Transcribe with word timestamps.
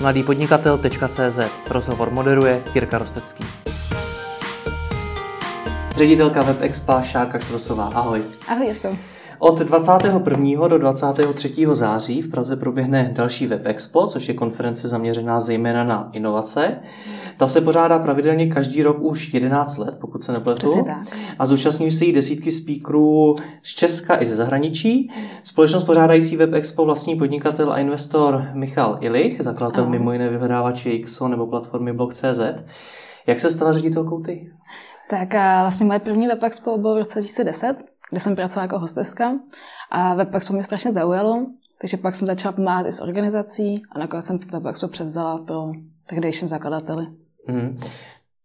mladýpodnikatel.cz 0.00 1.38
Rozhovor 1.70 2.10
moderuje 2.10 2.62
Jirka 2.74 2.98
Rostecký. 2.98 3.44
Ředitelka 5.96 6.42
WebExpa 6.42 7.02
Šárka 7.02 7.38
Štrosová. 7.38 7.90
Ahoj. 7.94 8.22
Ahoj 8.48 8.66
Jirko. 8.66 9.15
Od 9.38 9.60
21. 9.60 10.68
do 10.68 10.78
23. 10.78 11.66
září 11.72 12.22
v 12.22 12.30
Praze 12.30 12.56
proběhne 12.56 13.10
další 13.14 13.46
WebExpo, 13.46 14.06
což 14.06 14.28
je 14.28 14.34
konference 14.34 14.88
zaměřená 14.88 15.40
zejména 15.40 15.84
na 15.84 16.10
inovace. 16.12 16.78
Ta 17.36 17.48
se 17.48 17.60
pořádá 17.60 17.98
pravidelně 17.98 18.46
každý 18.46 18.82
rok 18.82 18.96
už 19.00 19.34
11 19.34 19.78
let, 19.78 19.96
pokud 20.00 20.22
se 20.22 20.32
nepletu. 20.32 20.86
A 21.38 21.46
zúčastní 21.46 21.90
se 21.90 22.04
jí 22.04 22.12
desítky 22.12 22.52
speakerů 22.52 23.34
z 23.62 23.74
Česka 23.74 24.22
i 24.22 24.26
ze 24.26 24.36
zahraničí. 24.36 25.10
Společnost 25.42 25.84
pořádající 25.84 26.36
WebExpo 26.36 26.84
vlastní 26.84 27.16
podnikatel 27.16 27.72
a 27.72 27.78
investor 27.78 28.48
Michal 28.52 28.98
Ilich, 29.00 29.40
zakladatel 29.40 29.84
Ahoj. 29.84 29.98
mimo 29.98 30.12
jiné 30.12 30.28
vyhledávače 30.28 30.98
XO 30.98 31.28
nebo 31.28 31.46
platformy 31.46 31.92
Blog.cz. 31.92 32.40
Jak 33.26 33.40
se 33.40 33.50
stala 33.50 33.72
ředitelkou 33.72 34.20
ty? 34.20 34.50
Tak 35.10 35.32
vlastně 35.32 35.86
moje 35.86 35.98
první 35.98 36.26
WebExpo 36.26 36.78
bylo 36.78 36.94
v 36.94 36.98
roce 36.98 37.20
2010 37.20 37.95
kde 38.10 38.20
jsem 38.20 38.36
pracovala 38.36 38.64
jako 38.64 38.78
hosteska 38.78 39.32
a 39.90 40.14
WebExpo 40.14 40.52
mě 40.52 40.62
strašně 40.62 40.92
zaujalo, 40.92 41.46
takže 41.80 41.96
pak 41.96 42.14
jsem 42.14 42.26
začala 42.26 42.52
pomáhat 42.52 42.86
i 42.86 42.92
s 42.92 43.00
organizací 43.00 43.82
a 43.92 43.98
nakonec 43.98 44.24
jsem 44.24 44.38
WebExpo 44.38 44.88
převzala 44.88 45.38
pro 45.38 45.72
tehdejším 46.06 46.48
zakladateli. 46.48 47.06
Hmm. 47.48 47.78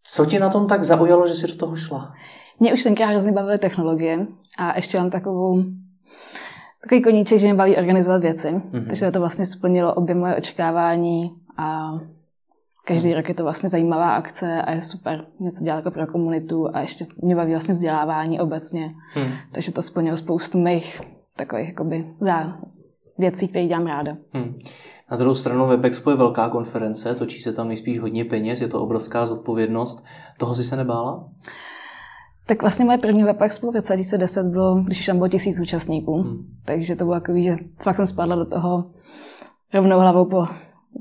Co 0.04 0.26
tě 0.26 0.40
na 0.40 0.48
tom 0.48 0.68
tak 0.68 0.84
zaujalo, 0.84 1.26
že 1.26 1.34
jsi 1.34 1.46
do 1.46 1.56
toho 1.56 1.76
šla? 1.76 2.14
Mě 2.60 2.74
už 2.74 2.82
tenkrát 2.82 3.06
hrozně 3.06 3.32
bavily 3.32 3.58
technologie 3.58 4.26
a 4.58 4.76
ještě 4.76 4.98
mám 4.98 5.10
takovou 5.10 5.62
takový 6.82 7.02
koníček, 7.02 7.38
že 7.38 7.46
mě 7.46 7.54
baví 7.54 7.76
organizovat 7.76 8.22
věci. 8.22 8.48
Mm-hmm. 8.48 8.86
Takže 8.86 9.10
to 9.10 9.20
vlastně 9.20 9.46
splnilo 9.46 9.94
obě 9.94 10.14
moje 10.14 10.36
očekávání 10.36 11.30
a 11.56 11.92
Každý 12.84 13.14
rok 13.14 13.28
je 13.28 13.34
to 13.34 13.42
vlastně 13.42 13.68
zajímavá 13.68 14.14
akce 14.14 14.62
a 14.62 14.72
je 14.72 14.82
super 14.82 15.24
něco 15.40 15.64
dělat 15.64 15.76
jako 15.76 15.90
pro 15.90 16.06
komunitu 16.06 16.68
a 16.76 16.80
ještě 16.80 17.06
mě 17.22 17.36
baví 17.36 17.52
vlastně 17.52 17.74
vzdělávání 17.74 18.40
obecně. 18.40 18.94
Hmm. 19.14 19.32
Takže 19.52 19.72
to 19.72 19.82
splnilo 19.82 20.16
spoustu 20.16 20.58
mých 20.58 21.00
takových 21.36 21.68
jakoby 21.68 22.14
za 22.20 22.58
věcí, 23.18 23.48
které 23.48 23.66
dělám 23.66 23.86
ráda. 23.86 24.16
Hmm. 24.32 24.58
Na 25.10 25.16
druhou 25.16 25.34
stranu 25.34 25.66
WebExpo 25.66 26.10
je 26.10 26.16
velká 26.16 26.48
konference, 26.48 27.14
točí 27.14 27.40
se 27.40 27.52
tam 27.52 27.68
nejspíš 27.68 28.00
hodně 28.00 28.24
peněz, 28.24 28.60
je 28.60 28.68
to 28.68 28.82
obrovská 28.82 29.26
zodpovědnost. 29.26 30.04
Toho 30.38 30.54
si 30.54 30.64
se 30.64 30.76
nebála? 30.76 31.28
Tak 32.46 32.60
vlastně 32.60 32.84
moje 32.84 32.98
první 32.98 33.24
WebExpo 33.24 33.72
v 33.72 33.74
roce 33.74 33.92
2010 33.92 34.46
bylo, 34.46 34.74
když 34.74 35.00
už 35.00 35.06
tam 35.06 35.16
bylo 35.16 35.28
tisíc 35.28 35.60
účastníků. 35.60 36.22
Hmm. 36.22 36.46
Takže 36.64 36.96
to 36.96 37.04
bylo 37.04 37.16
takový, 37.20 37.44
že 37.44 37.56
fakt 37.82 37.96
jsem 37.96 38.06
spadla 38.06 38.36
do 38.36 38.44
toho 38.46 38.90
rovnou 39.74 39.98
hlavou 39.98 40.24
po 40.24 40.46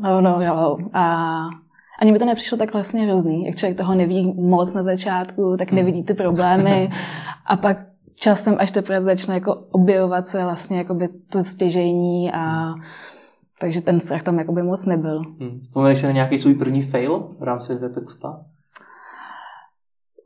rovnou 0.03 0.33
hlavou. 0.33 0.77
A 0.93 1.45
ani 2.01 2.11
mi 2.11 2.19
to 2.19 2.25
nepřišlo 2.25 2.57
tak 2.57 2.73
vlastně 2.73 3.01
hrozný. 3.01 3.45
Jak 3.45 3.55
člověk 3.55 3.77
toho 3.77 3.95
neví 3.95 4.33
moc 4.37 4.73
na 4.73 4.83
začátku, 4.83 5.55
tak 5.57 5.69
hmm. 5.69 5.75
nevidí 5.75 6.03
ty 6.03 6.13
problémy 6.13 6.89
a 7.45 7.57
pak 7.57 7.77
časem 8.15 8.55
až 8.59 8.71
teprve 8.71 9.01
začne 9.01 9.33
jako 9.33 9.53
objevovat 9.71 10.27
se 10.27 10.43
vlastně 10.43 10.77
jakoby 10.77 11.09
to 11.29 11.43
stěžení 11.43 12.31
a 12.33 12.73
takže 13.59 13.81
ten 13.81 13.99
strach 13.99 14.23
tam 14.23 14.39
jakoby 14.39 14.63
moc 14.63 14.85
nebyl. 14.85 15.21
Hmm. 15.39 15.59
Vzpomeneš 15.61 15.99
si 15.99 16.05
na 16.05 16.11
nějaký 16.11 16.37
svůj 16.37 16.53
první 16.53 16.81
fail 16.81 17.27
v 17.39 17.43
rámci 17.43 17.75
WebExpa? 17.75 18.45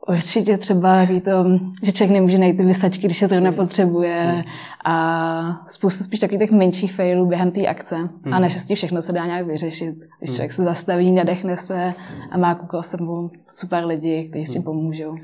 Určitě 0.08 0.58
třeba 0.58 1.04
ví 1.04 1.22
to, 1.22 1.46
že 1.84 1.92
člověk 1.92 2.14
nemůže 2.14 2.38
najít 2.38 2.58
ty 2.58 2.64
vysačky, 2.64 3.08
když 3.08 3.22
je 3.22 3.28
zrovna 3.28 3.50
hmm. 3.50 3.58
potřebuje 3.58 4.22
hmm. 4.22 4.44
a 4.86 5.66
spoustu 5.68 6.04
spíš 6.04 6.20
takových 6.20 6.40
těch 6.40 6.52
menších 6.52 6.94
failů 6.94 7.26
během 7.26 7.52
té 7.52 7.68
akce. 7.68 7.96
Hmm. 7.96 8.34
A 8.34 8.40
naštěstí 8.40 8.76
všechno 8.76 9.02
se 9.02 9.12
dá 9.12 9.26
nějak 9.26 9.48
vyřešit. 9.48 9.96
Když 10.20 10.36
člověk 10.36 10.52
se 10.52 10.64
zastaví, 10.64 11.12
nadechne 11.12 11.58
se 11.58 11.94
a 12.32 12.38
má 12.38 12.56
kolem 12.56 12.84
sebou 12.84 13.30
super 13.48 13.86
lidi, 13.86 14.28
kteří 14.30 14.46
s 14.46 14.54
tím 14.54 14.64
pomůžou. 14.64 15.16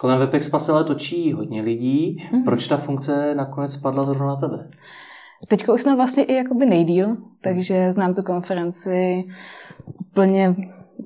Kolem 0.00 0.18
WebExpa 0.18 0.58
se 0.58 0.72
ale 0.72 0.84
točí 0.84 1.32
hodně 1.32 1.62
lidí. 1.62 2.28
Hmm. 2.32 2.44
Proč 2.44 2.68
ta 2.68 2.76
funkce 2.76 3.34
nakonec 3.34 3.72
spadla 3.72 4.04
zrovna 4.04 4.26
na 4.26 4.36
tebe? 4.36 4.68
Teďka 5.48 5.72
už 5.72 5.82
jsem 5.82 5.96
vlastně 5.96 6.24
i 6.24 6.34
jakoby 6.34 6.66
nejdíl, 6.66 7.16
takže 7.40 7.92
znám 7.92 8.14
tu 8.14 8.22
konferenci 8.22 9.24
úplně 10.00 10.56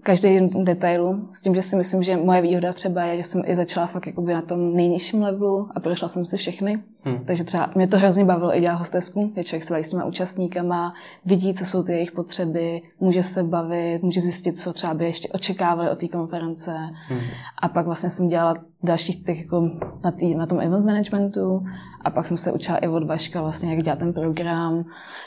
každý 0.07 0.49
detailu, 0.63 1.29
s 1.31 1.43
tím, 1.43 1.55
že 1.55 1.63
si 1.63 1.77
myslím, 1.77 2.03
že 2.03 2.17
moje 2.17 2.43
výhoda 2.43 2.73
třeba 2.73 3.05
je, 3.05 3.17
že 3.17 3.25
jsem 3.25 3.43
i 3.47 3.55
začala 3.55 3.87
fakt 3.87 4.07
jakoby 4.07 4.35
na 4.35 4.43
tom 4.43 4.75
nejnižším 4.75 5.23
levelu 5.23 5.69
a 5.75 5.81
prošla 5.81 6.09
jsem 6.09 6.27
si 6.27 6.37
všechny. 6.37 6.79
Hmm. 7.03 7.25
Takže 7.25 7.45
třeba 7.45 7.71
mě 7.75 7.89
to 7.89 7.99
hrozně 7.99 8.25
bavilo 8.25 8.57
i 8.57 8.61
dělat 8.61 8.75
hostesku, 8.75 9.33
že 9.37 9.45
člověk 9.45 9.65
se 9.65 9.75
baví 9.75 9.85
s 9.85 9.91
těma 9.91 10.05
účastníkama, 10.05 10.95
vidí, 11.25 11.55
co 11.55 11.65
jsou 11.65 11.83
ty 11.83 11.93
jejich 11.93 12.13
potřeby, 12.13 12.83
může 13.01 13.23
se 13.23 13.43
bavit, 13.43 14.03
může 14.03 14.21
zjistit, 14.21 14.59
co 14.59 14.73
třeba 14.73 14.95
by 14.95 15.05
ještě 15.05 15.29
očekávali 15.29 15.91
od 15.91 15.99
té 15.99 16.09
konference. 16.09 16.77
Hmm. 17.09 17.21
A 17.63 17.69
pak 17.69 17.87
vlastně 17.87 18.11
jsem 18.11 18.29
dělala 18.29 18.55
dalších 18.87 19.25
těch 19.25 19.39
jako 19.39 19.71
na, 20.05 20.11
tý, 20.11 20.35
na 20.35 20.47
tom 20.47 20.61
event 20.61 20.87
managementu 20.87 21.65
a 22.01 22.11
pak 22.11 22.27
jsem 22.27 22.37
se 22.37 22.53
učila 22.53 22.79
i 22.79 22.89
od 22.89 23.03
Vaška 23.07 23.43
vlastně, 23.43 23.75
jak 23.75 23.83
dělat 23.83 23.99
ten 23.99 24.13
program, 24.13 24.85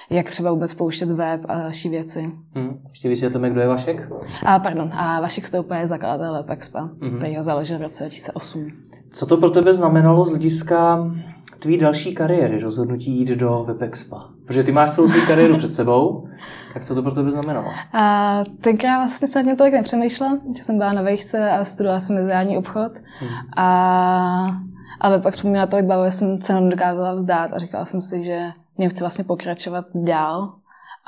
jak 0.10 0.30
třeba 0.30 0.52
vůbec 0.52 0.74
pouštět 0.74 1.10
web 1.10 1.42
a 1.48 1.60
další 1.60 1.90
věci. 1.90 2.32
Hmm. 2.56 2.80
Ještě 2.90 3.10
vysvětlíme, 3.10 3.50
kdo 3.50 3.62
je 3.62 3.68
Vašek? 3.68 4.10
A 4.46 4.60
pardon, 4.60 4.90
a 4.94 5.22
Vašek 5.22 5.48
Stoupa 5.48 5.76
je 5.76 5.88
zakladatel 5.88 6.34
WebExpa, 6.34 6.90
hmm. 7.02 7.18
který 7.18 7.36
ho 7.36 7.44
založil 7.44 7.78
v 7.78 7.82
roce 7.82 8.04
2008. 8.04 8.72
Co 9.12 9.26
to 9.26 9.38
pro 9.38 9.50
tebe 9.50 9.74
znamenalo 9.74 10.26
z 10.26 10.30
hlediska 10.30 11.12
tvý 11.60 11.78
další 11.78 12.16
kariéry, 12.16 12.60
rozhodnutí 12.60 13.12
jít 13.12 13.30
do 13.30 13.64
WebExpa? 13.68 14.30
Protože 14.46 14.64
ty 14.64 14.72
máš 14.72 14.90
celou 14.90 15.08
svou 15.08 15.28
kariéru 15.28 15.58
před 15.58 15.72
sebou, 15.72 16.30
tak 16.74 16.84
co 16.84 16.96
to 16.96 17.02
pro 17.02 17.12
tebe 17.12 17.32
znamenalo? 17.32 17.68
A 17.94 18.44
tenkrát 18.62 18.98
vlastně 18.98 19.28
jsem 19.28 19.46
mě 19.46 19.56
tolik 19.56 19.74
nepřemýšlela, 19.74 20.38
že 20.58 20.64
jsem 20.64 20.78
byla 20.78 20.94
na 20.94 21.02
vejšce 21.02 21.52
a 21.52 21.66
studovala 21.66 22.00
jsem 22.00 22.16
mezinárodní 22.16 22.58
obchod. 22.58 22.92
Hmm. 23.20 23.30
A, 23.58 24.62
ale 25.00 25.20
pak 25.20 25.34
vzpomínala 25.34 25.68
to, 25.68 25.76
jak 25.76 25.86
bavila 25.86 26.12
jsem 26.12 26.40
cenu 26.40 26.60
nedokázala 26.60 27.14
vzdát 27.14 27.54
a 27.54 27.60
říkala 27.60 27.86
jsem 27.86 28.02
si, 28.02 28.24
že 28.24 28.40
mě 28.78 28.90
chci 28.90 29.00
vlastně 29.00 29.24
pokračovat 29.24 29.86
dál. 29.96 30.54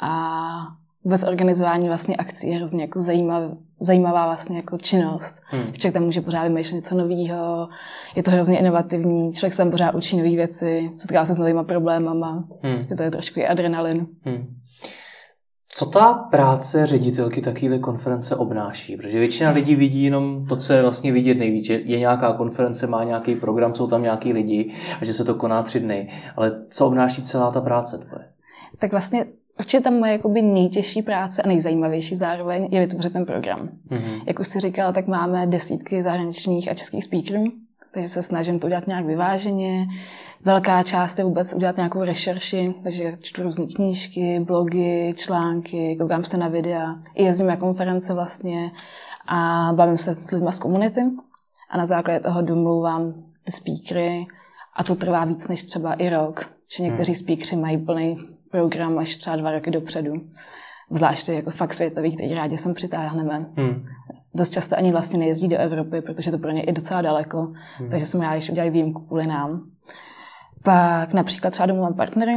A 0.04 0.12
vůbec 1.04 1.24
organizování 1.24 1.88
vlastně 1.88 2.16
akcí 2.16 2.50
je 2.50 2.56
hrozně 2.56 2.82
jako 2.82 3.00
zajímavá, 3.00 3.58
zajímavá 3.80 4.26
vlastně 4.26 4.58
jako 4.58 4.78
činnost. 4.78 5.42
Hmm. 5.46 5.74
Člověk 5.74 5.94
tam 5.94 6.04
může 6.04 6.22
pořád 6.22 6.44
vymýšlet 6.44 6.76
něco 6.76 6.96
nového, 6.96 7.70
je 8.16 8.24
to 8.24 8.32
hrozně 8.32 8.60
inovativní, 8.60 9.34
člověk 9.34 9.54
se 9.54 9.58
tam 9.58 9.72
pořád 9.72 9.96
učí 9.96 10.18
nové 10.18 10.30
věci, 10.30 10.92
setká 10.98 11.26
se 11.26 11.34
s 11.34 11.38
novými 11.38 11.64
problémama, 11.64 12.44
hmm. 12.64 12.86
je 12.90 12.96
to 12.96 13.04
je 13.04 13.12
trošku 13.12 13.40
i 13.40 13.48
adrenalin. 13.48 14.08
Hmm. 14.22 14.56
Co 15.74 15.86
ta 15.86 16.14
práce 16.14 16.86
ředitelky 16.86 17.42
takovéhle 17.42 17.80
konference 17.80 18.36
obnáší? 18.36 18.98
Protože 18.98 19.20
většina 19.20 19.50
lidí 19.50 19.76
vidí 19.76 20.04
jenom 20.04 20.46
to, 20.46 20.56
co 20.56 20.74
je 20.74 20.82
vlastně 20.82 21.12
vidět 21.12 21.38
nejvíc, 21.38 21.66
že 21.66 21.74
je 21.74 22.00
nějaká 22.00 22.34
konference, 22.34 22.88
má 22.88 23.04
nějaký 23.04 23.36
program, 23.36 23.76
jsou 23.76 23.88
tam 23.88 24.04
nějaký 24.04 24.34
lidi 24.34 24.74
a 25.02 25.06
že 25.06 25.14
se 25.14 25.26
to 25.26 25.36
koná 25.36 25.64
tři 25.64 25.80
dny. 25.80 26.10
Ale 26.36 26.66
co 26.70 26.88
obnáší 26.88 27.24
celá 27.24 27.52
ta 27.52 27.62
práce 27.62 27.98
tvoje? 27.98 28.26
Tak 28.80 28.92
vlastně 28.92 29.26
Určitě 29.62 29.82
tam 29.82 29.94
moje 29.94 30.12
jakoby 30.12 30.42
nejtěžší 30.42 31.02
práce 31.02 31.42
a 31.42 31.48
nejzajímavější 31.48 32.16
zároveň 32.16 32.68
je 32.72 32.80
vytvořit 32.80 33.14
ten 33.14 33.26
program. 33.26 33.70
Mm-hmm. 33.90 34.24
Jak 34.26 34.40
už 34.40 34.48
jsi 34.48 34.60
říkala, 34.60 34.92
tak 34.92 35.08
máme 35.08 35.48
desítky 35.48 36.02
zahraničních 36.02 36.72
a 36.72 36.74
českých 36.74 37.04
speakerů, 37.04 37.44
takže 37.94 38.08
se 38.08 38.24
snažím 38.24 38.60
to 38.60 38.68
udělat 38.68 38.88
nějak 38.88 39.06
vyváženě. 39.06 39.88
Velká 40.46 40.84
část 40.84 41.18
je 41.18 41.26
vůbec 41.26 41.54
udělat 41.54 41.78
nějakou 41.78 42.04
rešerši, 42.04 42.74
takže 42.84 43.18
čtu 43.22 43.44
různé 43.44 43.66
knížky, 43.66 44.40
blogy, 44.40 45.14
články, 45.18 45.96
koukám 46.00 46.24
se 46.24 46.38
na 46.38 46.48
videa, 46.48 46.96
i 47.16 47.24
jezdím 47.24 47.48
na 47.48 47.56
konference 47.56 48.14
vlastně 48.14 48.72
a 49.28 49.72
bavím 49.76 49.98
se 49.98 50.16
s 50.16 50.32
lidmi 50.32 50.52
z 50.52 50.60
komunity 50.60 51.02
a 51.70 51.78
na 51.78 51.86
základě 51.86 52.20
toho 52.20 52.42
domluvám 52.42 53.14
ty 53.44 53.52
speakery 53.52 54.26
a 54.76 54.84
to 54.84 54.96
trvá 54.96 55.26
víc 55.26 55.48
než 55.48 55.64
třeba 55.64 55.94
i 55.94 56.10
rok. 56.10 56.46
Že 56.78 56.84
někteří 56.84 57.12
hmm. 57.12 57.20
speakery 57.20 57.62
mají 57.62 57.78
plný 57.78 58.18
program 58.52 58.98
až 58.98 59.18
třeba 59.18 59.36
dva 59.36 59.52
roky 59.52 59.72
dopředu. 59.72 60.14
Zvláště 60.90 61.34
jako 61.34 61.52
fakt 61.52 61.74
světový, 61.74 62.16
který 62.16 62.34
rádi 62.34 62.58
sem 62.58 62.74
přitáhneme. 62.74 63.46
Hmm. 63.58 63.86
Dost 64.34 64.50
často 64.50 64.78
ani 64.78 64.92
vlastně 64.92 65.20
nejezdí 65.20 65.48
do 65.48 65.58
Evropy, 65.58 66.02
protože 66.02 66.32
to 66.32 66.38
pro 66.38 66.52
ně 66.52 66.64
je 66.68 66.74
docela 66.74 67.02
daleko, 67.02 67.54
hmm. 67.78 67.90
takže 67.90 68.06
jsem 68.06 68.22
rádi, 68.22 68.38
když 68.38 68.50
udělají 68.50 68.72
výjimku 68.72 69.02
kvůli 69.02 69.28
nám. 69.28 69.64
Pak 70.64 71.14
například 71.14 71.52
třeba 71.52 71.66
domů 71.66 71.82
mám 71.82 71.94
partnery, 71.94 72.36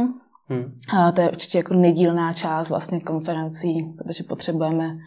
hmm. 0.49 0.79
a 0.97 1.11
to 1.11 1.21
je 1.21 1.29
určitě 1.29 1.57
jako 1.57 1.73
nedílná 1.73 2.33
část 2.33 2.69
vlastně 2.69 2.99
konferencí, 2.99 3.93
protože 3.97 4.23
potřebujeme 4.23 4.97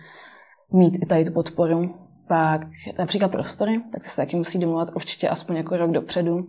mít 0.73 0.99
i 1.03 1.07
tady 1.07 1.25
tu 1.25 1.33
podporu. 1.33 1.95
Pak 2.29 2.61
například 2.99 3.31
prostory, 3.31 3.81
tak 3.93 4.03
ty 4.03 4.09
se 4.09 4.17
taky 4.17 4.37
musí 4.37 4.59
domluvat 4.59 4.91
určitě 4.97 5.29
aspoň 5.29 5.57
jako 5.57 5.77
rok 5.77 5.91
dopředu, 5.91 6.47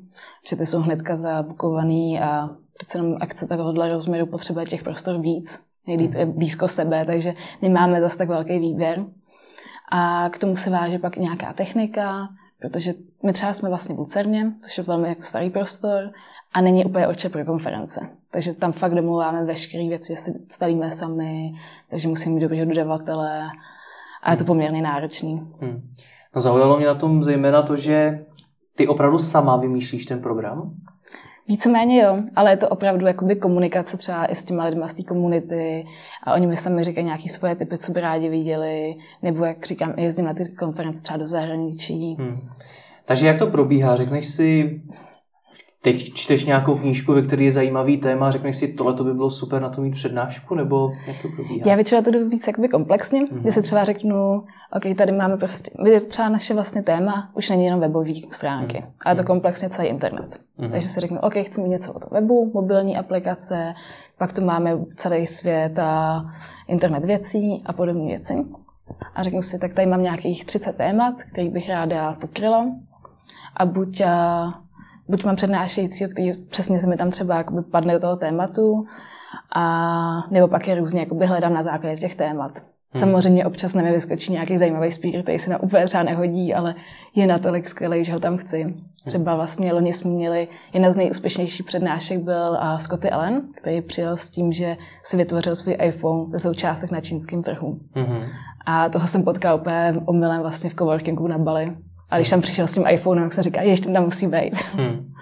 že 0.50 0.56
ty 0.56 0.66
jsou 0.66 0.80
hnedka 0.80 1.16
zabukovaný 1.16 2.20
a 2.20 2.50
přece 2.80 2.98
jenom 2.98 3.18
akce 3.22 3.48
takovéhle 3.48 3.90
rozměru 3.90 4.26
potřebuje 4.26 4.66
těch 4.66 4.84
prostor 4.84 5.22
víc, 5.22 5.64
nejlíp 5.88 6.14
je 6.14 6.26
blízko 6.26 6.68
sebe, 6.68 7.06
takže 7.06 7.34
nemáme 7.62 8.02
zase 8.02 8.18
tak 8.18 8.30
velký 8.30 8.60
výběr. 8.60 9.06
A 9.92 10.30
k 10.30 10.38
tomu 10.38 10.56
se 10.56 10.70
váže 10.70 11.00
pak 11.00 11.18
nějaká 11.18 11.54
technika, 11.54 12.30
protože 12.60 12.94
my 13.24 13.34
třeba 13.34 13.54
jsme 13.54 13.70
vlastně 13.70 13.96
v 13.96 14.00
Lucerně, 14.00 14.54
což 14.62 14.78
je 14.78 14.84
velmi 14.84 15.10
jako 15.10 15.24
starý 15.24 15.50
prostor, 15.50 16.12
a 16.54 16.62
není 16.62 16.86
úplně 16.86 17.08
oče 17.08 17.30
pro 17.30 17.46
konference. 17.46 18.10
Takže 18.32 18.54
tam 18.54 18.72
fakt 18.72 18.96
domluváme 18.96 19.46
veškeré 19.46 19.88
věci, 19.88 20.16
si 20.16 20.34
stavíme 20.50 20.92
sami, 20.92 21.54
takže 21.90 22.08
musím 22.08 22.34
mít 22.34 22.42
dobrého 22.42 22.66
dodavatele 22.66 23.42
a 24.24 24.32
je 24.32 24.38
to 24.38 24.46
poměrně 24.46 24.82
náročný. 24.82 25.34
Hmm. 25.62 25.90
No 26.36 26.42
zaujalo 26.42 26.78
mě 26.78 26.86
na 26.86 26.96
tom 26.96 27.24
zejména 27.24 27.62
to, 27.62 27.78
že 27.78 28.24
ty 28.76 28.88
opravdu 28.88 29.20
sama 29.20 29.58
vymýšlíš 29.58 30.06
ten 30.06 30.22
program? 30.22 30.74
Víceméně 31.50 32.02
jo, 32.02 32.18
ale 32.36 32.52
je 32.52 32.58
to 32.58 32.70
opravdu 32.70 33.08
jakoby 33.08 33.36
komunikace 33.36 33.98
třeba 33.98 34.26
i 34.26 34.36
s 34.36 34.46
těma 34.46 34.66
lidmi 34.66 34.84
z 34.88 34.94
té 34.94 35.04
komunity 35.04 35.86
a 36.24 36.34
oni 36.34 36.48
mi 36.48 36.56
sami 36.56 36.84
říkají 36.84 37.06
nějaké 37.06 37.30
svoje 37.30 37.56
typy, 37.56 37.78
co 37.78 37.92
by 37.92 38.02
rádi 38.02 38.30
viděli, 38.30 38.96
nebo 39.22 39.46
jak 39.46 39.66
říkám, 39.66 39.94
jezdím 39.98 40.26
na 40.26 40.34
ty 40.34 40.50
konference 40.50 41.04
třeba 41.04 41.18
do 41.18 41.28
zahraničí. 41.28 42.16
Hmm. 42.20 42.50
Takže 43.06 43.28
jak 43.28 43.40
to 43.40 43.48
probíhá? 43.48 43.96
Řekneš 43.96 44.26
si, 44.26 44.82
teď 45.82 46.14
čteš 46.14 46.46
nějakou 46.46 46.76
knížku, 46.76 47.14
ve 47.14 47.22
které 47.22 47.44
je 47.44 47.52
zajímavý 47.52 47.98
téma 47.98 48.28
a 48.28 48.32
řekneš 48.32 48.56
si, 48.56 48.68
tohle 48.68 48.94
to 48.94 49.04
by 49.04 49.14
bylo 49.14 49.30
super 49.30 49.62
na 49.62 49.70
to 49.70 49.82
mít 49.82 49.92
přednášku, 49.92 50.56
nebo 50.56 50.92
jak 51.08 51.22
to 51.22 51.28
probíhá? 51.36 51.70
Já 51.70 51.76
většinou 51.76 52.02
to 52.02 52.12
jdu 52.12 52.30
víc 52.30 52.48
jakoby 52.48 52.70
komplexně, 52.70 53.26
mm-hmm. 53.26 53.46
že 53.46 53.52
si 53.52 53.62
třeba 53.62 53.84
řeknu, 53.84 54.44
OK, 54.74 54.98
tady 54.98 55.12
máme 55.12 55.38
prostě, 55.38 55.72
je 55.86 56.02
třeba 56.02 56.30
naše 56.30 56.54
vlastně 56.54 56.84
téma, 56.84 57.32
už 57.34 57.50
není 57.50 57.66
jenom 57.66 57.80
webové 57.80 58.14
stránky, 58.32 58.78
mm-hmm. 58.78 58.92
ale 59.06 59.16
to 59.16 59.24
komplexně 59.24 59.70
celý 59.70 59.88
internet. 59.88 60.40
Mm-hmm. 60.60 60.72
Takže 60.72 60.88
si 60.88 61.00
řeknu, 61.00 61.20
OK, 61.20 61.34
chci 61.34 61.62
mít 61.62 61.70
něco 61.70 61.94
o 61.94 62.00
tom 62.00 62.10
webu, 62.12 62.52
mobilní 62.54 62.98
aplikace, 62.98 63.74
pak 64.18 64.34
tu 64.34 64.46
máme 64.46 64.78
celý 64.96 65.28
svět 65.28 65.80
a 65.80 66.26
internet 66.68 67.06
věcí 67.06 67.64
a 67.66 67.74
podobné 67.74 68.06
věci. 68.06 68.46
A 69.16 69.24
řeknu 69.24 69.42
si, 69.42 69.60
tak 69.60 69.74
tady 69.74 69.88
mám 69.88 70.04
nějakých 70.04 70.46
30 70.46 70.76
témat, 70.76 71.14
který 71.32 71.50
bych 71.50 71.70
ráda 71.70 72.14
pokryla. 72.22 72.66
A 73.58 73.66
buď 73.66 74.02
buď 75.10 75.24
mám 75.24 75.36
přednášejícího, 75.36 76.10
který 76.10 76.32
přesně 76.50 76.80
se 76.80 76.88
mi 76.88 76.98
tam 76.98 77.12
třeba 77.12 77.36
jakoby 77.36 77.62
padne 77.62 77.94
do 77.94 78.00
toho 78.00 78.16
tématu, 78.16 78.86
a 79.56 80.28
nebo 80.32 80.48
pak 80.48 80.68
je 80.68 80.80
různě 80.80 81.00
jakoby 81.00 81.26
hledám 81.26 81.54
na 81.54 81.64
základě 81.64 81.98
těch 81.98 82.16
témat. 82.16 82.52
Hmm. 82.94 83.00
Samozřejmě 83.00 83.46
občas 83.46 83.74
na 83.74 83.82
mě 83.82 83.92
vyskočí 83.92 84.32
nějaký 84.32 84.58
zajímavý 84.58 84.92
speaker, 84.92 85.24
který 85.24 85.40
se 85.40 85.50
na 85.50 85.64
úplně 85.64 85.86
třeba 85.86 86.04
nehodí, 86.04 86.54
ale 86.54 86.76
je 87.16 87.28
natolik 87.28 87.68
skvělý, 87.68 88.04
že 88.04 88.14
ho 88.14 88.20
tam 88.20 88.38
chci. 88.38 88.76
Třeba 89.06 89.36
vlastně 89.36 89.74
loni 89.74 89.94
jsme 89.94 90.12
měli, 90.12 90.48
jedna 90.74 90.92
z 90.92 90.96
nejúspěšnějších 90.96 91.66
přednášek 91.66 92.20
byl 92.20 92.58
a 92.60 92.78
Scotty 92.78 93.10
Allen, 93.10 93.42
který 93.56 93.82
přijel 93.82 94.18
s 94.18 94.30
tím, 94.30 94.52
že 94.52 94.78
si 95.04 95.18
vytvořil 95.18 95.56
svůj 95.56 95.78
iPhone 95.84 96.26
ze 96.32 96.40
součástek 96.40 96.92
na 96.92 97.02
čínském 97.02 97.44
trhu. 97.44 97.80
Hmm. 97.94 98.22
A 98.66 98.90
toho 98.90 99.08
jsem 99.08 99.24
potkal 99.24 99.56
úplně 99.56 99.94
omylem 100.06 100.42
vlastně 100.42 100.70
v 100.70 100.76
coworkingu 100.76 101.28
na 101.28 101.38
Bali. 101.38 101.78
A 102.10 102.16
když 102.16 102.30
tam 102.30 102.42
přišel 102.42 102.68
s 102.68 102.74
tím 102.74 102.88
iPhonem, 102.88 103.24
tak 103.24 103.34
jsem 103.34 103.44
říkal, 103.44 103.64
ještě 103.64 103.90
tam 103.90 104.04
musí 104.04 104.28
být. 104.28 104.54
Hmm. 104.74 105.14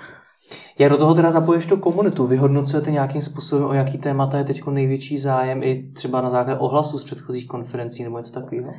Jak 0.80 0.90
do 0.92 0.98
toho 0.98 1.16
teda 1.16 1.32
zapoješ 1.32 1.66
tu 1.66 1.78
komunitu? 1.78 2.28
Vyhodnocujete 2.28 2.92
nějakým 2.92 3.22
způsobem, 3.22 3.68
o 3.68 3.74
jaký 3.74 3.98
témata 3.98 4.38
je 4.38 4.44
teď 4.44 4.66
největší 4.66 5.20
zájem 5.20 5.64
i 5.64 5.92
třeba 5.94 6.22
na 6.22 6.30
základě 6.30 6.60
ohlasu 6.60 7.00
z 7.00 7.04
předchozích 7.04 7.48
konferencí 7.48 8.04
nebo 8.04 8.18
něco 8.18 8.34
takového? 8.34 8.74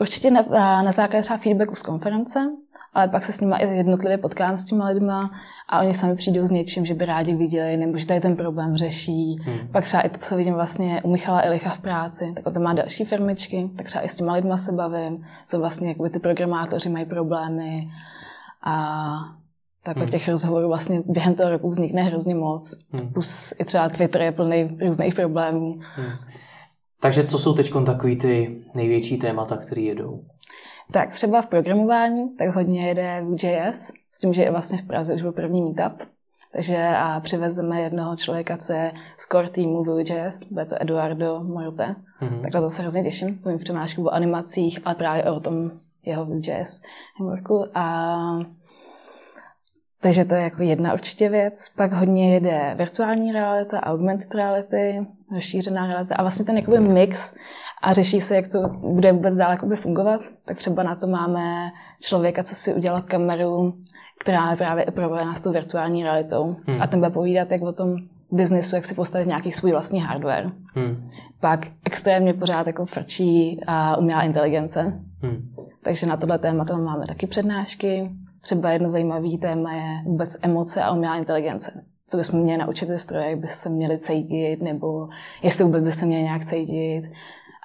Určitě 0.00 0.30
na, 0.30 0.42
na 0.82 0.92
základě 0.92 1.22
třeba 1.22 1.36
feedbacku 1.36 1.76
z 1.76 1.82
konference, 1.82 2.50
ale 2.94 3.08
pak 3.08 3.24
se 3.24 3.32
s 3.32 3.40
nimi 3.40 3.54
jednotlivě 3.60 4.18
potkám 4.18 4.58
s 4.58 4.64
těma 4.64 4.88
lidma 4.88 5.30
a 5.68 5.80
oni 5.80 5.94
sami 5.94 6.16
přijdou 6.16 6.46
s 6.46 6.50
něčím, 6.50 6.86
že 6.86 6.94
by 6.94 7.04
rádi 7.04 7.34
viděli, 7.34 7.76
nebo 7.76 7.98
že 7.98 8.06
tady 8.06 8.20
ten 8.20 8.36
problém 8.36 8.76
řeší. 8.76 9.36
Hmm. 9.42 9.68
Pak 9.72 9.84
třeba 9.84 10.02
i 10.02 10.08
to, 10.08 10.18
co 10.18 10.36
vidím 10.36 10.54
vlastně 10.54 11.02
u 11.02 11.10
Michala 11.10 11.42
Elicha 11.42 11.70
v 11.70 11.80
práci, 11.80 12.32
tak 12.36 12.46
on 12.46 12.62
má 12.62 12.72
další 12.72 13.04
firmičky, 13.04 13.70
tak 13.76 13.86
třeba 13.86 14.04
i 14.04 14.08
s 14.08 14.14
těma 14.14 14.32
lidma 14.32 14.58
se 14.58 14.72
bavím, 14.72 15.24
co 15.46 15.58
vlastně 15.58 15.88
jakoby 15.88 16.10
ty 16.10 16.18
programátoři 16.18 16.88
mají 16.88 17.04
problémy 17.04 17.88
a 18.64 19.14
takhle 19.84 20.04
hmm. 20.04 20.10
těch 20.10 20.28
rozhovorů 20.28 20.68
vlastně 20.68 21.02
během 21.06 21.34
toho 21.34 21.50
roku 21.50 21.68
vznikne 21.68 22.02
hrozně 22.02 22.34
moc. 22.34 22.74
Hmm. 22.90 23.12
Plus 23.12 23.54
i 23.58 23.64
třeba 23.64 23.88
Twitter 23.88 24.22
je 24.22 24.32
plný 24.32 24.78
různých 24.86 25.14
problémů. 25.14 25.78
Hmm. 25.94 26.12
Takže 27.00 27.24
co 27.24 27.38
jsou 27.38 27.54
teď 27.54 27.72
takový 27.86 28.16
ty 28.16 28.62
největší 28.74 29.18
témata, 29.18 29.56
které 29.56 29.82
jedou? 29.82 30.24
Tak 30.92 31.10
třeba 31.10 31.42
v 31.42 31.46
programování, 31.46 32.36
tak 32.36 32.48
hodně 32.48 32.88
jede 32.88 33.22
Vue.js, 33.22 33.92
s 34.12 34.20
tím, 34.20 34.32
že 34.32 34.42
je 34.42 34.50
vlastně 34.50 34.78
v 34.78 34.86
Praze 34.86 35.14
už 35.14 35.22
byl 35.22 35.32
první 35.32 35.62
meetup. 35.62 36.08
Takže 36.52 36.88
a 36.96 37.20
přivezeme 37.20 37.80
jednoho 37.80 38.16
člověka, 38.16 38.56
co 38.56 38.72
je 38.72 38.92
z 39.16 39.28
core 39.28 39.48
týmu 39.48 39.84
Vue.js, 39.84 40.52
bude 40.52 40.64
to 40.64 40.82
Eduardo 40.82 41.40
Morote. 41.44 41.94
Mm-hmm. 42.22 42.40
Tak 42.42 42.54
na 42.54 42.60
to 42.60 42.70
se 42.70 42.82
hrozně 42.82 43.02
těším, 43.02 43.38
to 43.38 43.48
mi 43.48 43.58
přednášku 43.58 44.04
o 44.04 44.10
animacích, 44.10 44.78
ale 44.84 44.94
právě 44.94 45.24
o 45.24 45.40
tom 45.40 45.70
jeho 46.04 46.24
Vue.js 46.24 46.82
frameworku. 47.16 47.66
A 47.74 48.16
takže 50.00 50.24
to 50.24 50.34
je 50.34 50.42
jako 50.42 50.62
jedna 50.62 50.92
určitě 50.92 51.28
věc. 51.28 51.68
Pak 51.68 51.92
hodně 51.92 52.34
jede 52.34 52.74
virtuální 52.78 53.32
realita, 53.32 53.82
augmented 53.82 54.34
reality, 54.34 55.06
rozšířená 55.34 55.86
realita 55.86 56.14
a 56.14 56.22
vlastně 56.22 56.44
ten 56.44 56.56
jakoby 56.56 56.80
mix 56.80 57.34
a 57.82 57.92
řeší 57.92 58.20
se, 58.20 58.36
jak 58.36 58.48
to 58.48 58.68
bude 58.68 59.12
vůbec 59.12 59.34
dál 59.34 59.56
fungovat. 59.74 60.20
Tak 60.44 60.56
třeba 60.56 60.82
na 60.82 60.94
to 60.94 61.06
máme 61.06 61.70
člověka, 62.00 62.42
co 62.42 62.54
si 62.54 62.74
udělal 62.74 63.02
kameru, 63.02 63.74
která 64.20 64.50
je 64.50 64.56
právě 64.56 64.84
propojená 64.84 65.34
s 65.34 65.40
tou 65.40 65.52
virtuální 65.52 66.02
realitou. 66.02 66.56
Hmm. 66.66 66.82
A 66.82 66.86
ten 66.86 67.00
bude 67.00 67.10
povídat, 67.10 67.50
jak 67.50 67.62
o 67.62 67.72
tom 67.72 67.96
biznesu, 68.30 68.76
jak 68.76 68.86
si 68.86 68.94
postavit 68.94 69.26
nějaký 69.26 69.52
svůj 69.52 69.70
vlastní 69.70 70.00
hardware. 70.00 70.50
Hmm. 70.74 71.10
Pak 71.40 71.66
extrémně 71.84 72.34
pořád 72.34 72.66
jako 72.66 72.86
frčí 72.86 73.60
a 73.66 73.96
umělá 73.96 74.22
inteligence. 74.22 75.00
Hmm. 75.22 75.54
Takže 75.82 76.06
na 76.06 76.16
tohle 76.16 76.38
téma 76.38 76.64
tam 76.64 76.84
máme 76.84 77.06
taky 77.06 77.26
přednášky. 77.26 78.10
Třeba 78.40 78.70
jedno 78.70 78.88
zajímavé 78.88 79.38
téma 79.40 79.72
je 79.72 80.02
vůbec 80.04 80.36
emoce 80.42 80.82
a 80.82 80.92
umělá 80.92 81.16
inteligence. 81.16 81.84
Co 82.06 82.16
bychom 82.16 82.40
měli 82.40 82.58
naučit 82.58 82.88
ze 82.88 82.98
stroje, 82.98 83.30
jak 83.30 83.38
by 83.38 83.48
se 83.48 83.68
měli 83.68 83.98
cítit, 83.98 84.62
nebo 84.62 85.08
jestli 85.42 85.64
vůbec 85.64 85.84
by 85.84 85.92
se 85.92 86.06
měli 86.06 86.22
nějak 86.22 86.44
cítit 86.44 87.02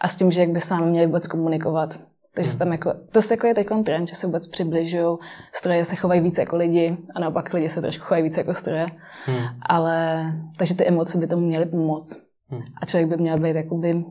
a 0.01 0.07
s 0.07 0.15
tím, 0.15 0.31
že 0.31 0.41
jak 0.41 0.49
by 0.49 0.61
s 0.61 0.69
vámi 0.69 0.85
měli 0.85 1.05
vůbec 1.05 1.27
komunikovat. 1.27 1.99
Takže 2.33 2.49
hmm. 2.49 2.59
tam 2.59 2.71
jako, 2.71 2.93
to 3.11 3.21
se 3.21 3.33
jako 3.33 3.47
je 3.47 3.55
teď 3.55 3.67
trend, 3.85 4.07
že 4.07 4.15
se 4.15 4.27
vůbec 4.27 4.47
přibližují, 4.47 5.17
stroje 5.53 5.85
se 5.85 5.95
chovají 5.95 6.21
více 6.21 6.41
jako 6.41 6.55
lidi 6.55 6.97
a 7.15 7.19
naopak 7.19 7.53
lidi 7.53 7.69
se 7.69 7.81
trošku 7.81 8.03
chovají 8.05 8.23
více 8.23 8.39
jako 8.39 8.53
stroje. 8.53 8.87
Hmm. 9.25 9.45
Ale, 9.61 10.25
takže 10.57 10.75
ty 10.75 10.87
emoce 10.87 11.17
by 11.17 11.27
tomu 11.27 11.47
měly 11.47 11.65
pomoct. 11.65 12.27
Hmm. 12.49 12.61
A 12.81 12.85
člověk 12.85 13.09
by 13.09 13.17
měl 13.17 13.39
být 13.39 13.55
jakoby, 13.55 14.05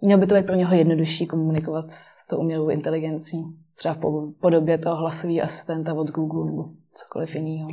měl 0.00 0.18
by 0.18 0.26
to 0.26 0.34
být 0.34 0.46
pro 0.46 0.54
něho 0.54 0.74
jednodušší 0.74 1.26
komunikovat 1.26 1.90
s 1.90 2.26
tou 2.26 2.36
umělou 2.36 2.68
inteligencí. 2.68 3.44
Třeba 3.74 3.94
v 3.94 4.32
podobě 4.40 4.78
toho 4.78 4.96
hlasového 4.96 5.42
asistenta 5.42 5.94
od 5.94 6.10
Google 6.10 6.46
nebo 6.46 6.64
cokoliv 6.92 7.34
jiného. 7.34 7.68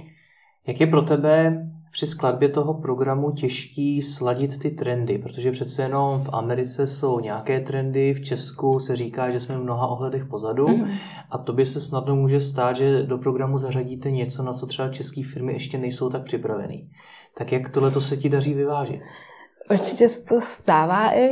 Jak 0.68 0.82
je 0.82 0.88
pro 0.88 1.02
tebe 1.02 1.66
při 1.92 2.08
skladbě 2.08 2.50
toho 2.50 2.74
programu 2.74 3.32
těžký 3.32 4.02
sladit 4.02 4.60
ty 4.60 4.72
trendy, 4.72 5.18
protože 5.18 5.52
přece 5.52 5.82
jenom 5.82 6.22
v 6.24 6.30
Americe 6.34 6.88
jsou 6.88 7.20
nějaké 7.20 7.60
trendy, 7.60 8.14
v 8.14 8.22
Česku 8.22 8.80
se 8.80 8.96
říká, 8.96 9.30
že 9.30 9.40
jsme 9.40 9.58
v 9.58 9.64
mnoha 9.64 9.88
ohledech 9.88 10.26
pozadu 10.26 10.68
mm. 10.68 10.88
a 11.30 11.38
to 11.38 11.54
by 11.54 11.66
se 11.66 11.82
snadno 11.82 12.16
může 12.16 12.42
stát, 12.42 12.76
že 12.76 13.04
do 13.04 13.18
programu 13.18 13.58
zařadíte 13.58 14.12
něco, 14.12 14.44
na 14.44 14.54
co 14.54 14.66
třeba 14.66 14.90
české 14.90 15.24
firmy 15.24 15.54
ještě 15.54 15.78
nejsou 15.78 16.10
tak 16.10 16.24
připravený. 16.24 16.90
Tak 17.38 17.52
jak 17.52 17.70
tohle 17.70 17.92
to 17.92 18.02
se 18.02 18.18
ti 18.18 18.30
daří 18.30 18.54
vyvážit? 18.54 19.02
Určitě 19.72 20.10
se 20.10 20.24
to 20.24 20.42
stává 20.42 21.16
i 21.16 21.30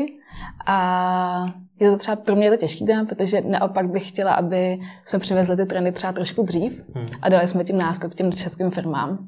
a 0.65 1.53
je 1.79 1.91
to 1.91 1.97
třeba 1.97 2.15
pro 2.15 2.35
mě 2.35 2.51
to 2.51 2.57
těžký 2.57 2.85
téma, 2.85 3.05
protože 3.05 3.41
naopak 3.41 3.89
bych 3.89 4.09
chtěla, 4.09 4.33
aby 4.33 4.79
jsme 5.03 5.19
přivezli 5.19 5.57
ty 5.57 5.65
trendy 5.65 5.91
třeba 5.91 6.13
trošku 6.13 6.43
dřív 6.43 6.83
hmm. 6.95 7.07
a 7.21 7.29
dali 7.29 7.47
jsme 7.47 7.63
tím 7.63 7.77
náskok 7.77 8.15
těm 8.15 8.31
českým 8.31 8.71
firmám. 8.71 9.27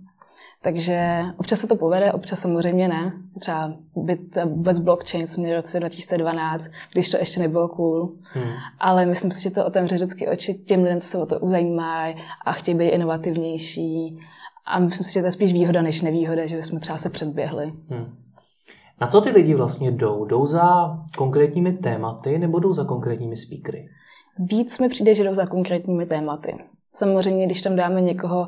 Takže 0.63 1.23
občas 1.37 1.59
se 1.59 1.67
to 1.67 1.75
povede, 1.75 2.13
občas 2.13 2.39
samozřejmě 2.39 2.87
ne. 2.87 3.13
Třeba 3.39 3.73
byt 3.95 4.37
vůbec 4.45 4.79
blockchain, 4.79 5.27
co 5.27 5.41
měl 5.41 5.53
v 5.53 5.55
roce 5.55 5.79
2012, 5.79 6.69
když 6.93 7.09
to 7.09 7.17
ještě 7.17 7.39
nebylo 7.39 7.67
cool. 7.67 8.09
Hmm. 8.21 8.51
Ale 8.79 9.05
myslím 9.05 9.31
si, 9.31 9.43
že 9.43 9.51
to 9.51 9.65
otevře 9.65 9.95
vždycky 9.95 10.27
oči 10.27 10.53
těm 10.53 10.83
lidem, 10.83 11.01
co 11.01 11.07
se 11.07 11.17
o 11.17 11.25
to 11.25 11.39
zajímají 11.43 12.15
a 12.45 12.51
chtějí 12.51 12.77
být 12.77 12.89
inovativnější. 12.89 14.19
A 14.65 14.79
myslím 14.79 15.05
si, 15.05 15.13
že 15.13 15.19
to 15.19 15.25
je 15.25 15.31
spíš 15.31 15.53
výhoda 15.53 15.81
než 15.81 16.01
nevýhoda, 16.01 16.45
že 16.45 16.63
jsme 16.63 16.79
třeba 16.79 16.97
se 16.97 17.09
předběhli. 17.09 17.73
Hmm. 17.89 18.15
Na 19.01 19.07
co 19.07 19.21
ty 19.21 19.29
lidi 19.29 19.55
vlastně 19.55 19.91
jdou? 19.91 20.25
Jdou 20.25 20.45
za 20.45 20.97
konkrétními 21.17 21.73
tématy 21.73 22.39
nebo 22.39 22.59
jdou 22.59 22.73
za 22.73 22.83
konkrétními 22.83 23.37
speakery? 23.37 23.89
Víc 24.39 24.79
mi 24.79 24.89
přijde, 24.89 25.15
že 25.15 25.23
jdou 25.23 25.33
za 25.33 25.45
konkrétními 25.45 26.05
tématy. 26.05 26.55
Samozřejmě, 26.93 27.45
když 27.45 27.61
tam 27.61 27.75
dáme 27.75 28.01
někoho, 28.01 28.47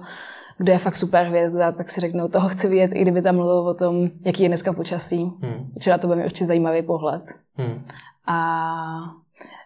kdo 0.57 0.72
je 0.72 0.77
fakt 0.77 0.95
super 0.95 1.25
hvězda, 1.25 1.72
tak 1.72 1.89
si 1.89 2.01
řeknou, 2.01 2.27
toho 2.27 2.50
chci 2.50 2.67
vidět, 2.67 2.91
i 2.93 3.01
kdyby 3.01 3.22
tam 3.22 3.36
mluvil 3.36 3.57
o 3.57 3.74
tom, 3.74 4.10
jaký 4.25 4.43
je 4.43 4.50
dneska 4.50 4.74
počasí. 4.74 5.17
Hmm. 5.17 5.72
Čili 5.79 6.00
to 6.00 6.07
bude 6.07 6.19
mi 6.19 6.25
určitě 6.25 6.45
zajímavý 6.45 6.81
pohled. 6.81 7.22
Hmm. 7.55 7.86
A 8.27 8.38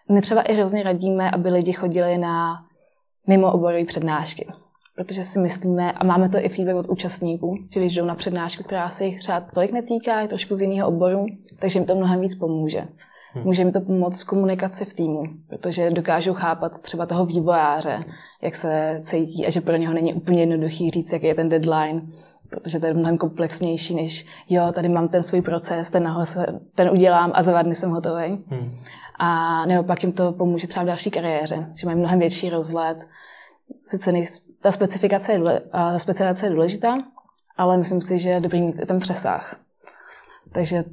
my 0.09 0.21
třeba 0.21 0.41
i 0.41 0.53
hrozně 0.53 0.83
radíme, 0.83 1.31
aby 1.31 1.49
lidi 1.49 1.73
chodili 1.73 2.17
na 2.17 2.63
mimo 3.27 3.51
oborové 3.51 3.85
přednášky. 3.85 4.47
Protože 4.95 5.23
si 5.23 5.39
myslíme, 5.39 5.91
a 5.91 6.03
máme 6.03 6.29
to 6.29 6.37
i 6.37 6.49
feedback 6.49 6.77
od 6.77 6.89
účastníků, 6.89 7.57
že 7.71 7.79
když 7.79 7.95
jdou 7.95 8.05
na 8.05 8.15
přednášku, 8.15 8.63
která 8.63 8.89
se 8.89 9.05
jich 9.05 9.19
třeba 9.19 9.41
tolik 9.41 9.71
netýká, 9.71 10.21
je 10.21 10.27
trošku 10.27 10.55
z 10.55 10.61
jiného 10.61 10.87
oboru, 10.87 11.25
takže 11.59 11.79
jim 11.79 11.85
to 11.85 11.95
mnohem 11.95 12.21
víc 12.21 12.35
pomůže. 12.35 12.87
Hmm. 13.33 13.43
Může 13.43 13.61
jim 13.61 13.71
to 13.71 13.81
pomoct 13.81 14.21
v 14.21 14.27
komunikaci 14.27 14.85
v 14.85 14.93
týmu, 14.93 15.23
protože 15.49 15.91
dokážou 15.91 16.33
chápat 16.33 16.81
třeba 16.81 17.05
toho 17.05 17.25
vývojáře, 17.25 18.03
jak 18.41 18.55
se 18.55 18.99
cítí 19.03 19.45
a 19.45 19.49
že 19.49 19.61
pro 19.61 19.75
něho 19.75 19.93
není 19.93 20.13
úplně 20.13 20.39
jednoduchý 20.39 20.89
říct, 20.89 21.13
jaký 21.13 21.25
je 21.27 21.35
ten 21.35 21.49
deadline, 21.49 22.01
protože 22.49 22.79
to 22.79 22.85
je 22.85 22.93
mnohem 22.93 23.17
komplexnější, 23.17 23.95
než 23.95 24.25
jo, 24.49 24.71
tady 24.71 24.89
mám 24.89 25.07
ten 25.07 25.23
svůj 25.23 25.41
proces, 25.41 25.89
ten, 25.89 26.15
se, 26.23 26.45
ten 26.75 26.89
udělám 26.89 27.31
a 27.33 27.43
za 27.43 27.51
dva 27.51 27.61
dny 27.61 27.75
jsem 27.75 27.89
hotový. 27.89 28.43
Hmm. 28.47 28.77
A 29.19 29.61
nebo 29.65 29.83
pak 29.83 30.03
jim 30.03 30.11
to 30.11 30.31
pomůže 30.31 30.67
třeba 30.67 30.83
v 30.83 30.87
další 30.87 31.11
kariéře, 31.11 31.67
že 31.73 31.85
mají 31.85 31.97
mnohem 31.97 32.19
větší 32.19 32.49
rozhled. 32.49 32.97
Sice 33.81 34.11
nej, 34.11 34.25
ta 34.61 34.71
specifikace 34.71 35.33
je, 35.33 35.39
ta 35.71 35.99
specializace 35.99 36.45
je 36.45 36.49
důležitá, 36.49 36.97
ale 37.57 37.77
myslím 37.77 38.01
si, 38.01 38.19
že 38.19 38.29
je 38.29 38.39
dobrý 38.39 38.61
mít 38.61 38.87
ten 38.87 38.99
přesah. 38.99 39.55
Takže 40.51 40.83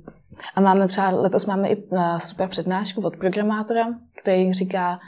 a 0.54 0.60
máme 0.60 0.88
třeba, 0.88 1.10
letos 1.10 1.46
máme 1.46 1.68
i 1.68 1.84
super 2.18 2.48
přednášku 2.48 3.00
od 3.00 3.16
programátora, 3.16 3.86
který 4.22 4.52
říká, 4.52 4.98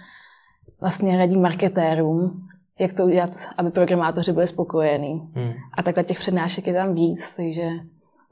vlastně 0.80 1.16
radí 1.16 1.37
marketérům, 1.37 2.49
jak 2.78 2.92
to 2.92 3.04
udělat, 3.04 3.30
aby 3.58 3.70
programátoři 3.70 4.32
byli 4.32 4.49
spokojení. 4.49 5.30
Hmm. 5.35 5.52
A 5.75 5.82
takhle 5.82 6.04
těch 6.04 6.18
přednášek 6.18 6.66
je 6.66 6.75
tam 6.75 6.94
víc, 6.94 7.37
takže 7.37 7.68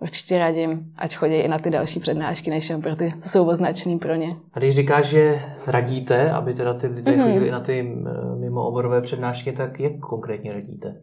určitě 0.01 0.39
radím, 0.39 0.93
ať 0.97 1.15
chodí 1.17 1.35
i 1.35 1.49
na 1.49 1.59
ty 1.59 1.71
další 1.71 2.01
přednášky, 2.01 2.51
než 2.51 2.71
jen 2.71 2.83
pro 2.83 2.97
ty, 2.97 3.15
co 3.19 3.29
jsou 3.29 3.49
označený 3.49 3.99
pro 3.99 4.15
ně. 4.15 4.37
A 4.53 4.59
když 4.59 4.75
říkáš, 4.75 5.07
že 5.07 5.43
radíte, 5.67 6.31
aby 6.31 6.55
teda 6.55 6.75
ty 6.75 6.87
lidé 6.87 7.13
mm-hmm. 7.13 7.25
chodili 7.25 7.51
na 7.51 7.61
ty 7.61 7.97
mimo 8.39 8.67
oborové 8.67 9.01
přednášky, 9.01 9.53
tak 9.53 9.81
jak 9.81 9.99
konkrétně 10.01 10.53
radíte? 10.53 10.97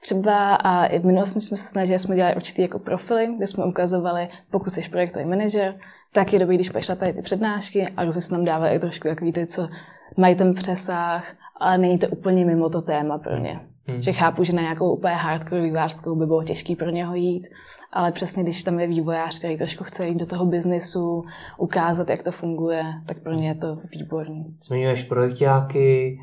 Třeba 0.00 0.54
a 0.54 0.84
i 0.84 0.98
v 0.98 1.04
minulosti 1.04 1.40
jsme 1.40 1.56
se 1.56 1.68
snažili, 1.68 1.98
jsme 1.98 2.16
dělali 2.16 2.36
určitý 2.36 2.62
jako 2.62 2.78
profily, 2.78 3.34
kde 3.36 3.46
jsme 3.46 3.64
ukazovali, 3.64 4.28
pokud 4.50 4.70
jsi 4.70 4.88
projektový 4.88 5.24
manažer, 5.24 5.74
tak 6.12 6.32
je 6.32 6.38
dobrý, 6.38 6.56
když 6.56 6.68
půjdeš 6.68 6.88
na 6.88 6.94
tady 6.94 7.12
ty 7.12 7.22
přednášky 7.22 7.88
a 7.96 8.04
různě 8.04 8.22
se 8.22 8.34
nám 8.34 8.44
dávají 8.44 8.78
trošku 8.78 9.08
jak 9.08 9.20
víte, 9.20 9.46
co 9.46 9.68
mají 10.16 10.34
ten 10.34 10.54
přesah, 10.54 11.24
ale 11.56 11.78
není 11.78 11.98
to 11.98 12.08
úplně 12.08 12.44
mimo 12.44 12.70
to 12.70 12.82
téma 12.82 13.18
pro 13.18 13.38
ně. 13.38 13.60
Hmm. 13.86 14.02
Že 14.02 14.12
chápu, 14.12 14.44
že 14.44 14.52
na 14.52 14.62
nějakou 14.62 14.92
úplně 14.92 15.14
hardcore 15.14 15.62
vývářskou 15.62 16.16
by 16.16 16.26
bylo 16.26 16.42
těžké 16.42 16.76
pro 16.76 16.90
něho 16.90 17.14
jít, 17.14 17.46
ale 17.92 18.12
přesně 18.12 18.42
když 18.42 18.64
tam 18.64 18.80
je 18.80 18.86
vývojář, 18.86 19.38
který 19.38 19.56
trošku 19.56 19.84
chce 19.84 20.08
jít 20.08 20.18
do 20.18 20.26
toho 20.26 20.46
biznesu, 20.46 21.24
ukázat, 21.58 22.10
jak 22.10 22.22
to 22.22 22.32
funguje, 22.32 22.84
tak 23.06 23.18
pro 23.18 23.32
ně 23.32 23.48
je 23.48 23.54
to 23.54 23.78
výborný. 23.92 24.56
Zmiňuješ 24.62 25.04
projektáky, 25.04 26.18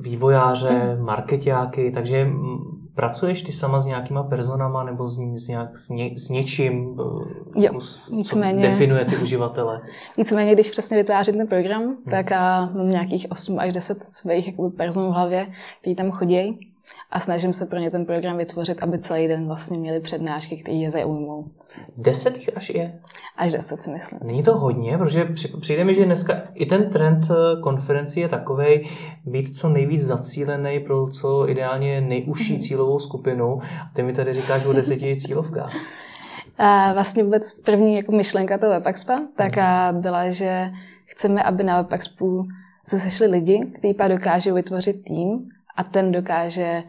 vývojáře, 0.00 0.98
marketáky, 1.00 1.90
takže 1.90 2.26
pracuješ 2.98 3.42
ty 3.42 3.52
sama 3.52 3.78
s 3.78 3.86
nějakýma 3.86 4.22
personama 4.22 4.84
nebo 4.84 5.08
s, 5.08 5.18
s, 5.34 5.48
nějak, 5.48 5.76
s, 5.76 5.88
ně, 5.88 6.10
s 6.16 6.28
něčím, 6.28 7.00
eh, 7.56 7.62
jo, 7.64 7.80
co 8.24 8.40
definuje 8.40 9.04
ty 9.04 9.16
uživatele? 9.16 9.80
Nicméně, 10.18 10.54
když 10.54 10.70
přesně 10.70 10.96
vytvářím 10.96 11.36
ten 11.36 11.46
program, 11.46 11.82
hmm. 11.82 11.96
tak 12.10 12.32
a 12.32 12.70
mám 12.74 12.90
nějakých 12.90 13.26
8 13.30 13.58
až 13.58 13.72
10 13.72 14.02
svých 14.02 14.46
jakoby, 14.46 14.76
person 14.76 15.08
v 15.08 15.12
hlavě, 15.12 15.46
kteří 15.80 15.96
tam 15.96 16.10
chodí 16.10 16.67
a 17.10 17.20
snažím 17.20 17.52
se 17.52 17.66
pro 17.66 17.78
ně 17.78 17.90
ten 17.90 18.06
program 18.06 18.36
vytvořit, 18.36 18.82
aby 18.82 18.98
celý 18.98 19.28
den 19.28 19.46
vlastně 19.46 19.78
měli 19.78 20.00
přednášky, 20.00 20.56
které 20.56 20.76
je 20.76 20.90
zaujmou. 20.90 21.44
Deset 21.96 22.36
jich 22.36 22.56
až 22.56 22.68
je? 22.70 23.00
Až 23.36 23.52
deset 23.52 23.82
si 23.82 23.90
myslím. 23.90 24.20
Není 24.24 24.42
to 24.42 24.56
hodně, 24.58 24.98
protože 24.98 25.28
přijde 25.60 25.84
mi, 25.84 25.94
že 25.94 26.04
dneska 26.04 26.42
i 26.54 26.66
ten 26.66 26.90
trend 26.90 27.24
eh, 27.30 27.60
konferenci 27.60 28.20
je 28.20 28.28
takový 28.28 28.88
být 29.24 29.56
co 29.56 29.68
nejvíc 29.68 30.02
zacílený 30.02 30.80
pro 30.80 31.08
co 31.08 31.48
ideálně 31.48 32.00
nejužší 32.00 32.56
mm-hmm. 32.56 32.60
cílovou 32.60 32.98
skupinu. 32.98 33.60
A 33.62 33.90
ty 33.94 34.02
mi 34.02 34.12
tady 34.12 34.32
říkáš 34.32 34.64
o 34.64 34.72
deseti 34.72 35.16
cílovkách. 35.16 35.72
A 36.58 36.92
vlastně 36.92 37.24
vůbec 37.24 37.52
první 37.52 37.96
jako 37.96 38.12
myšlenka 38.12 38.58
toho 38.58 38.72
WebExpa 38.72 39.20
tak 39.36 39.52
mm. 39.56 40.00
byla, 40.00 40.30
že 40.30 40.70
chceme, 41.04 41.42
aby 41.42 41.64
na 41.64 41.82
WebExpu 41.82 42.48
se 42.84 42.98
sešli 42.98 43.26
lidi, 43.26 43.72
kteří 43.78 43.94
pak 43.94 44.08
dokážou 44.08 44.54
vytvořit 44.54 45.04
tým, 45.04 45.48
a 45.78 45.84
ten 45.84 46.12
dokáže 46.12 46.82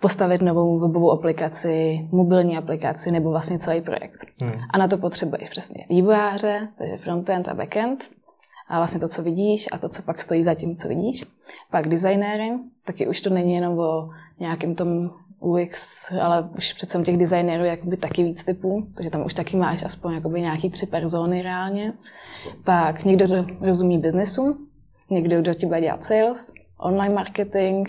postavit 0.00 0.42
novou 0.42 0.78
webovou 0.78 1.12
aplikaci, 1.12 2.08
mobilní 2.12 2.56
aplikaci 2.56 3.10
nebo 3.10 3.30
vlastně 3.30 3.58
celý 3.58 3.80
projekt. 3.80 4.26
Hmm. 4.40 4.52
A 4.70 4.78
na 4.78 4.88
to 4.88 4.98
potřebuješ 4.98 5.48
přesně 5.48 5.86
vývojáře, 5.88 6.68
takže 6.78 6.96
frontend 6.96 7.48
a 7.48 7.54
backend, 7.54 8.10
a 8.68 8.76
vlastně 8.78 9.00
to, 9.00 9.08
co 9.08 9.22
vidíš 9.22 9.68
a 9.72 9.78
to, 9.78 9.88
co 9.88 10.02
pak 10.02 10.22
stojí 10.22 10.42
za 10.42 10.54
tím, 10.54 10.76
co 10.76 10.88
vidíš. 10.88 11.24
Pak 11.70 11.88
designéry, 11.88 12.52
taky 12.84 13.06
už 13.06 13.20
to 13.20 13.30
není 13.30 13.54
jenom 13.54 13.78
o 13.78 14.10
nějakém 14.40 14.74
tom 14.74 15.10
UX, 15.40 16.12
ale 16.12 16.48
už 16.56 16.72
přece 16.72 17.02
těch 17.02 17.16
designérů 17.16 17.64
jakoby 17.64 17.96
taky 17.96 18.22
víc 18.22 18.44
typů, 18.44 18.86
protože 18.94 19.10
tam 19.10 19.24
už 19.24 19.34
taky 19.34 19.56
máš 19.56 19.82
aspoň 19.82 20.14
jakoby 20.14 20.40
nějaký 20.40 20.70
tři 20.70 20.86
persony 20.86 21.42
reálně. 21.42 21.92
Pak 22.64 23.04
někdo, 23.04 23.26
kdo 23.26 23.46
rozumí 23.60 23.98
biznesu, 23.98 24.58
někdo, 25.10 25.40
kdo 25.40 25.54
ti 25.54 25.66
bude 25.66 25.80
dělat 25.80 26.04
sales, 26.04 26.54
online 26.78 27.14
marketing, 27.14 27.88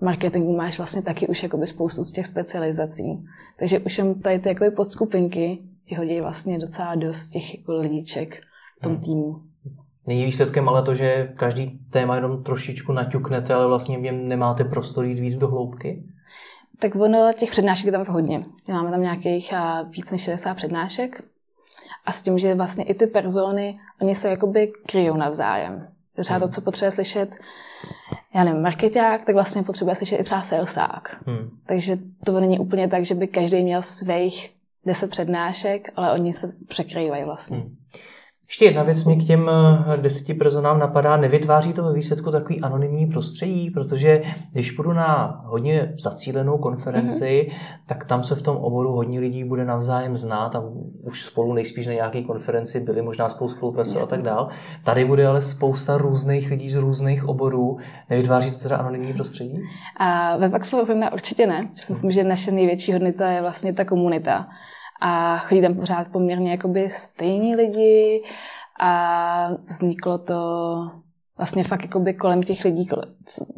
marketingu 0.00 0.56
máš 0.56 0.78
vlastně 0.78 1.02
taky 1.02 1.28
už 1.28 1.42
jakoby 1.42 1.66
spoustu 1.66 2.04
z 2.04 2.12
těch 2.12 2.26
specializací. 2.26 3.24
Takže 3.58 3.78
už 3.78 3.98
jen 3.98 4.20
tady 4.20 4.38
ty 4.38 4.48
jakoby 4.48 4.70
podskupinky 4.70 5.58
ti 5.84 5.94
hodí 5.94 6.20
vlastně 6.20 6.58
docela 6.58 6.94
dost 6.94 7.28
těch 7.28 7.58
jako 7.58 7.72
lidíček 7.72 8.40
v 8.78 8.82
tom 8.82 8.92
hmm. 8.92 9.02
týmu. 9.02 9.42
Není 10.06 10.24
výsledkem 10.24 10.68
ale 10.68 10.82
to, 10.82 10.94
že 10.94 11.32
každý 11.36 11.78
téma 11.90 12.14
jenom 12.14 12.42
trošičku 12.42 12.92
naťuknete, 12.92 13.54
ale 13.54 13.66
vlastně 13.66 13.98
v 13.98 14.02
něm 14.02 14.28
nemáte 14.28 14.64
prostor 14.64 15.04
jít 15.04 15.18
víc 15.18 15.36
do 15.36 15.48
hloubky? 15.48 16.04
Tak 16.78 16.94
ono, 16.94 17.32
těch 17.32 17.50
přednášek 17.50 17.86
je 17.86 17.92
tam 17.92 18.06
hodně. 18.08 18.44
Máme 18.68 18.90
tam 18.90 19.02
nějakých 19.02 19.52
víc 19.90 20.10
než 20.10 20.22
60 20.22 20.54
přednášek. 20.54 21.24
A 22.06 22.12
s 22.12 22.22
tím, 22.22 22.38
že 22.38 22.54
vlastně 22.54 22.84
i 22.84 22.94
ty 22.94 23.06
persony, 23.06 23.78
oni 24.02 24.14
se 24.14 24.28
jakoby 24.28 24.72
kryjou 24.86 25.16
navzájem. 25.16 25.88
Třeba 26.22 26.38
to, 26.38 26.44
hmm. 26.44 26.52
co 26.52 26.60
potřebuje 26.60 26.90
slyšet 26.90 27.36
já 28.34 28.44
nevím, 28.44 28.62
marketák, 28.62 29.24
tak 29.24 29.34
vlastně 29.34 29.62
potřebuje 29.62 29.96
slyšet 29.96 30.16
i 30.16 30.24
třeba 30.24 30.42
salesák. 30.42 31.22
Hmm. 31.26 31.50
Takže 31.66 31.98
to 32.24 32.40
není 32.40 32.58
úplně 32.58 32.88
tak, 32.88 33.04
že 33.04 33.14
by 33.14 33.28
každý 33.28 33.62
měl 33.62 33.82
svých 33.82 34.54
deset 34.86 35.10
přednášek, 35.10 35.92
ale 35.96 36.12
oni 36.12 36.32
se 36.32 36.52
překrývají 36.68 37.24
vlastně. 37.24 37.58
Hmm. 37.58 37.76
Ještě 38.48 38.64
jedna 38.64 38.82
věc 38.82 39.04
mě 39.04 39.16
k 39.16 39.26
těm 39.26 39.50
eh, 39.50 39.96
deseti 39.96 40.34
personám 40.34 40.78
napadá, 40.78 41.16
nevytváří 41.16 41.72
to 41.72 41.82
ve 41.82 41.92
výsledku 41.92 42.30
takový 42.30 42.60
anonymní 42.60 43.06
prostředí, 43.06 43.70
protože 43.70 44.22
když 44.52 44.70
půjdu 44.70 44.92
na 44.92 45.36
hodně 45.44 45.94
zacílenou 45.98 46.58
konferenci, 46.58 47.48
mm-hmm. 47.50 47.54
tak 47.86 48.04
tam 48.04 48.22
se 48.22 48.34
v 48.34 48.42
tom 48.42 48.56
oboru 48.56 48.92
hodně 48.92 49.20
lidí 49.20 49.44
bude 49.44 49.64
navzájem 49.64 50.16
znát 50.16 50.56
a 50.56 50.62
už 51.02 51.22
spolu 51.22 51.52
nejspíš 51.52 51.86
na 51.86 51.92
nějaké 51.92 52.22
konferenci 52.22 52.80
byli, 52.80 53.02
možná 53.02 53.28
spolu 53.28 53.48
spolupracovat 53.48 54.04
a 54.04 54.06
tak 54.06 54.22
dál. 54.22 54.48
Tady 54.84 55.04
bude 55.04 55.26
ale 55.26 55.40
spousta 55.40 55.98
různých 55.98 56.50
lidí 56.50 56.70
z 56.70 56.74
různých 56.74 57.28
oborů. 57.28 57.78
Nevytváří 58.10 58.50
to 58.50 58.58
teda 58.58 58.76
anonymní 58.76 59.12
prostředí? 59.12 59.60
A 59.96 60.36
ve 60.36 60.48
Paxpo 60.48 60.82
určitě 61.12 61.46
ne. 61.46 61.70
Myslím, 61.88 62.10
že 62.10 62.24
naše 62.24 62.50
největší 62.50 62.92
hodnota 62.92 63.30
je 63.30 63.40
vlastně 63.40 63.72
ta 63.72 63.84
komunita 63.84 64.48
a 65.00 65.38
chodí 65.38 65.62
tam 65.62 65.74
pořád 65.74 66.08
poměrně 66.08 66.50
jakoby 66.50 66.88
stejní 66.88 67.56
lidi 67.56 68.22
a 68.80 69.48
vzniklo 69.64 70.18
to 70.18 70.34
vlastně 71.36 71.64
fakt 71.64 71.82
jakoby 71.82 72.14
kolem 72.14 72.42
těch 72.42 72.64
lidí. 72.64 72.88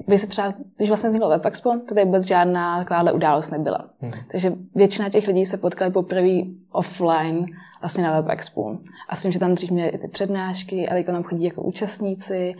Když 0.07 0.21
se 0.21 0.27
třeba, 0.27 0.55
když 0.77 0.89
vlastně 0.89 1.09
vzniklo 1.09 1.29
Web 1.29 1.45
Expo, 1.45 1.71
to 1.71 1.95
tady 1.95 2.05
vůbec 2.05 2.27
žádná 2.27 2.79
takováhle 2.79 3.13
událost 3.13 3.51
nebyla. 3.51 3.89
Hmm. 4.01 4.13
Takže 4.31 4.53
většina 4.75 5.09
těch 5.09 5.27
lidí 5.27 5.45
se 5.45 5.57
potkali 5.57 5.91
poprvé 5.91 6.39
offline 6.71 7.47
vlastně 7.81 8.05
na 8.05 8.21
Web 8.21 8.29
Expo. 8.29 8.79
A 9.09 9.17
s 9.17 9.23
tím, 9.23 9.33
že 9.33 9.39
tam 9.39 9.55
dřív 9.55 9.71
měli 9.71 9.89
i 9.89 9.99
ty 9.99 10.09
přednášky 10.09 10.89
a 10.89 10.95
teď 10.95 11.07
tam 11.07 11.23
chodí 11.23 11.45
jako 11.45 11.63
účastníci. 11.63 12.55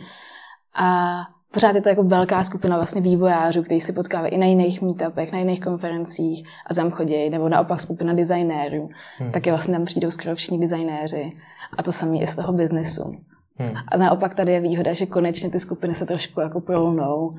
A 0.75 1.17
pořád 1.57 1.75
je 1.75 1.81
to 1.81 1.89
jako 1.89 2.03
velká 2.03 2.43
skupina 2.43 2.75
vlastně 2.75 3.01
vývojářů, 3.01 3.63
kteří 3.63 3.81
si 3.81 3.93
potkávají 3.93 4.33
i 4.33 4.37
na 4.37 4.45
jiných 4.45 4.81
meetupech, 4.81 5.31
na 5.31 5.39
jiných 5.39 5.59
konferencích 5.59 6.47
a 6.69 6.73
tam 6.73 6.91
chodí, 6.91 7.29
nebo 7.29 7.49
naopak 7.49 7.81
skupina 7.81 8.13
designérů. 8.13 8.89
Hmm. 9.17 9.31
je 9.45 9.51
vlastně 9.51 9.73
tam 9.73 9.85
přijdou 9.85 10.11
skoro 10.11 10.35
všichni 10.35 10.59
designéři. 10.59 11.31
A 11.77 11.83
to 11.83 11.91
samé 11.91 12.17
je 12.17 12.27
z 12.27 12.35
toho 12.35 12.53
biznesu. 12.53 13.15
Hmm. 13.55 13.71
A 13.87 13.97
naopak 13.97 14.35
tady 14.35 14.51
je 14.51 14.61
výhoda, 14.61 14.93
že 14.93 15.05
konečně 15.05 15.49
ty 15.49 15.59
skupiny 15.59 15.95
se 15.95 16.05
trošku 16.05 16.39
jako 16.39 16.61
prolnou 16.61 17.35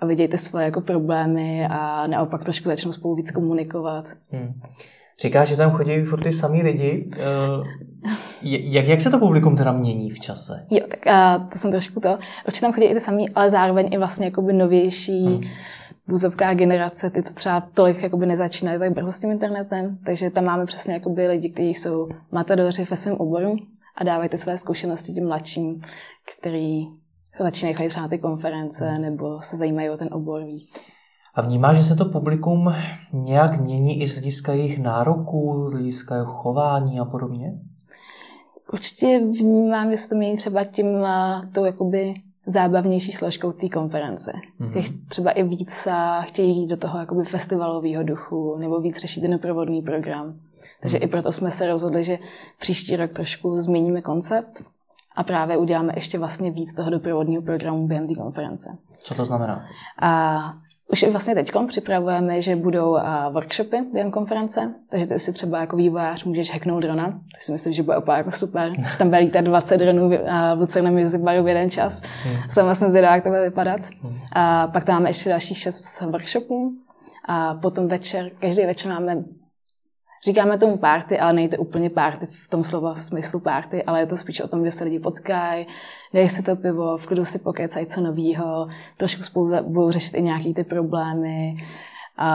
a 0.00 0.06
vidějte 0.06 0.38
svoje 0.38 0.64
jako 0.64 0.80
problémy 0.80 1.66
a 1.70 2.06
naopak 2.06 2.44
trošku 2.44 2.68
začnou 2.68 2.92
spolu 2.92 3.14
víc 3.14 3.30
komunikovat. 3.30 4.04
Hmm. 4.30 4.60
Říkáš, 5.22 5.48
že 5.48 5.56
tam 5.56 5.70
chodí 5.70 6.02
furt 6.04 6.22
ty 6.22 6.32
samý 6.32 6.62
lidi. 6.62 7.10
Uh, 7.10 7.66
jak, 8.42 8.88
jak 8.88 9.00
se 9.00 9.10
to 9.10 9.18
publikum 9.18 9.56
teda 9.56 9.72
mění 9.72 10.10
v 10.10 10.20
čase? 10.20 10.66
Jo, 10.70 10.80
tak 10.88 11.00
uh, 11.06 11.48
to 11.48 11.58
jsem 11.58 11.70
trošku 11.70 12.00
to. 12.00 12.18
Určitě 12.46 12.66
tam 12.66 12.72
chodí 12.72 12.86
i 12.86 12.94
ty 12.94 13.00
samý, 13.00 13.30
ale 13.30 13.50
zároveň 13.50 13.88
i 13.92 13.98
vlastně 13.98 14.26
jakoby 14.26 14.52
novější 14.52 15.24
hmm. 15.24 15.40
vůzovká 16.08 16.54
generace, 16.54 17.10
ty, 17.10 17.22
co 17.22 17.34
třeba 17.34 17.68
tolik 17.74 18.02
jakoby 18.02 18.26
nezačínají 18.26 18.78
tak 18.78 18.92
brzo 18.92 19.12
s 19.12 19.18
tím 19.18 19.30
internetem. 19.30 19.98
Takže 20.06 20.30
tam 20.30 20.44
máme 20.44 20.66
přesně 20.66 20.94
jakoby 20.94 21.26
lidi, 21.26 21.50
kteří 21.50 21.74
jsou 21.74 22.08
matadoři 22.32 22.86
ve 22.90 22.96
svém 22.96 23.14
oboru 23.14 23.56
a 23.96 24.04
dávají 24.04 24.28
ty 24.28 24.38
své 24.38 24.58
zkušenosti 24.58 25.12
tím 25.12 25.26
mladším, 25.26 25.82
který 26.38 26.86
začínají 27.40 27.74
chodit 27.74 27.88
třeba 27.88 28.02
na 28.02 28.08
ty 28.08 28.18
konference 28.18 28.90
hmm. 28.90 29.02
nebo 29.02 29.42
se 29.42 29.56
zajímají 29.56 29.90
o 29.90 29.96
ten 29.96 30.08
obor 30.12 30.44
víc. 30.44 30.92
A 31.34 31.40
vnímá, 31.40 31.74
že 31.74 31.84
se 31.84 31.96
to 31.96 32.04
publikum 32.04 32.74
nějak 33.12 33.60
mění 33.60 34.02
i 34.02 34.06
z 34.06 34.12
hlediska 34.12 34.52
jejich 34.52 34.78
nároků, 34.78 35.68
z 35.68 35.72
hlediska 35.72 36.14
jejich 36.14 36.28
chování 36.28 37.00
a 37.00 37.04
podobně? 37.04 37.52
Určitě 38.72 39.18
vnímám, 39.18 39.90
že 39.90 39.96
se 39.96 40.08
to 40.08 40.14
mění 40.14 40.36
třeba 40.36 40.64
tím 40.64 40.86
tou 41.54 41.64
jakoby 41.64 42.14
zábavnější 42.46 43.12
složkou 43.12 43.52
té 43.52 43.68
konference. 43.68 44.32
Mm-hmm. 44.60 45.08
Třeba 45.08 45.30
i 45.30 45.42
víc 45.42 45.88
chtějí 46.20 46.60
jít 46.60 46.66
do 46.66 46.76
toho 46.76 46.98
jakoby 46.98 47.24
festivalového 47.24 48.02
duchu 48.02 48.56
nebo 48.58 48.80
víc 48.80 48.98
řešit 48.98 49.20
ten 49.20 49.30
doprovodný 49.30 49.82
program. 49.82 50.34
Takže 50.80 50.98
mm-hmm. 50.98 51.04
i 51.04 51.08
proto 51.08 51.32
jsme 51.32 51.50
se 51.50 51.66
rozhodli, 51.66 52.04
že 52.04 52.18
příští 52.58 52.96
rok 52.96 53.12
trošku 53.12 53.56
změníme 53.56 54.02
koncept 54.02 54.64
a 55.16 55.24
právě 55.24 55.56
uděláme 55.56 55.92
ještě 55.96 56.18
vlastně 56.18 56.50
víc 56.50 56.74
toho 56.74 56.90
doprovodního 56.90 57.42
programu 57.42 57.86
během 57.86 58.08
té 58.08 58.14
konference. 58.14 58.78
Co 59.02 59.14
to 59.14 59.24
znamená? 59.24 59.64
A 60.02 60.38
už 60.88 61.02
i 61.02 61.10
vlastně 61.10 61.34
teď 61.34 61.50
připravujeme, 61.66 62.40
že 62.40 62.56
budou 62.56 62.98
workshopy 63.32 63.76
během 63.92 64.10
konference, 64.10 64.74
takže 64.90 65.06
ty 65.06 65.18
si 65.18 65.32
třeba 65.32 65.60
jako 65.60 65.76
vývojář 65.76 66.24
můžeš 66.24 66.52
hacknout 66.52 66.82
drona, 66.82 67.06
to 67.10 67.40
si 67.40 67.52
myslím, 67.52 67.72
že 67.72 67.82
bude 67.82 67.98
úplně 67.98 68.16
jako 68.16 68.30
super, 68.30 68.72
že 68.92 68.98
tam 68.98 69.12
lítat 69.12 69.44
20 69.44 69.78
dronů 69.78 70.08
v 70.56 70.60
Lucerném 70.60 70.94
Music 70.94 71.20
Baru 71.20 71.42
v 71.42 71.48
jeden 71.48 71.70
čas. 71.70 72.02
Hmm. 72.02 72.36
Jsem 72.48 72.64
vlastně 72.64 72.90
zvědavá, 72.90 73.14
jak 73.14 73.24
to 73.24 73.30
bude 73.30 73.42
vypadat. 73.42 73.80
Hmm. 74.02 74.18
A 74.32 74.66
pak 74.66 74.84
tam 74.84 74.94
máme 74.94 75.10
ještě 75.10 75.30
dalších 75.30 75.58
6 75.58 76.00
workshopů 76.00 76.72
a 77.28 77.54
potom 77.54 77.88
večer, 77.88 78.30
každý 78.40 78.62
večer 78.66 78.92
máme 78.92 79.24
Říkáme 80.24 80.58
tomu 80.58 80.76
party, 80.76 81.18
ale 81.18 81.32
nejde 81.32 81.58
úplně 81.58 81.90
party 81.90 82.26
v 82.26 82.48
tom 82.48 82.64
slova 82.64 82.94
v 82.94 83.02
smyslu 83.02 83.40
party, 83.40 83.82
ale 83.82 84.00
je 84.00 84.06
to 84.06 84.16
spíš 84.16 84.40
o 84.40 84.48
tom, 84.48 84.64
že 84.64 84.72
se 84.72 84.84
lidi 84.84 84.98
potkají, 84.98 85.66
dají 86.14 86.28
si 86.28 86.42
to 86.42 86.56
pivo, 86.56 86.98
v 86.98 87.06
klidu 87.06 87.24
si 87.24 87.38
pokecají 87.38 87.86
co 87.86 88.00
novýho, 88.00 88.68
trošku 88.96 89.22
spolu 89.22 89.50
budou 89.62 89.90
řešit 89.90 90.14
i 90.14 90.22
nějaký 90.22 90.54
ty 90.54 90.64
problémy. 90.64 91.56
A, 92.16 92.30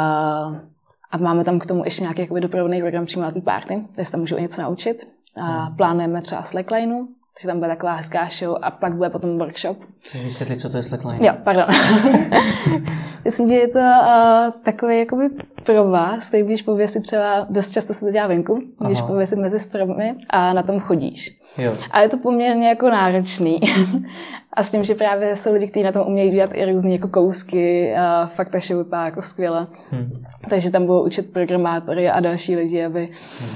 a 1.12 1.17
máme 1.17 1.43
tam 1.43 1.60
k 1.60 1.65
tomu 1.65 1.84
ještě 1.86 2.01
nějaký 2.01 2.22
jakoby 2.22 2.41
doprovodný 2.41 2.81
program 2.81 3.05
přímo 3.05 3.24
na 3.24 3.31
té 3.31 3.41
party, 3.41 3.84
takže 3.96 4.12
tam 4.12 4.19
můžu 4.19 4.38
i 4.38 4.41
něco 4.41 4.62
naučit. 4.62 5.07
A 5.36 5.41
hmm. 5.41 5.75
plánujeme 5.75 6.22
třeba 6.22 6.43
slacklineu, 6.43 7.07
takže 7.38 7.48
tam 7.48 7.57
bude 7.57 7.69
taková 7.69 7.93
hezká 7.93 8.29
show 8.39 8.57
a 8.62 8.72
pak 8.72 8.96
bude 8.96 9.10
potom 9.10 9.38
workshop. 9.38 9.77
Chceš 10.00 10.24
vysvětlit, 10.24 10.62
co 10.62 10.69
to 10.69 10.77
je 10.77 10.84
slackline? 10.84 11.17
Jo, 11.22 11.34
pardon. 11.43 11.65
Myslím, 13.25 13.50
že 13.50 13.55
je 13.55 13.67
to 13.67 13.79
uh, 13.79 14.63
takový 14.63 15.00
jakoby 15.00 15.29
pro 15.63 15.89
vás, 15.89 16.27
který 16.27 16.43
když 16.43 16.62
pověsit 16.62 17.03
třeba, 17.03 17.48
dost 17.50 17.72
často 17.72 17.93
se 17.93 18.05
to 18.05 18.12
dělá 18.12 18.27
venku, 18.27 18.62
když 18.86 19.01
pověsit 19.01 19.39
mezi 19.39 19.60
stromy 19.60 20.15
a 20.29 20.53
na 20.53 20.63
tom 20.63 20.79
chodíš. 20.79 21.41
Jo. 21.58 21.76
A 21.92 22.02
je 22.02 22.10
to 22.10 22.18
poměrně 22.18 22.68
jako 22.68 22.90
náročný. 22.90 23.60
a 24.54 24.64
s 24.64 24.72
tím, 24.72 24.84
že 24.84 24.96
právě 24.96 25.36
jsou 25.36 25.54
lidi, 25.54 25.68
kteří 25.68 25.84
na 25.84 25.92
tom 25.92 26.08
umějí 26.08 26.32
dělat 26.32 26.50
i 26.54 26.72
různé 26.72 26.92
jako 26.92 27.08
kousky, 27.08 27.96
a 27.96 28.28
fakt 28.36 28.50
ta 28.50 28.60
show 28.60 28.78
vypadá 28.78 29.06
jako 29.06 29.22
skvěle. 29.22 29.68
Hmm. 29.92 30.12
Takže 30.50 30.72
tam 30.72 30.86
budou 30.86 31.06
učit 31.06 31.34
programátory 31.34 32.10
a 32.10 32.20
další 32.20 32.56
lidi, 32.56 32.86
aby 32.86 33.10
hmm. 33.40 33.50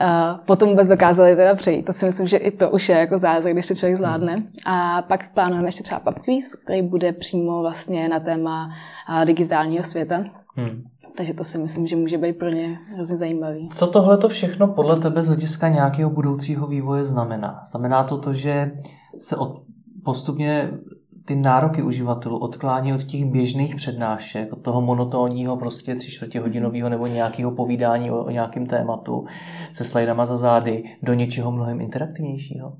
a 0.00 0.40
potom 0.44 0.68
vůbec 0.68 0.88
dokázali 0.88 1.36
teda 1.36 1.54
přejít. 1.54 1.82
To 1.82 1.92
si 1.92 2.06
myslím, 2.06 2.26
že 2.26 2.36
i 2.36 2.50
to 2.50 2.70
už 2.70 2.88
je 2.88 2.96
jako 2.96 3.18
zázrak, 3.18 3.54
když 3.54 3.66
to 3.66 3.74
člověk 3.74 3.96
zvládne. 3.96 4.32
Hmm. 4.32 4.46
A 4.64 5.02
pak 5.02 5.32
plánujeme 5.34 5.68
ještě 5.68 5.82
třeba 5.82 6.00
pub 6.00 6.18
quiz, 6.18 6.54
který 6.54 6.82
bude 6.82 7.12
přímo 7.12 7.60
vlastně 7.60 8.08
na 8.08 8.20
téma 8.20 8.70
digitálního 9.24 9.84
světa. 9.84 10.24
Hmm. 10.54 10.82
Takže 11.16 11.34
to 11.34 11.44
si 11.44 11.58
myslím, 11.58 11.86
že 11.86 11.96
může 11.96 12.18
být 12.18 12.38
pro 12.38 12.48
ně 12.48 12.78
hrozně 12.94 13.16
zajímavý. 13.16 13.68
Co 13.68 13.86
tohle 13.86 14.18
to 14.18 14.28
všechno 14.28 14.68
podle 14.68 15.00
tebe 15.00 15.22
z 15.22 15.26
hlediska 15.26 15.68
nějakého 15.68 16.10
budoucího 16.10 16.66
vývoje 16.66 17.04
znamená? 17.04 17.62
Znamená 17.66 18.04
to 18.04 18.18
to, 18.18 18.32
že 18.32 18.70
se 19.18 19.36
od, 19.36 19.62
postupně 20.04 20.70
ty 21.24 21.36
nároky 21.36 21.82
uživatelů 21.82 22.38
odklání 22.38 22.92
od 22.92 23.04
těch 23.04 23.24
běžných 23.24 23.76
přednášek, 23.76 24.52
od 24.52 24.62
toho 24.62 24.80
monotónního 24.80 25.56
prostě 25.56 25.94
tři 25.94 26.10
čtvrtě 26.10 26.40
hodinového 26.40 26.88
nebo 26.88 27.06
nějakého 27.06 27.50
povídání 27.50 28.10
o, 28.10 28.24
o 28.24 28.30
nějakém 28.30 28.66
tématu 28.66 29.26
se 29.72 29.84
slajdama 29.84 30.26
za 30.26 30.36
zády 30.36 30.84
do 31.02 31.14
něčeho 31.14 31.52
mnohem 31.52 31.80
interaktivnějšího? 31.80 32.72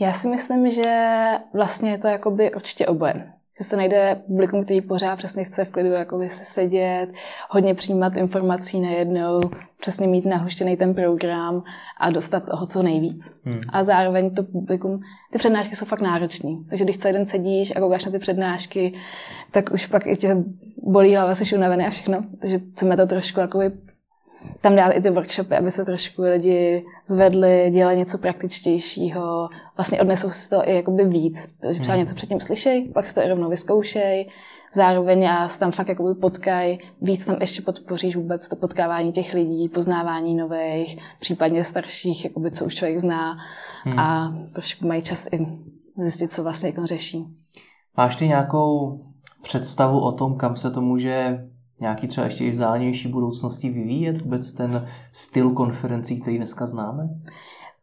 Já 0.00 0.12
si 0.12 0.28
myslím, 0.28 0.70
že 0.70 1.14
vlastně 1.54 1.90
je 1.90 1.98
to 1.98 2.08
jakoby 2.08 2.54
určitě 2.54 2.86
oboje 2.86 3.32
že 3.58 3.64
se 3.64 3.76
najde 3.76 4.22
publikum, 4.26 4.62
který 4.62 4.80
pořád 4.80 5.16
přesně 5.16 5.44
chce 5.44 5.64
v 5.64 5.70
klidu 5.70 5.90
jako 5.90 6.20
si 6.28 6.44
sedět, 6.44 7.06
hodně 7.50 7.74
přijímat 7.74 8.16
informací 8.16 8.80
najednou, 8.80 9.40
přesně 9.80 10.06
mít 10.06 10.24
nahuštěný 10.24 10.76
ten 10.76 10.94
program 10.94 11.62
a 12.00 12.10
dostat 12.10 12.40
toho 12.40 12.66
co 12.66 12.82
nejvíc. 12.82 13.40
Hmm. 13.44 13.60
A 13.68 13.84
zároveň 13.84 14.34
to 14.34 14.42
publikum, 14.42 15.00
ty 15.32 15.38
přednášky 15.38 15.76
jsou 15.76 15.86
fakt 15.86 16.00
náročné. 16.00 16.50
Takže 16.68 16.84
když 16.84 16.98
celý 16.98 17.14
den 17.14 17.26
sedíš 17.26 17.72
a 17.76 17.80
koukáš 17.80 18.04
na 18.04 18.12
ty 18.12 18.18
přednášky, 18.18 18.94
tak 19.50 19.72
už 19.72 19.86
pak 19.86 20.06
i 20.06 20.16
tě 20.16 20.36
bolí 20.82 21.14
hlava, 21.14 21.34
jsi 21.34 21.56
unavený 21.56 21.86
a 21.86 21.90
všechno. 21.90 22.24
Takže 22.40 22.60
chceme 22.72 22.96
to 22.96 23.06
trošku 23.06 23.40
jakoby 23.40 23.72
tam 24.60 24.76
dát 24.76 24.90
i 24.90 25.00
ty 25.00 25.10
workshopy, 25.10 25.56
aby 25.56 25.70
se 25.70 25.84
trošku 25.84 26.22
lidi 26.22 26.84
zvedli, 27.06 27.70
dělali 27.70 27.96
něco 27.96 28.18
praktičtějšího, 28.18 29.48
vlastně 29.76 30.00
odnesou 30.00 30.30
si 30.30 30.50
to 30.50 30.68
i 30.68 30.74
jakoby 30.74 31.04
víc, 31.04 31.54
že 31.70 31.80
třeba 31.80 31.94
hmm. 31.94 32.02
něco 32.02 32.14
předtím 32.14 32.40
slyšej, 32.40 32.90
pak 32.94 33.06
si 33.06 33.14
to 33.14 33.20
i 33.20 33.28
rovnou 33.28 33.50
vyzkoušej, 33.50 34.28
zároveň 34.74 35.28
a 35.28 35.48
se 35.48 35.58
tam 35.60 35.72
fakt 35.72 35.88
jakoby 35.88 36.14
potkaj, 36.14 36.78
víc 37.02 37.24
tam 37.24 37.36
ještě 37.40 37.62
podpoříš 37.62 38.16
vůbec 38.16 38.48
to 38.48 38.56
potkávání 38.56 39.12
těch 39.12 39.34
lidí, 39.34 39.68
poznávání 39.68 40.34
nových, 40.34 40.98
případně 41.20 41.64
starších, 41.64 42.24
jakoby, 42.24 42.50
co 42.50 42.64
už 42.64 42.74
člověk 42.74 42.98
zná 42.98 43.38
hmm. 43.84 43.98
a 43.98 44.34
trošku 44.54 44.86
mají 44.86 45.02
čas 45.02 45.28
i 45.32 45.46
zjistit, 45.96 46.32
co 46.32 46.42
vlastně 46.42 46.68
jako 46.68 46.86
řeší. 46.86 47.24
Máš 47.96 48.16
ty 48.16 48.28
nějakou 48.28 49.00
představu 49.42 50.00
o 50.00 50.12
tom, 50.12 50.36
kam 50.36 50.56
se 50.56 50.70
to 50.70 50.80
může 50.80 51.44
nějaký 51.80 52.08
třeba 52.08 52.24
ještě 52.24 52.44
i 52.44 52.50
vzdálenější 52.50 53.08
budoucnosti 53.08 53.70
vyvíjet 53.70 54.22
vůbec 54.22 54.52
ten 54.52 54.88
styl 55.12 55.50
konferencí, 55.50 56.20
který 56.20 56.36
dneska 56.36 56.66
známe? 56.66 57.08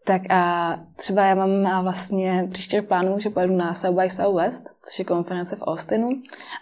Tak 0.06 0.21
a 0.32 0.75
třeba 0.95 1.25
já 1.25 1.36
mám 1.36 1.84
vlastně 1.84 2.47
příští 2.51 2.82
plánu, 2.82 3.19
že 3.19 3.30
pojedu 3.30 3.56
na 3.56 3.73
South 3.73 3.95
by 4.01 4.10
Southwest, 4.10 4.67
což 4.82 4.99
je 4.99 5.06
konference 5.06 5.56
v 5.56 5.62
Austinu 5.62 6.10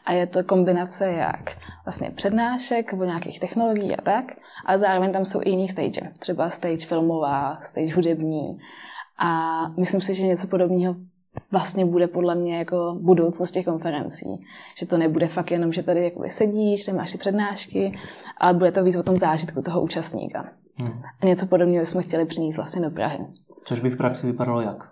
a 0.06 0.14
je 0.14 0.28
to 0.28 0.44
kombinace 0.44 1.12
jak 1.12 1.58
vlastně 1.86 2.12
přednášek 2.12 2.94
o 2.94 3.06
nějakých 3.06 3.40
technologií 3.40 3.96
a 3.96 4.02
tak, 4.02 4.26
a 4.66 4.78
zároveň 4.78 5.14
tam 5.14 5.26
jsou 5.26 5.42
i 5.44 5.50
jiný 5.50 5.68
stage, 5.68 6.12
třeba 6.20 6.50
stage 6.50 6.86
filmová, 6.86 7.60
stage 7.62 7.96
hudební 7.96 8.60
a 9.18 9.62
myslím 9.78 10.02
si, 10.02 10.16
že 10.16 10.28
něco 10.28 10.48
podobného 10.48 10.96
vlastně 11.52 11.86
bude 11.86 12.08
podle 12.08 12.36
mě 12.36 12.58
jako 12.58 12.98
budoucnost 13.02 13.52
těch 13.52 13.66
konferencí. 13.66 14.46
Že 14.78 14.86
to 14.86 14.98
nebude 14.98 15.28
fakt 15.28 15.52
jenom, 15.52 15.72
že 15.72 15.84
tady 15.84 16.04
jakoby 16.04 16.30
sedíš, 16.30 16.88
nemáš 16.88 17.12
ty 17.12 17.18
přednášky, 17.18 18.00
ale 18.38 18.54
bude 18.54 18.72
to 18.72 18.84
víc 18.84 18.96
o 18.96 19.04
tom 19.04 19.18
zážitku 19.18 19.62
toho 19.62 19.82
účastníka. 19.82 20.50
Hmm. 20.76 21.02
A 21.22 21.26
něco 21.26 21.46
podobného 21.46 21.86
jsme 21.86 22.04
chtěli 22.04 22.26
přinést 22.26 22.58
vlastně 22.58 22.82
do 22.82 22.92
Prahy. 22.92 23.20
Což 23.64 23.80
by 23.80 23.90
v 23.90 23.98
praxi 23.98 24.28
vypadalo 24.28 24.62
jak? 24.62 24.90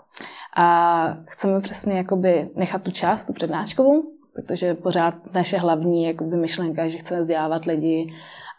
A 0.57 1.17
chceme 1.25 1.61
přesně 1.61 1.97
jakoby 1.97 2.49
nechat 2.55 2.81
tu 2.81 2.91
část, 2.91 3.25
tu 3.25 3.33
přednáškovou, 3.33 4.03
protože 4.33 4.73
pořád 4.73 5.33
naše 5.33 5.57
hlavní 5.57 6.03
jakoby 6.03 6.37
myšlenka 6.37 6.83
je, 6.83 6.89
že 6.89 6.97
chceme 6.97 7.19
vzdělávat 7.19 7.65
lidi 7.65 8.13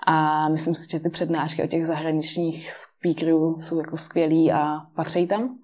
a 0.07 0.49
myslím 0.49 0.75
si, 0.75 0.91
že 0.91 1.01
ty 1.01 1.11
přednášky 1.11 1.63
o 1.63 1.67
těch 1.67 1.87
zahraničních 1.87 2.71
speakerů 2.71 3.61
jsou 3.61 3.79
jako 3.79 3.97
skvělý 3.97 4.53
a 4.53 4.77
patří 4.97 5.27
tam. 5.27 5.59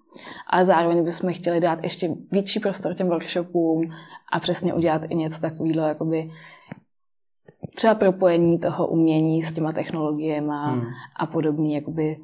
Ale 0.46 0.64
zároveň 0.64 1.04
bychom 1.04 1.32
chtěli 1.32 1.60
dát 1.60 1.82
ještě 1.82 2.10
větší 2.30 2.60
prostor 2.60 2.94
těm 2.94 3.08
workshopům 3.08 3.90
a 4.32 4.40
přesně 4.40 4.74
udělat 4.74 5.02
i 5.08 5.14
něco 5.14 5.40
takového, 5.40 5.88
jakoby 5.88 6.30
třeba 7.74 7.94
propojení 7.94 8.58
toho 8.58 8.86
umění 8.86 9.42
s 9.42 9.54
těma 9.54 9.72
technologiemi 9.72 10.52
hmm. 10.64 10.82
a 11.16 11.26
podobný, 11.26 11.74
jakoby 11.74 12.16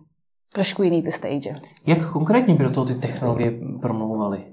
trošku 0.55 0.83
jiný 0.83 1.03
ty 1.03 1.13
stage. 1.13 1.61
Jak 1.87 2.13
konkrétně 2.13 2.55
by 2.55 2.65
do 2.65 2.71
toho 2.71 2.87
ty 2.87 2.95
technologie 2.95 3.53
promlouvaly? 3.81 4.45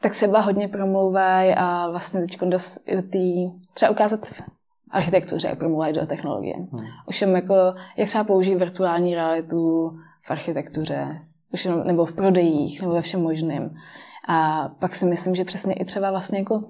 Tak 0.00 0.12
třeba 0.12 0.40
hodně 0.40 0.68
promlouvají 0.68 1.54
a 1.54 1.90
vlastně 1.90 2.20
teď 2.20 2.40
dost 2.40 2.90
do 2.94 3.02
tý, 3.02 3.50
třeba 3.74 3.90
ukázat 3.90 4.26
v 4.26 4.42
architektuře, 4.90 5.48
jak 5.48 5.58
promlouvají 5.58 5.94
do 5.94 6.06
technologie. 6.06 6.56
Hmm. 6.56 6.84
Už 7.08 7.22
jako, 7.22 7.54
jak 7.96 8.08
třeba 8.08 8.24
použít 8.24 8.54
virtuální 8.54 9.14
realitu 9.14 9.92
v 10.26 10.30
architektuře, 10.30 11.20
už 11.52 11.64
jenom, 11.64 11.86
nebo 11.86 12.04
v 12.04 12.12
prodejích, 12.12 12.80
nebo 12.80 12.94
ve 12.94 13.02
všem 13.02 13.22
možném. 13.22 13.74
A 14.28 14.68
pak 14.78 14.94
si 14.94 15.06
myslím, 15.06 15.34
že 15.34 15.44
přesně 15.44 15.74
i 15.74 15.84
třeba 15.84 16.10
vlastně 16.10 16.38
jako 16.38 16.64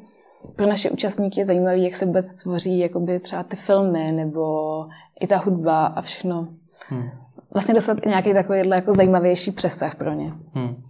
pro 0.57 0.67
naše 0.67 0.91
účastníky 0.91 1.41
je 1.41 1.45
zajímavé, 1.45 1.79
jak 1.79 1.95
se 1.95 2.07
vůbec 2.07 2.35
tvoří 2.35 2.79
jakoby 2.79 3.21
třeba 3.21 3.43
ty 3.43 3.57
filmy, 3.57 4.13
nebo 4.13 4.87
i 5.21 5.27
ta 5.27 5.37
hudba 5.37 5.87
a 5.87 6.03
všechno. 6.03 6.49
Hmm. 6.89 7.11
Vlastně 7.53 7.75
dostat 7.75 7.99
i 8.07 8.09
nějaký 8.09 8.35
takovýhle 8.35 8.77
jako 8.77 8.93
zajímavější 8.93 9.51
přesah 9.51 9.95
pro 9.95 10.13
ně. 10.13 10.33
Hmm. 10.55 10.83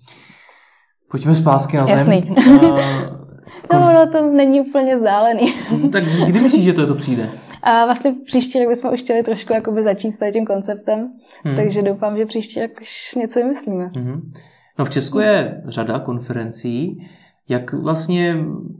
Pojďme 1.11 1.35
zpátky 1.35 1.77
na 1.77 1.87
zem. 1.87 1.99
Jasný. 1.99 2.35
no, 3.73 3.93
no, 3.93 4.13
to 4.13 4.31
není 4.31 4.61
úplně 4.61 4.97
vzdálený. 4.97 5.55
tak 5.93 6.05
kdy 6.05 6.41
myslíš, 6.41 6.65
že 6.65 6.73
to, 6.73 6.81
je 6.81 6.87
to 6.87 6.95
přijde? 6.95 7.31
A 7.63 7.85
vlastně 7.85 8.15
příští 8.25 8.59
rok 8.59 8.69
bychom 8.69 8.95
už 8.95 9.01
chtěli 9.01 9.23
trošku 9.23 9.53
jakoby 9.53 9.83
začít 9.83 10.13
s 10.13 10.33
tím 10.33 10.47
konceptem, 10.47 11.13
hmm. 11.45 11.57
takže 11.57 11.83
doufám, 11.83 12.17
že 12.17 12.27
příští 12.27 12.63
rok 12.63 12.71
už 12.81 13.15
něco 13.15 13.41
vymyslíme. 13.41 13.91
Hmm. 13.97 14.33
No 14.79 14.85
v 14.85 14.91
Česku 14.91 15.19
je 15.19 15.63
řada 15.65 15.99
konferencí. 15.99 17.09
Jak 17.49 17.73
vlastně, 17.73 18.37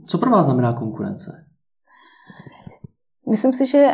co 0.07 0.17
pro 0.17 0.31
vás 0.31 0.45
znamená 0.45 0.73
konkurence? 0.73 1.45
Myslím 3.29 3.53
si, 3.53 3.65
že 3.65 3.87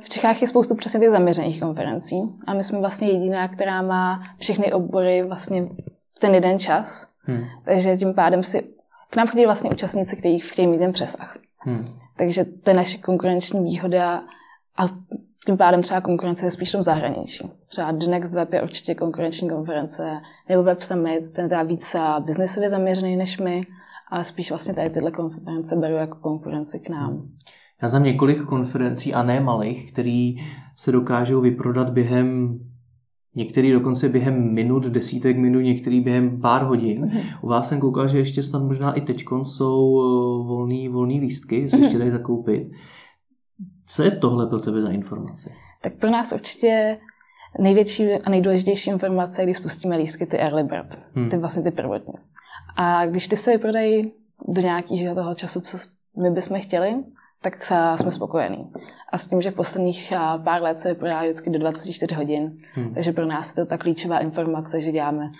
v 0.00 0.08
Čechách 0.08 0.42
je 0.42 0.48
spoustu 0.48 0.74
přesně 0.74 1.00
těch 1.00 1.10
zaměřených 1.10 1.60
konferencí 1.60 2.16
a 2.46 2.54
my 2.54 2.62
jsme 2.62 2.78
vlastně 2.78 3.08
jediná, 3.08 3.48
která 3.48 3.82
má 3.82 4.22
všechny 4.38 4.72
obory 4.72 5.22
vlastně 5.22 5.68
ten 6.20 6.34
jeden 6.34 6.58
čas. 6.58 7.12
Hmm. 7.20 7.44
Takže 7.64 7.96
tím 7.96 8.14
pádem 8.14 8.42
si 8.42 8.62
k 9.10 9.16
nám 9.16 9.28
chodí 9.28 9.44
vlastně 9.44 9.70
účastníci, 9.70 10.16
kteří 10.16 10.38
chtějí 10.38 10.68
mít 10.68 10.78
ten 10.78 10.92
přesah. 10.92 11.38
Hmm. 11.58 11.86
Takže 12.16 12.44
to 12.44 12.70
je 12.70 12.76
naše 12.76 12.98
konkurenční 12.98 13.64
výhoda 13.64 14.22
a 14.78 14.88
tím 15.46 15.56
pádem 15.56 15.82
třeba 15.82 16.00
konkurence 16.00 16.46
je 16.46 16.50
spíš 16.50 16.74
v 16.74 16.82
zahraničí. 16.82 17.50
Třeba 17.66 17.92
The 17.92 18.06
Next 18.06 18.34
Web 18.34 18.52
je 18.52 18.62
určitě 18.62 18.94
konkurenční 18.94 19.48
konference, 19.48 20.20
nebo 20.48 20.62
Web 20.62 20.82
Summit, 20.82 21.32
ten 21.32 21.48
je 21.52 21.64
víc 21.64 21.96
biznesově 22.20 22.70
zaměřený 22.70 23.16
než 23.16 23.38
my, 23.38 23.62
a 24.12 24.24
spíš 24.24 24.50
vlastně 24.50 24.74
tady 24.74 24.90
tyhle 24.90 25.10
konference 25.10 25.76
beru 25.76 25.94
jako 25.94 26.18
konkurenci 26.18 26.80
k 26.80 26.88
nám. 26.88 27.28
Já 27.82 27.88
znám 27.88 28.02
několik 28.02 28.42
konferencí 28.42 29.14
a 29.14 29.22
ne 29.22 29.40
malých, 29.40 29.92
který 29.92 30.36
se 30.74 30.92
dokážou 30.92 31.40
vyprodat 31.40 31.90
během 31.90 32.58
Některý 33.38 33.72
dokonce 33.72 34.08
během 34.08 34.54
minut, 34.54 34.84
desítek 34.84 35.36
minut, 35.36 35.60
některý 35.60 36.00
během 36.00 36.40
pár 36.40 36.62
hodin. 36.62 37.04
Mm-hmm. 37.04 37.20
U 37.42 37.48
vás 37.48 37.68
jsem 37.68 37.80
koukal, 37.80 38.08
že 38.08 38.18
ještě 38.18 38.42
snad 38.42 38.62
možná 38.62 38.92
i 38.92 39.00
teď 39.00 39.24
jsou 39.42 40.00
eh, 40.00 40.48
volný, 40.48 40.88
volný 40.88 41.20
lístky, 41.20 41.68
se 41.68 41.76
mm-hmm. 41.76 41.82
ještě 41.82 41.98
dají 41.98 42.10
zakoupit. 42.10 42.68
Co 43.86 44.02
je 44.02 44.10
tohle 44.10 44.46
pro 44.46 44.58
tebe 44.58 44.80
za 44.80 44.90
informace? 44.90 45.52
Tak 45.82 45.94
pro 45.94 46.10
nás 46.10 46.32
určitě 46.32 46.98
největší 47.58 48.12
a 48.12 48.30
nejdůležitější 48.30 48.90
informace, 48.90 49.42
když 49.42 49.56
spustíme 49.56 49.96
lístky, 49.96 50.26
ty 50.26 50.38
early 50.38 50.64
bird, 50.64 51.02
hmm. 51.14 51.28
ty 51.28 51.36
vlastně 51.36 51.62
ty 51.62 51.70
prvotní. 51.70 52.14
A 52.76 53.06
když 53.06 53.28
ty 53.28 53.36
se 53.36 53.50
vyprodají 53.50 54.12
do 54.48 54.62
nějakého 54.62 55.14
toho 55.14 55.34
času, 55.34 55.60
co 55.60 55.78
my 56.16 56.30
bychom 56.30 56.60
chtěli, 56.60 56.94
tak 57.42 57.72
jsme 57.96 58.12
spokojení. 58.12 58.72
A 59.12 59.18
s 59.18 59.28
tím, 59.28 59.42
že 59.42 59.50
v 59.50 59.54
posledních 59.54 60.12
pár 60.44 60.62
let 60.62 60.78
se 60.78 60.88
vyprodá 60.88 61.22
vždycky 61.22 61.50
do 61.50 61.58
24 61.58 62.14
hodin, 62.14 62.58
hmm. 62.72 62.94
takže 62.94 63.12
pro 63.12 63.26
nás 63.26 63.56
je 63.56 63.64
to 63.64 63.68
ta 63.68 63.78
klíčová 63.78 64.18
informace, 64.18 64.82
že 64.82 64.92
děláme 64.92 65.30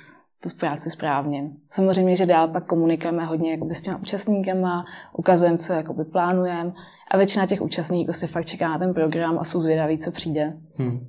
tu 0.42 0.48
práci 0.58 0.90
správně. 0.90 1.50
Samozřejmě, 1.70 2.16
že 2.16 2.26
dál 2.26 2.48
pak 2.48 2.66
komunikujeme 2.66 3.24
hodně 3.24 3.50
jakoby, 3.50 3.74
s 3.74 3.82
těma 3.82 3.96
účastníkama, 3.96 4.84
ukazujeme, 5.12 5.58
co 5.58 5.72
jakoby, 5.72 6.04
plánujeme 6.04 6.72
a 7.10 7.16
většina 7.16 7.46
těch 7.46 7.62
účastníků 7.62 8.12
si 8.12 8.26
fakt 8.26 8.46
čeká 8.46 8.68
na 8.68 8.78
ten 8.78 8.94
program 8.94 9.38
a 9.38 9.44
jsou 9.44 9.60
zvědaví, 9.60 9.98
co 9.98 10.10
přijde. 10.10 10.56
Hmm. 10.74 11.06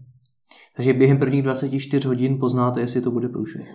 Takže 0.76 0.94
během 0.94 1.20
prvních 1.20 1.44
24 1.44 2.08
hodin 2.08 2.40
poznáte, 2.40 2.80
jestli 2.80 3.02
to 3.02 3.12
bude 3.12 3.30
průšvih. 3.30 3.68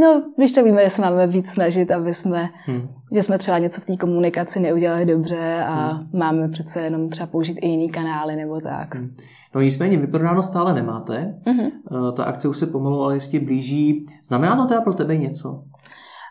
No, 0.00 0.22
když 0.36 0.52
to 0.52 0.64
víme, 0.64 0.84
že 0.84 0.90
se 0.90 1.02
máme 1.02 1.26
víc 1.26 1.50
snažit, 1.50 1.90
aby 1.90 2.14
jsme, 2.14 2.48
hmm. 2.64 2.88
že 3.12 3.22
jsme 3.22 3.38
třeba 3.38 3.58
něco 3.58 3.80
v 3.80 3.86
té 3.86 3.96
komunikaci 3.96 4.60
neudělali 4.60 5.06
dobře 5.06 5.64
a 5.66 5.92
hmm. 5.92 6.08
máme 6.12 6.48
přece 6.48 6.80
jenom 6.80 7.08
třeba 7.08 7.26
použít 7.26 7.58
i 7.60 7.68
jiný 7.68 7.90
kanály 7.90 8.36
nebo 8.36 8.60
tak. 8.60 8.94
Hmm. 8.94 9.10
No 9.54 9.60
nicméně, 9.60 9.98
vyprodáno 9.98 10.42
stále 10.42 10.74
nemáte. 10.74 11.34
Hmm. 11.46 11.70
Ta 12.16 12.24
akce 12.24 12.48
už 12.48 12.58
se 12.58 12.66
pomalu 12.66 13.02
ale 13.02 13.14
jistě 13.14 13.40
blíží. 13.40 14.06
Znamená 14.24 14.56
to 14.56 14.66
teda 14.66 14.80
pro 14.80 14.94
tebe 14.94 15.16
něco? 15.16 15.62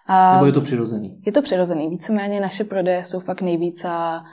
A 0.08 0.34
nebo 0.34 0.46
je 0.46 0.52
to 0.52 0.62
přirozený? 0.62 1.12
Je 1.26 1.32
to 1.32 1.42
přirozený. 1.42 1.90
Víceméně 1.90 2.42
naše 2.42 2.64
prodeje 2.64 3.04
jsou 3.04 3.20
fakt 3.20 3.42
nejvíc 3.42 3.86
a 3.86 4.24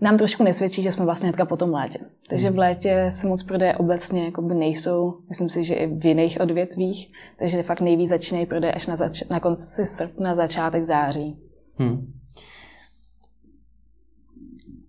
nám 0.00 0.18
trošku 0.18 0.42
nesvědčí, 0.44 0.82
že 0.82 0.92
jsme 0.92 1.04
vlastně 1.04 1.28
hnedka 1.28 1.44
po 1.44 1.56
tom 1.56 1.70
létě. 1.70 1.98
Takže 2.28 2.50
v 2.50 2.58
létě 2.58 3.06
se 3.10 3.26
moc 3.26 3.42
prodeje 3.42 3.76
obecně 3.76 4.24
jakoby 4.24 4.54
nejsou, 4.54 5.14
myslím 5.28 5.48
si, 5.48 5.64
že 5.64 5.74
i 5.74 5.86
v 5.86 6.06
jiných 6.06 6.38
odvětvích, 6.40 7.12
takže 7.38 7.62
fakt 7.62 7.80
nejvíc 7.80 8.10
začínají 8.10 8.46
prodeje 8.46 8.72
až 8.72 8.86
na, 8.86 8.96
zač- 8.96 9.28
na 9.30 9.40
konci 9.40 9.86
srpna, 9.86 10.34
začátek 10.34 10.84
září. 10.84 11.38
Hmm. 11.76 12.12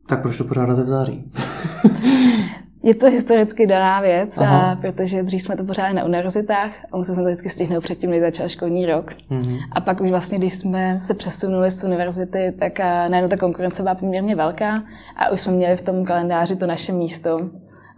Tak 0.07 0.21
proč 0.21 0.37
to 0.37 0.43
pořádáte 0.43 0.83
v 0.83 0.87
září? 0.87 1.31
Je 2.85 2.95
to 2.95 3.09
historicky 3.09 3.67
daná 3.67 4.01
věc, 4.01 4.37
a 4.37 4.77
protože 4.81 5.23
dřív 5.23 5.41
jsme 5.41 5.55
to 5.55 5.63
pořádali 5.63 5.95
na 5.95 6.03
univerzitách 6.03 6.71
a 6.91 6.97
museli 6.97 7.15
jsme 7.15 7.23
to 7.23 7.29
vždycky 7.29 7.49
stihnout 7.49 7.83
předtím, 7.83 8.09
než 8.09 8.21
začal 8.21 8.49
školní 8.49 8.85
rok. 8.85 9.13
Mm-hmm. 9.31 9.59
A 9.71 9.81
pak 9.81 10.01
už 10.01 10.09
vlastně, 10.09 10.37
když 10.37 10.55
jsme 10.55 10.99
se 10.99 11.13
přesunuli 11.13 11.71
z 11.71 11.83
univerzity, 11.83 12.53
tak 12.59 12.79
najednou 12.79 13.29
ta 13.29 13.37
konkurence 13.37 13.83
byla 13.83 13.95
poměrně 13.95 14.35
velká 14.35 14.83
a 15.15 15.29
už 15.31 15.41
jsme 15.41 15.53
měli 15.53 15.77
v 15.77 15.81
tom 15.81 16.05
kalendáři 16.05 16.55
to 16.55 16.67
naše 16.67 16.91
místo. 16.91 17.49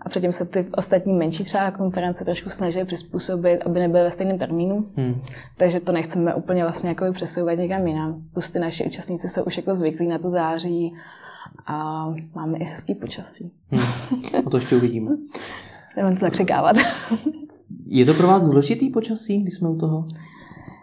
A 0.01 0.09
předtím 0.09 0.31
se 0.31 0.45
ty 0.45 0.65
ostatní 0.77 1.13
menší 1.13 1.43
třeba 1.43 1.71
konference 1.71 2.25
trošku 2.25 2.49
snažili 2.49 2.85
přizpůsobit, 2.85 3.61
aby 3.65 3.79
nebyly 3.79 4.03
ve 4.03 4.11
stejném 4.11 4.37
termínu. 4.37 4.85
Hmm. 4.97 5.21
Takže 5.57 5.79
to 5.79 5.91
nechceme 5.91 6.33
úplně 6.33 6.63
vlastně 6.63 6.89
jako 6.89 7.13
přesouvat 7.13 7.57
někam 7.57 7.87
jinam. 7.87 8.21
Plus 8.33 8.49
ty 8.49 8.59
naši 8.59 8.85
účastníci 8.85 9.29
jsou 9.29 9.43
už 9.43 9.57
jako 9.57 9.75
zvyklí 9.75 10.07
na 10.07 10.17
to 10.17 10.29
září 10.29 10.93
a 11.67 12.07
máme 12.35 12.57
i 12.57 12.63
hezký 12.63 12.95
počasí. 12.95 13.51
Hmm. 13.71 13.85
A 14.45 14.49
to 14.49 14.57
ještě 14.57 14.75
uvidíme. 14.75 15.11
Nemám 15.97 16.13
to 16.13 16.19
zakřikávat. 16.19 16.75
Je 17.85 18.05
to 18.05 18.13
pro 18.13 18.27
vás 18.27 18.43
důležitý 18.43 18.89
počasí, 18.89 19.41
když 19.41 19.53
jsme 19.53 19.69
u 19.69 19.75
toho? 19.75 20.07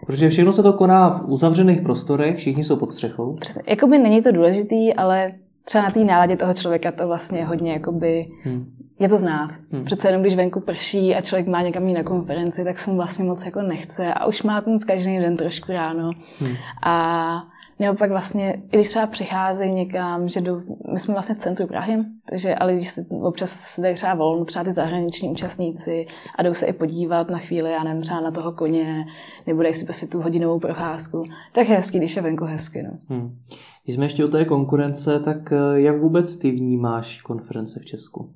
Protože 0.06 0.28
všechno 0.28 0.52
se 0.52 0.62
to 0.62 0.72
koná 0.72 1.08
v 1.08 1.28
uzavřených 1.28 1.80
prostorech, 1.80 2.36
všichni 2.36 2.64
jsou 2.64 2.76
pod 2.76 2.90
střechou. 2.90 3.34
Přesně. 3.34 3.62
Jakoby 3.66 3.98
není 3.98 4.22
to 4.22 4.32
důležitý, 4.32 4.94
ale 4.94 5.32
třeba 5.64 5.84
na 5.84 5.90
té 5.90 6.04
náladě 6.04 6.36
toho 6.36 6.54
člověka 6.54 6.92
to 6.92 7.06
vlastně 7.06 7.44
hodně 7.44 7.72
jakoby 7.72 8.26
hmm. 8.42 8.72
je 9.00 9.08
to 9.08 9.18
znát. 9.18 9.50
Hmm. 9.72 9.84
Přece 9.84 10.08
jenom 10.08 10.22
když 10.22 10.36
venku 10.36 10.60
prší 10.60 11.14
a 11.14 11.20
člověk 11.20 11.46
má 11.46 11.62
někam 11.62 11.88
jít 11.88 11.94
na 11.94 12.02
konferenci, 12.02 12.64
tak 12.64 12.78
se 12.78 12.90
mu 12.90 12.96
vlastně 12.96 13.24
moc 13.24 13.44
jako 13.44 13.62
nechce 13.62 14.14
a 14.14 14.26
už 14.26 14.42
má 14.42 14.60
ten 14.60 14.78
každý 14.78 15.18
den 15.18 15.36
trošku 15.36 15.72
ráno. 15.72 16.10
Hmm. 16.40 16.54
A 16.82 17.44
nebo 17.82 17.98
pak 17.98 18.10
vlastně, 18.10 18.62
i 18.72 18.76
když 18.76 18.88
třeba 18.88 19.06
přicházejí 19.06 19.72
někam, 19.72 20.28
že 20.28 20.40
jdu, 20.40 20.62
my 20.92 20.98
jsme 20.98 21.14
vlastně 21.14 21.34
v 21.34 21.38
centru 21.38 21.66
Prahy, 21.66 21.98
takže 22.28 22.54
ale 22.54 22.74
když 22.74 22.88
se 22.88 23.06
občas 23.22 23.80
dají 23.80 23.94
třeba 23.94 24.14
volno, 24.14 24.44
třeba 24.44 24.64
ty 24.64 24.72
zahraniční 24.72 25.28
účastníci 25.28 26.06
a 26.38 26.42
jdou 26.42 26.54
se 26.54 26.66
i 26.66 26.72
podívat 26.72 27.30
na 27.30 27.38
chvíli, 27.38 27.72
já 27.72 27.84
nevím, 27.84 28.02
třeba 28.02 28.20
na 28.20 28.30
toho 28.30 28.52
koně, 28.52 29.06
nebo 29.46 29.62
dají 29.62 29.74
si 29.74 29.84
prostě 29.84 30.06
tu 30.06 30.20
hodinovou 30.20 30.58
procházku, 30.60 31.24
tak 31.52 31.68
je 31.68 31.76
hezký, 31.76 31.98
když 31.98 32.16
je 32.16 32.22
venku 32.22 32.44
hezky. 32.44 32.82
No. 32.82 32.98
Hmm. 33.08 33.38
Když 33.84 33.94
jsme 33.94 34.04
ještě 34.04 34.24
u 34.24 34.28
té 34.28 34.44
konkurence, 34.44 35.20
tak 35.20 35.52
eh, 35.52 35.80
jak 35.80 36.00
vůbec 36.00 36.36
ty 36.36 36.50
vnímáš 36.50 37.22
konference 37.22 37.80
v 37.80 37.84
Česku? 37.84 38.34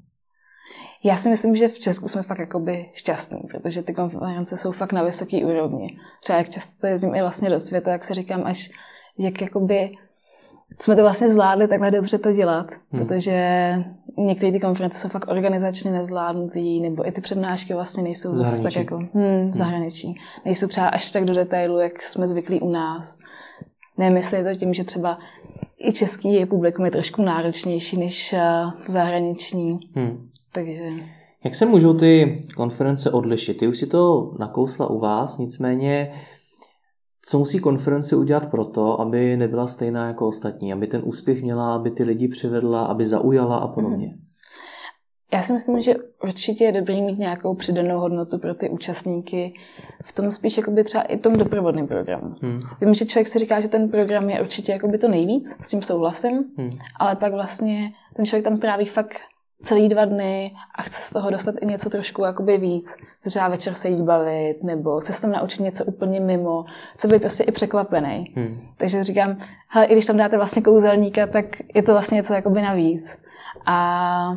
Já 1.05 1.17
si 1.17 1.29
myslím, 1.29 1.57
že 1.57 1.69
v 1.69 1.79
Česku 1.79 2.09
jsme 2.09 2.23
fakt 2.23 2.39
jakoby 2.39 2.91
šťastní, 2.93 3.41
protože 3.51 3.83
ty 3.83 3.95
konference 3.95 4.57
jsou 4.57 4.73
fakt 4.73 4.93
na 4.93 5.03
vysoké 5.03 5.37
úrovni. 5.37 5.99
Třeba 6.23 6.39
jak 6.39 6.49
často 6.49 6.87
jezdím 6.87 7.15
i 7.15 7.21
vlastně 7.21 7.51
do 7.51 7.61
světa, 7.61 7.93
jak 7.93 8.05
se 8.05 8.15
říkám, 8.15 8.43
až 8.45 8.71
jak 9.19 9.41
jakoby 9.41 9.91
jsme 10.79 10.97
to 10.97 11.03
vlastně 11.03 11.29
zvládli 11.29 11.69
takhle 11.69 11.91
dobře 11.91 12.19
to 12.19 12.33
dělat, 12.33 12.67
hmm. 12.91 13.07
protože 13.07 13.75
některé 14.19 14.53
ty 14.53 14.61
konference 14.61 14.99
jsou 14.99 15.09
fakt 15.09 15.29
organizačně 15.29 15.91
nezvládnutý, 15.91 16.81
nebo 16.81 17.09
i 17.09 17.13
ty 17.13 17.21
přednášky 17.21 17.75
vlastně 17.75 18.03
nejsou 18.03 18.35
zase 18.35 18.63
tak 18.63 18.77
jako 18.77 18.99
hm, 18.99 19.07
v 19.07 19.15
hmm. 19.15 19.55
zahraničí. 19.55 20.15
Nejsou 20.45 20.67
třeba 20.67 20.89
až 20.89 21.11
tak 21.11 21.25
do 21.25 21.35
detailu, 21.35 21.79
jak 21.79 22.03
jsme 22.03 22.27
zvyklí 22.27 22.61
u 22.61 22.71
nás. 22.71 23.19
Je 24.33 24.45
to 24.45 24.55
tím, 24.59 24.75
že 24.75 24.85
třeba 24.85 25.19
i 25.79 25.93
český 25.93 26.47
publikum 26.47 26.85
je 26.85 26.91
trošku 26.91 27.23
náročnější 27.23 27.99
než 27.99 28.33
uh, 28.33 28.73
zahraniční. 28.85 29.79
Hmm. 29.95 30.29
Takže... 30.53 30.91
Jak 31.45 31.55
se 31.55 31.67
můžou 31.67 31.95
ty 31.95 32.43
konference 32.57 33.11
odlišit? 33.11 33.59
Ty 33.59 33.69
už 33.69 33.79
si 33.79 33.87
to 33.87 34.33
nakousla 34.39 34.91
u 34.91 34.99
vás, 34.99 35.39
nicméně 35.39 36.13
co 37.29 37.39
musí 37.39 37.59
konference 37.59 38.17
udělat 38.17 38.51
proto, 38.51 39.01
aby 39.01 39.37
nebyla 39.37 39.67
stejná 39.67 40.07
jako 40.07 40.29
ostatní, 40.29 40.73
aby 40.73 40.87
ten 40.87 41.03
úspěch 41.05 41.43
měla, 41.43 41.75
aby 41.75 41.91
ty 41.91 42.05
lidi 42.05 42.29
přivedla, 42.29 42.85
aby 42.85 43.07
zaujala 43.07 43.57
a 43.57 43.69
podobně? 43.69 44.07
Mhm. 44.07 44.21
Já 45.33 45.43
si 45.43 45.53
myslím, 45.53 45.81
že 45.81 45.95
určitě 46.23 46.65
je 46.65 46.73
dobrý 46.73 47.03
mít 47.03 47.19
nějakou 47.19 47.55
přidanou 47.55 47.99
hodnotu 47.99 48.39
pro 48.39 48.55
ty 48.55 48.71
účastníky 48.71 49.55
v 50.05 50.13
tom 50.13 50.31
spíš 50.31 50.57
jakoby 50.57 50.85
třeba 50.85 51.03
i 51.03 51.19
tom 51.19 51.37
doprovodném 51.37 51.87
programu. 51.87 52.35
Hmm. 52.43 52.61
Vím, 52.81 52.95
že 52.95 53.07
člověk 53.07 53.29
si 53.29 53.39
říká, 53.39 53.61
že 53.61 53.69
ten 53.69 53.89
program 53.89 54.31
je 54.31 54.41
určitě 54.41 54.73
jakoby 54.73 54.99
to 54.99 55.09
nejvíc, 55.09 55.57
s 55.63 55.69
tím 55.69 55.83
souhlasím, 55.83 56.45
hmm. 56.59 56.71
ale 57.01 57.17
pak 57.17 57.33
vlastně 57.33 57.93
ten 58.17 58.27
člověk 58.27 58.45
tam 58.45 58.57
stráví 58.57 58.87
fakt 58.87 59.19
celý 59.63 59.89
dva 59.89 60.05
dny 60.05 60.53
a 60.75 60.83
chce 60.83 61.03
z 61.03 61.11
toho 61.11 61.31
dostat 61.31 61.55
i 61.61 61.67
něco 61.67 61.91
trošku 61.91 62.25
jakoby 62.25 62.59
víc. 62.59 62.97
Chce 63.17 63.31
třeba 63.31 63.49
večer 63.49 63.75
se 63.75 63.89
jít 63.89 64.03
bavit, 64.03 64.57
nebo 64.63 65.01
chce 65.01 65.13
se 65.13 65.23
tam 65.23 65.33
naučit 65.33 65.61
něco 65.61 65.85
úplně 65.85 66.21
mimo, 66.21 66.65
chce 66.95 67.09
být 67.09 67.19
prostě 67.19 67.45
i 67.45 67.53
překvapený. 67.53 68.33
Hmm. 68.37 68.61
Takže 68.77 69.05
říkám, 69.05 69.37
hele, 69.69 69.87
i 69.87 69.93
když 69.93 70.07
tam 70.07 70.17
dáte 70.17 70.37
vlastně 70.37 70.63
kouzelníka, 70.63 71.27
tak 71.27 71.47
je 71.75 71.83
to 71.83 71.93
vlastně 71.93 72.17
něco 72.17 72.35
jakoby 72.35 72.63
navíc. 72.63 73.23
A 73.67 74.37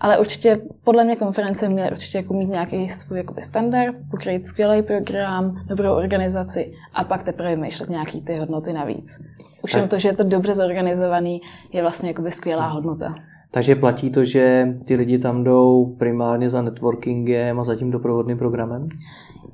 ale 0.00 0.18
určitě, 0.18 0.60
podle 0.84 1.04
mě 1.04 1.16
konference 1.16 1.68
měly 1.68 1.90
určitě 1.90 2.18
jako 2.18 2.34
mít 2.34 2.48
nějaký 2.48 2.88
svůj 2.88 3.18
jakoby 3.18 3.42
standard, 3.42 3.96
pokryt 4.10 4.46
skvělý 4.46 4.82
program, 4.82 5.62
dobrou 5.66 5.92
organizaci 5.92 6.74
a 6.94 7.04
pak 7.04 7.22
teprve 7.22 7.50
vymýšlet 7.50 7.90
nějaký 7.90 8.20
ty 8.20 8.38
hodnoty 8.38 8.72
navíc. 8.72 9.20
Už 9.62 9.74
jen 9.74 9.88
to, 9.88 9.98
že 9.98 10.08
je 10.08 10.16
to 10.16 10.24
dobře 10.24 10.54
zorganizovaný, 10.54 11.40
je 11.72 11.82
vlastně 11.82 12.08
jakoby 12.08 12.30
skvělá 12.30 12.68
hodnota. 12.68 13.14
Takže 13.50 13.74
platí 13.74 14.10
to, 14.10 14.24
že 14.24 14.74
ty 14.84 14.94
lidi 14.94 15.18
tam 15.18 15.44
jdou 15.44 15.94
primárně 15.98 16.50
za 16.50 16.62
networkingem 16.62 17.60
a 17.60 17.64
za 17.64 17.76
tím 17.76 17.90
doprovodným 17.90 18.38
programem? 18.38 18.88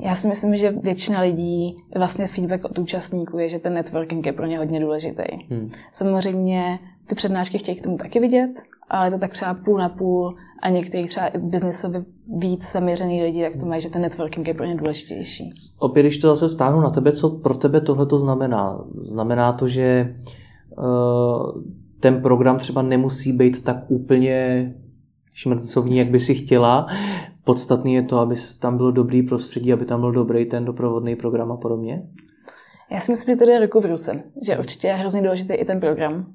Já 0.01 0.17
si 0.17 0.29
myslím, 0.29 0.57
že 0.57 0.71
většina 0.71 1.21
lidí, 1.21 1.77
vlastně 1.97 2.27
feedback 2.27 2.65
od 2.65 2.79
účastníků 2.79 3.39
je, 3.39 3.49
že 3.49 3.59
ten 3.59 3.75
networking 3.75 4.27
je 4.27 4.33
pro 4.33 4.47
ně 4.47 4.59
hodně 4.59 4.81
důležitý. 4.81 5.23
Hmm. 5.51 5.71
Samozřejmě 5.93 6.79
ty 7.07 7.15
přednášky 7.15 7.59
chtějí 7.59 7.77
k 7.77 7.83
tomu 7.83 7.97
taky 7.97 8.21
vidět, 8.21 8.51
ale 8.89 9.07
je 9.07 9.11
to 9.11 9.19
tak 9.19 9.33
třeba 9.33 9.55
půl 9.55 9.79
na 9.79 9.89
půl 9.89 10.37
a 10.63 10.69
někteří 10.69 11.05
třeba 11.05 11.27
i 11.27 11.39
biznisově 11.39 12.05
víc 12.37 12.73
zaměřený 12.73 13.23
lidi, 13.23 13.41
jak 13.41 13.57
to 13.57 13.67
mají, 13.67 13.81
že 13.81 13.91
ten 13.91 14.03
networking 14.03 14.49
je 14.49 14.55
pro 14.55 14.65
ně 14.65 14.75
důležitější. 14.75 15.51
Opět, 15.79 16.03
když 16.03 16.19
to 16.19 16.29
zase 16.29 16.49
vstáhnu 16.49 16.81
na 16.81 16.91
tebe, 16.91 17.13
co 17.13 17.31
pro 17.31 17.55
tebe 17.55 17.81
tohle 17.81 18.07
to 18.07 18.19
znamená? 18.19 18.85
Znamená 19.03 19.53
to, 19.53 19.69
že 19.69 20.15
uh, 20.79 21.63
ten 22.07 22.23
program 22.23 22.59
třeba 22.59 22.83
nemusí 22.83 23.33
být 23.33 23.65
tak 23.65 23.77
úplně 23.89 24.75
šmrncovní, 25.33 25.99
jak 25.99 26.09
by 26.09 26.21
si 26.21 26.35
chtěla. 26.35 26.87
Podstatný 27.45 27.95
je 27.95 28.03
to, 28.03 28.19
aby 28.19 28.35
tam 28.61 28.77
bylo 28.77 28.91
dobrý 28.91 29.23
prostředí, 29.23 29.73
aby 29.73 29.85
tam 29.85 30.01
byl 30.01 30.13
dobrý 30.13 30.47
ten 30.47 30.65
doprovodný 30.65 31.17
program 31.17 31.53
a 31.53 31.57
podobně? 31.57 32.03
Já 32.91 33.01
si 33.01 33.13
myslím, 33.13 33.33
že 33.33 33.39
to 33.39 33.47
jde 33.47 33.61
ruku 33.61 33.81
v 33.81 33.85
ruce. 33.85 34.23
Že 34.47 34.59
určitě 34.59 34.89
je 34.89 34.95
hrozně 34.95 35.23
důležitý 35.23 35.55
i 35.55 35.65
ten 35.65 35.81
program. 35.81 36.27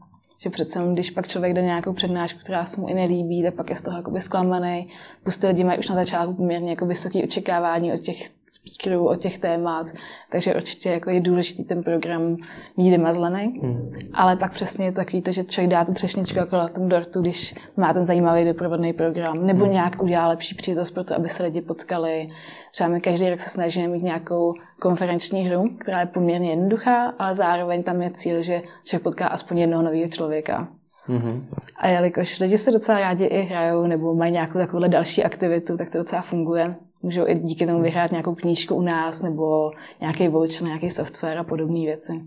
Že 0.44 0.50
přece, 0.50 0.80
když 0.94 1.12
pak 1.12 1.28
člověk 1.28 1.54
jde 1.54 1.62
nějakou 1.62 1.94
přednášku, 1.94 2.40
která 2.40 2.66
se 2.66 2.82
mu 2.82 2.88
i 2.88 2.94
nelíbí, 2.94 3.44
tak 3.44 3.54
pak 3.54 3.70
je 3.70 3.76
z 3.76 3.82
toho 3.82 3.98
jakoby 3.98 4.22
zklamaný. 4.22 4.88
Pusty 5.24 5.48
lidi 5.48 5.64
mají 5.64 5.80
už 5.80 5.90
na 5.90 5.96
začátku 5.96 6.34
poměrně 6.34 6.70
jako 6.70 6.86
vysoké 6.86 7.24
očekávání 7.24 7.94
od 7.94 8.00
těch 8.00 8.30
speakerů, 8.52 9.08
od 9.08 9.16
těch 9.16 9.40
témat, 9.40 9.88
takže 10.32 10.56
určitě 10.56 10.90
jako 10.90 11.10
je 11.10 11.22
důležitý 11.22 11.64
ten 11.64 11.84
program 11.84 12.38
mít 12.78 12.90
vymazlený. 12.90 13.60
Hmm. 13.64 13.92
Ale 14.14 14.36
pak 14.36 14.54
přesně 14.54 14.86
je 14.86 14.92
takový 14.92 15.22
to, 15.22 15.32
že 15.32 15.44
člověk 15.44 15.72
dá 15.72 15.86
tu 15.86 15.94
třešničku 15.94 16.40
jako 16.40 16.56
na 16.56 16.68
tom 16.68 16.90
dortu, 16.90 17.22
když 17.22 17.56
má 17.78 17.94
ten 17.94 18.06
zajímavý 18.06 18.46
doprovodný 18.46 18.94
program, 18.94 19.46
nebo 19.46 19.64
hmm. 19.64 19.74
nějak 19.74 20.04
udělá 20.04 20.28
lepší 20.28 20.56
příležitost 20.56 20.92
pro 20.92 21.04
to, 21.04 21.16
aby 21.16 21.30
se 21.30 21.44
lidi 21.44 21.62
potkali. 21.62 22.30
Třeba 22.72 22.90
my 22.90 23.02
každý 23.02 23.30
rok 23.30 23.40
se 23.40 23.50
snažíme 23.50 23.88
mít 23.88 24.04
nějakou 24.04 24.54
konferenční 24.82 25.42
hru, 25.42 25.70
která 25.80 26.00
je 26.00 26.06
poměrně 26.06 26.50
jednoduchá, 26.50 27.14
ale 27.20 27.36
zároveň 27.36 27.84
tam 27.84 28.02
je 28.02 28.12
cíl, 28.12 28.42
že 28.42 28.62
člověk 28.84 29.04
potká 29.04 29.28
aspoň 29.28 29.58
jednoho 29.58 29.84
nového 29.84 30.10
člověka. 30.10 30.68
Mm-hmm. 31.10 31.42
A 31.76 31.88
jelikož 31.88 32.40
lidi 32.40 32.58
se 32.58 32.72
docela 32.72 33.00
rádi 33.00 33.26
i 33.26 33.42
hrajou 33.42 33.88
nebo 33.88 34.16
mají 34.16 34.32
nějakou 34.32 34.60
takovou 34.60 34.88
další 34.88 35.24
aktivitu, 35.24 35.78
tak 35.78 35.90
to 35.90 35.98
docela 35.98 36.22
funguje. 36.22 36.76
Můžou 37.04 37.28
i 37.28 37.40
díky 37.40 37.68
tomu 37.68 37.82
vyhrát 37.82 38.12
nějakou 38.12 38.36
knížku 38.36 38.76
u 38.76 38.82
nás 38.82 39.22
nebo 39.22 39.72
nějaký 40.02 40.28
voucher, 40.28 40.68
nějaký 40.68 40.90
software 40.90 41.38
a 41.38 41.44
podobné 41.44 41.80
věci. 41.80 42.22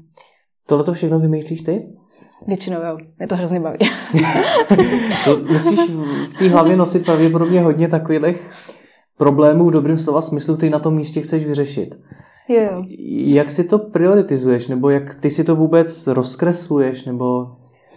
Tohle 0.66 0.84
to 0.84 0.92
všechno 0.92 1.18
vymýšlíš 1.18 1.60
ty? 1.60 1.86
Většinou 2.46 2.82
jo, 2.82 2.98
mě 3.18 3.26
to 3.26 3.36
hrozně 3.36 3.60
baví. 3.60 3.78
to 5.24 5.36
musíš 5.36 5.80
v 6.28 6.38
té 6.38 6.48
hlavě 6.48 6.76
nosit 6.76 7.04
pravděpodobně 7.04 7.60
hodně 7.60 7.88
takových 7.88 8.50
problémů 9.18 9.68
v 9.68 9.72
dobrým 9.72 9.96
slova 9.96 10.20
smyslu, 10.20 10.56
který 10.56 10.70
na 10.70 10.78
tom 10.78 10.94
místě 10.94 11.20
chceš 11.20 11.46
vyřešit. 11.46 11.94
Jo. 12.48 12.84
Jak 13.34 13.50
si 13.50 13.64
to 13.64 13.78
prioritizuješ, 13.78 14.66
nebo 14.66 14.90
jak 14.90 15.14
ty 15.14 15.30
si 15.30 15.44
to 15.44 15.56
vůbec 15.56 16.06
rozkresluješ, 16.06 17.04
nebo 17.04 17.46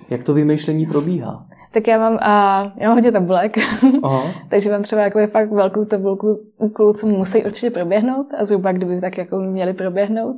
jak 0.10 0.24
to 0.24 0.34
vymýšlení 0.34 0.86
probíhá? 0.86 1.46
Tak 1.74 1.88
já 1.88 1.98
mám, 1.98 2.18
a, 2.22 2.64
já 2.78 2.88
mám 2.88 2.98
hodně 2.98 3.12
tabulek, 3.12 3.58
takže 4.50 4.72
mám 4.72 4.84
třeba 4.84 5.02
jako 5.02 5.28
fakt 5.28 5.52
velkou 5.52 5.86
tabulku 5.86 6.40
úkolů, 6.58 6.94
co 6.94 7.08
musí 7.08 7.46
určitě 7.46 7.70
proběhnout 7.70 8.28
a 8.38 8.46
zhruba 8.46 8.72
kdyby 8.72 9.02
tak 9.02 9.18
jako 9.18 9.40
měli 9.40 9.74
proběhnout. 9.74 10.36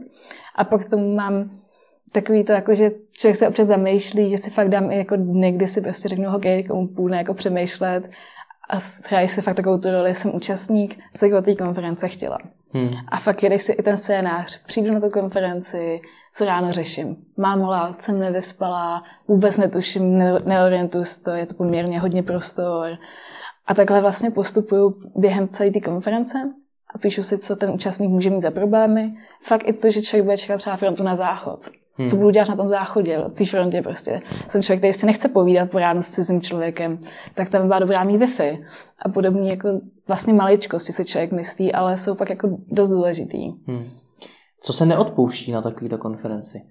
A 0.56 0.64
pak 0.64 0.86
k 0.86 0.90
tomu 0.90 1.16
mám 1.16 1.50
takový 2.12 2.44
to, 2.44 2.52
jako, 2.52 2.76
že 2.76 2.92
člověk 3.12 3.38
se 3.38 3.48
občas 3.48 3.68
zamýšlí, 3.68 4.30
že 4.30 4.38
si 4.38 4.50
fakt 4.50 4.70
dám 4.70 4.92
i 4.92 4.98
jako 4.98 5.16
dny, 5.16 5.52
kdy 5.52 5.68
si 5.68 5.82
prostě 5.82 6.10
řeknu, 6.10 6.36
OK, 6.36 6.68
komu 6.68 6.88
půl 6.88 7.14
jako 7.14 7.34
přemýšlet 7.34 8.10
a 8.70 8.78
hrají 9.10 9.30
si 9.30 9.42
fakt 9.42 9.56
takovou 9.56 9.78
tu 9.78 9.92
roli, 9.92 10.16
jsem 10.16 10.36
účastník, 10.36 11.00
co 11.14 11.38
od 11.38 11.46
té 11.46 11.56
konference 11.56 12.08
chtěla. 12.08 12.38
Hmm. 12.74 12.90
A 13.08 13.18
fakt 13.18 13.44
jedeš 13.44 13.62
si 13.62 13.72
i 13.72 13.84
ten 13.84 13.98
scénář, 13.98 14.64
přijdu 14.64 14.94
na 14.94 15.00
tu 15.00 15.10
konferenci, 15.10 16.02
co 16.34 16.46
ráno 16.46 16.72
řeším. 16.72 17.16
Mám 17.38 17.62
hlad, 17.62 18.02
jsem 18.02 18.20
nevyspalá, 18.20 19.04
vůbec 19.28 19.58
netuším, 19.58 20.18
ne- 20.18 20.40
neorientuju 20.46 21.06
se 21.06 21.24
to, 21.24 21.32
je 21.32 21.46
to 21.46 21.54
poměrně 21.54 22.00
hodně 22.00 22.24
prostor. 22.24 22.98
A 23.68 23.74
takhle 23.74 24.02
vlastně 24.02 24.32
postupuju 24.32 24.98
během 25.16 25.48
celé 25.48 25.72
té 25.72 25.80
konference 25.80 26.54
a 26.96 26.98
píšu 26.98 27.24
si, 27.24 27.38
co 27.38 27.56
ten 27.56 27.70
účastník 27.70 28.10
může 28.10 28.30
mít 28.30 28.42
za 28.42 28.52
problémy. 28.52 29.14
Fakt 29.44 29.68
i 29.68 29.74
to, 29.74 29.92
že 29.92 30.02
člověk 30.02 30.26
bude 30.26 30.38
čekat 30.38 30.58
třeba 30.58 30.78
frontu 30.78 31.04
na 31.04 31.16
záchod. 31.16 31.60
Hmm. 32.00 32.10
Co 32.10 32.16
budu 32.16 32.30
dělat 32.30 32.50
na 32.50 32.56
tom 32.56 32.70
záchodě, 32.70 33.24
v 33.28 33.36
té 33.36 33.46
frontě 33.46 33.82
prostě. 33.82 34.22
Jsem 34.48 34.64
člověk, 34.64 34.80
který 34.80 34.94
si 34.94 35.06
nechce 35.06 35.30
povídat 35.30 35.72
po 35.72 35.80
ránu 35.80 36.02
s 36.02 36.10
cizím 36.10 36.42
člověkem, 36.42 37.00
tak 37.36 37.50
tam 37.50 37.68
byla 37.68 37.80
dobrá 37.80 38.04
mít 38.04 38.22
Wi-Fi. 38.22 38.66
A 39.06 39.10
podobně 39.10 39.50
jako 39.50 39.70
vlastně 40.08 40.34
maličkosti 40.34 40.92
si 40.92 41.06
člověk 41.06 41.32
myslí, 41.32 41.74
ale 41.74 41.98
jsou 41.98 42.16
pak 42.16 42.30
jako 42.30 42.58
dost 42.68 42.90
důležitý. 42.90 43.52
Hmm. 43.68 43.86
Co 44.62 44.74
se 44.74 44.86
neodpouští 44.86 45.52
na 45.52 45.62
takovýto 45.62 45.98
konferenci? 45.98 46.62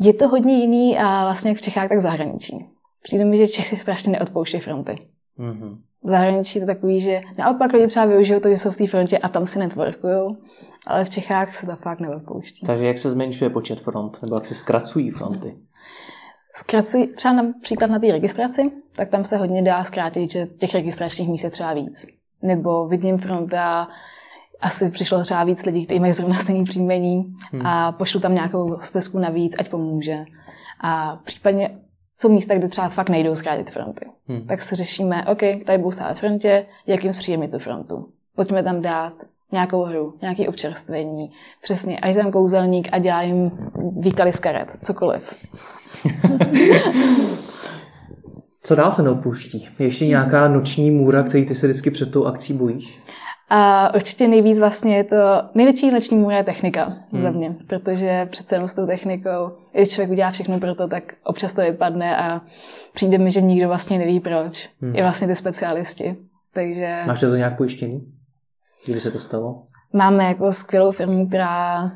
Je 0.00 0.14
to 0.14 0.28
hodně 0.28 0.58
jiný 0.58 0.98
a 0.98 1.22
vlastně 1.22 1.50
jak 1.50 1.58
v 1.58 1.62
Čechách, 1.62 1.88
tak 1.88 1.98
v 1.98 2.00
zahraničí. 2.00 2.66
Přijde 3.02 3.24
mi, 3.24 3.36
že 3.36 3.46
Češi 3.46 3.76
strašně 3.76 4.12
neodpouštějí 4.12 4.60
fronty. 4.60 4.98
Mm-hmm. 5.38 5.78
V 6.06 6.08
zahraničí 6.08 6.60
to 6.60 6.66
takový, 6.66 7.00
že 7.00 7.20
naopak 7.38 7.72
lidi 7.72 7.86
třeba 7.86 8.06
využijou 8.06 8.40
to, 8.40 8.48
že 8.48 8.56
jsou 8.56 8.70
v 8.70 8.76
té 8.76 8.86
frontě 8.86 9.18
a 9.18 9.28
tam 9.28 9.46
si 9.46 9.58
networkují, 9.58 10.36
ale 10.86 11.04
v 11.04 11.10
Čechách 11.10 11.56
se 11.56 11.66
to 11.66 11.76
fakt 11.76 12.00
neodpouští. 12.00 12.66
Takže 12.66 12.86
jak 12.86 12.98
se 12.98 13.10
zmenšuje 13.10 13.50
počet 13.50 13.80
front, 13.80 14.22
nebo 14.22 14.34
jak 14.34 14.44
se 14.44 14.54
zkracují 14.54 15.10
fronty? 15.10 15.56
Zkracují 16.54 17.06
třeba 17.06 17.34
například 17.34 17.90
na 17.90 17.98
té 17.98 18.12
registraci, 18.12 18.72
tak 18.92 19.08
tam 19.08 19.24
se 19.24 19.36
hodně 19.36 19.62
dá 19.62 19.84
zkrátit, 19.84 20.30
že 20.30 20.46
těch 20.46 20.74
registračních 20.74 21.28
míst 21.28 21.44
je 21.44 21.50
třeba 21.50 21.72
víc. 21.72 22.06
Nebo 22.42 22.88
vidím 22.88 23.18
fronta, 23.18 23.88
asi 24.60 24.90
přišlo 24.90 25.22
třeba 25.22 25.44
víc 25.44 25.64
lidí, 25.64 25.86
kteří 25.86 26.00
mají 26.00 26.12
zrovna 26.12 26.34
stejný 26.34 26.64
příjmení 26.64 27.34
hmm. 27.52 27.66
a 27.66 27.92
pošlu 27.92 28.20
tam 28.20 28.34
nějakou 28.34 28.78
stezku 28.80 29.18
navíc, 29.18 29.56
ať 29.58 29.68
pomůže. 29.68 30.24
A 30.80 31.16
případně 31.24 31.70
jsou 32.16 32.28
místa, 32.28 32.54
kde 32.54 32.68
třeba 32.68 32.88
fakt 32.88 33.08
nejdou 33.08 33.34
zkrátit 33.34 33.70
fronty. 33.70 34.06
Hmm. 34.28 34.46
Tak 34.46 34.62
si 34.62 34.74
řešíme, 34.74 35.24
OK, 35.26 35.40
tady 35.66 35.78
budu 35.78 35.92
stát 35.92 36.16
v 36.16 36.20
frontě, 36.20 36.66
jakým 36.86 37.12
zpříjemně 37.12 37.48
tu 37.48 37.58
frontu. 37.58 38.08
Pojďme 38.36 38.62
tam 38.62 38.82
dát 38.82 39.12
nějakou 39.52 39.84
hru, 39.84 40.14
nějaké 40.22 40.48
občerstvení. 40.48 41.30
Přesně, 41.62 41.98
až 41.98 42.14
tam 42.14 42.32
kouzelník 42.32 42.88
a 42.92 42.98
dělá 42.98 43.22
jim 43.22 43.50
výkaly 43.98 44.32
z 44.32 44.40
karet, 44.40 44.76
cokoliv. 44.82 45.46
Co 48.62 48.74
dál 48.74 48.92
se 48.92 49.02
neodpouští? 49.02 49.68
Je 49.78 49.86
ještě 49.86 50.06
nějaká 50.06 50.48
noční 50.48 50.90
můra, 50.90 51.22
který 51.22 51.46
ty 51.46 51.54
se 51.54 51.66
vždycky 51.66 51.90
před 51.90 52.10
tou 52.10 52.24
akcí 52.24 52.54
bojíš? 52.54 53.00
A 53.48 53.94
určitě 53.94 54.28
nejvíc 54.28 54.58
vlastně 54.58 54.96
je 54.96 55.04
to, 55.04 55.16
největší 55.54 55.90
noční 55.90 56.16
můra 56.16 56.36
je 56.36 56.44
technika 56.44 56.84
hmm. 57.12 57.22
za 57.22 57.30
mě, 57.30 57.56
protože 57.66 58.28
přece 58.30 58.54
jenom 58.54 58.68
s 58.68 58.74
tou 58.74 58.86
technikou, 58.86 59.52
když 59.72 59.88
člověk 59.88 60.10
udělá 60.10 60.30
všechno 60.30 60.60
pro 60.60 60.74
to, 60.74 60.88
tak 60.88 61.14
občas 61.24 61.54
to 61.54 61.60
vypadne 61.60 62.16
a 62.16 62.40
přijde 62.94 63.18
mi, 63.18 63.30
že 63.30 63.40
nikdo 63.40 63.68
vlastně 63.68 63.98
neví 63.98 64.20
proč. 64.20 64.70
Hmm. 64.80 64.96
I 64.96 65.02
vlastně 65.02 65.26
ty 65.26 65.34
specialisti. 65.34 66.16
Takže... 66.54 67.02
Máš 67.06 67.20
to 67.20 67.36
nějak 67.36 67.56
pojištěný? 67.56 68.12
Kdy 68.86 69.00
se 69.00 69.10
to 69.10 69.18
stalo? 69.18 69.62
Máme 69.92 70.24
jako 70.24 70.52
skvělou 70.52 70.92
firmu, 70.92 71.28
která 71.28 71.90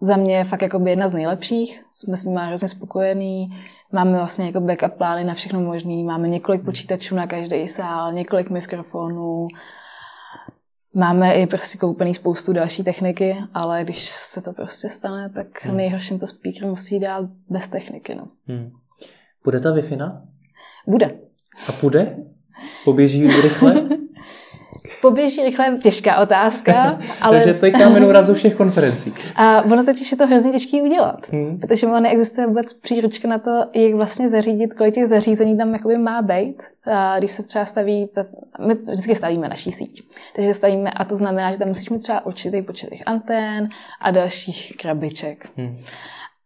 za 0.00 0.16
mě 0.16 0.36
je 0.36 0.44
fakt 0.44 0.62
jako 0.62 0.82
jedna 0.86 1.08
z 1.08 1.12
nejlepších. 1.12 1.82
Jsme 1.92 2.16
s 2.16 2.24
nimi 2.24 2.40
hrozně 2.42 2.68
spokojení. 2.68 3.48
Máme 3.92 4.16
vlastně 4.16 4.46
jako 4.46 4.60
backup 4.60 4.92
plány 4.92 5.24
na 5.24 5.34
všechno 5.34 5.60
možné. 5.60 5.94
Máme 6.04 6.28
několik 6.28 6.64
počítačů 6.64 7.14
na 7.14 7.26
každý 7.26 7.68
sál, 7.68 8.12
několik 8.12 8.50
mikrofonů, 8.50 9.48
Máme 10.94 11.34
i 11.34 11.46
prostě 11.46 11.78
koupený 11.78 12.14
spoustu 12.14 12.52
další 12.52 12.84
techniky, 12.84 13.36
ale 13.54 13.84
když 13.84 14.10
se 14.10 14.42
to 14.42 14.52
prostě 14.52 14.88
stane, 14.88 15.30
tak 15.30 15.64
hmm. 15.64 15.76
nejhorším 15.76 16.18
to 16.18 16.26
speaker 16.26 16.66
musí 16.66 17.00
dát 17.00 17.24
bez 17.48 17.68
techniky. 17.68 18.14
No. 18.14 18.28
Hmm. 18.46 18.70
Bude 19.44 19.60
ta 19.60 19.72
wi 19.72 19.82
Bude. 20.86 21.18
A 21.68 21.72
půjde? 21.72 22.16
Poběží 22.84 23.26
rychle? 23.26 23.74
Poběží 25.00 25.42
rychle, 25.42 25.76
těžká 25.82 26.20
otázka. 26.20 26.98
Ale... 27.20 27.36
Takže 27.36 27.54
to 27.54 27.66
je 27.66 27.72
kámen 27.72 28.04
úrazu 28.04 28.34
všech 28.34 28.54
konferencí. 28.54 29.12
A 29.36 29.62
ono 29.62 29.84
totiž 29.84 30.10
je 30.12 30.16
to 30.16 30.26
hrozně 30.26 30.52
těžké 30.52 30.82
udělat, 30.82 31.32
hmm. 31.32 31.58
protože 31.58 31.86
ono 31.86 32.00
neexistuje 32.00 32.46
vůbec 32.46 32.72
příručka 32.72 33.28
na 33.28 33.38
to, 33.38 33.64
jak 33.74 33.94
vlastně 33.94 34.28
zařídit, 34.28 34.74
kolik 34.74 34.94
těch 34.94 35.06
zařízení 35.06 35.56
tam 35.56 35.72
jakoby 35.72 35.98
má 35.98 36.22
být. 36.22 36.62
A 36.84 37.18
když 37.18 37.30
se 37.30 37.48
třeba 37.48 37.64
staví, 37.64 38.08
ta... 38.14 38.26
my 38.66 38.74
vždycky 38.74 39.14
stavíme 39.14 39.48
naší 39.48 39.72
síť. 39.72 40.02
Takže 40.36 40.54
stavíme, 40.54 40.90
a 40.90 41.04
to 41.04 41.16
znamená, 41.16 41.52
že 41.52 41.58
tam 41.58 41.68
musíš 41.68 41.90
mít 41.90 42.02
třeba 42.02 42.26
určitý 42.26 42.62
počet 42.62 42.90
těch 42.90 43.02
antén 43.06 43.68
a 44.00 44.10
dalších 44.10 44.76
krabiček. 44.76 45.46
Hmm. 45.56 45.78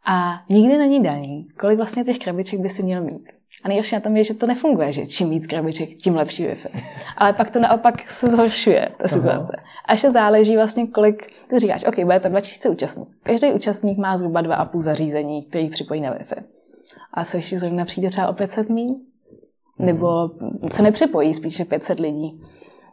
A 0.06 0.40
nikdy 0.48 0.78
není 0.78 1.02
daný, 1.02 1.46
kolik 1.58 1.76
vlastně 1.76 2.04
těch 2.04 2.18
krabiček 2.18 2.60
by 2.60 2.68
si 2.68 2.82
měl 2.82 3.02
mít. 3.02 3.28
A 3.64 3.68
nejhorší 3.68 3.94
na 3.94 4.00
tom 4.00 4.16
je, 4.16 4.24
že 4.24 4.34
to 4.34 4.46
nefunguje, 4.46 4.92
že 4.92 5.06
čím 5.06 5.30
víc 5.30 5.46
krabiček, 5.46 5.88
tím 5.88 6.16
lepší 6.16 6.46
Wi-Fi. 6.46 6.84
Ale 7.16 7.32
pak 7.32 7.50
to 7.50 7.60
naopak 7.60 8.10
se 8.10 8.28
zhoršuje, 8.28 8.88
ta 9.02 9.08
situace. 9.08 9.56
Aha. 9.56 9.66
A 9.84 9.92
ještě 9.92 10.10
záleží 10.10 10.56
vlastně, 10.56 10.86
kolik, 10.86 11.32
ty 11.48 11.58
říkáš, 11.58 11.84
OK, 11.84 11.98
bude 11.98 12.20
to 12.20 12.28
2000 12.28 12.68
účastníků. 12.68 13.12
Každý 13.22 13.52
účastník 13.52 13.98
má 13.98 14.16
zhruba 14.16 14.42
2,5 14.42 14.80
zařízení, 14.80 15.42
který 15.42 15.70
připojí 15.70 16.00
na 16.00 16.14
Wi-Fi. 16.14 16.42
A 17.12 17.24
co 17.24 17.36
ještě 17.36 17.58
zrovna 17.58 17.84
přijde 17.84 18.10
třeba 18.10 18.28
o 18.28 18.32
500 18.32 18.68
míň, 18.68 18.94
nebo 19.78 20.30
se 20.70 20.82
nepřipojí 20.82 21.34
spíš 21.34 21.62
500 21.68 22.00
lidí. 22.00 22.40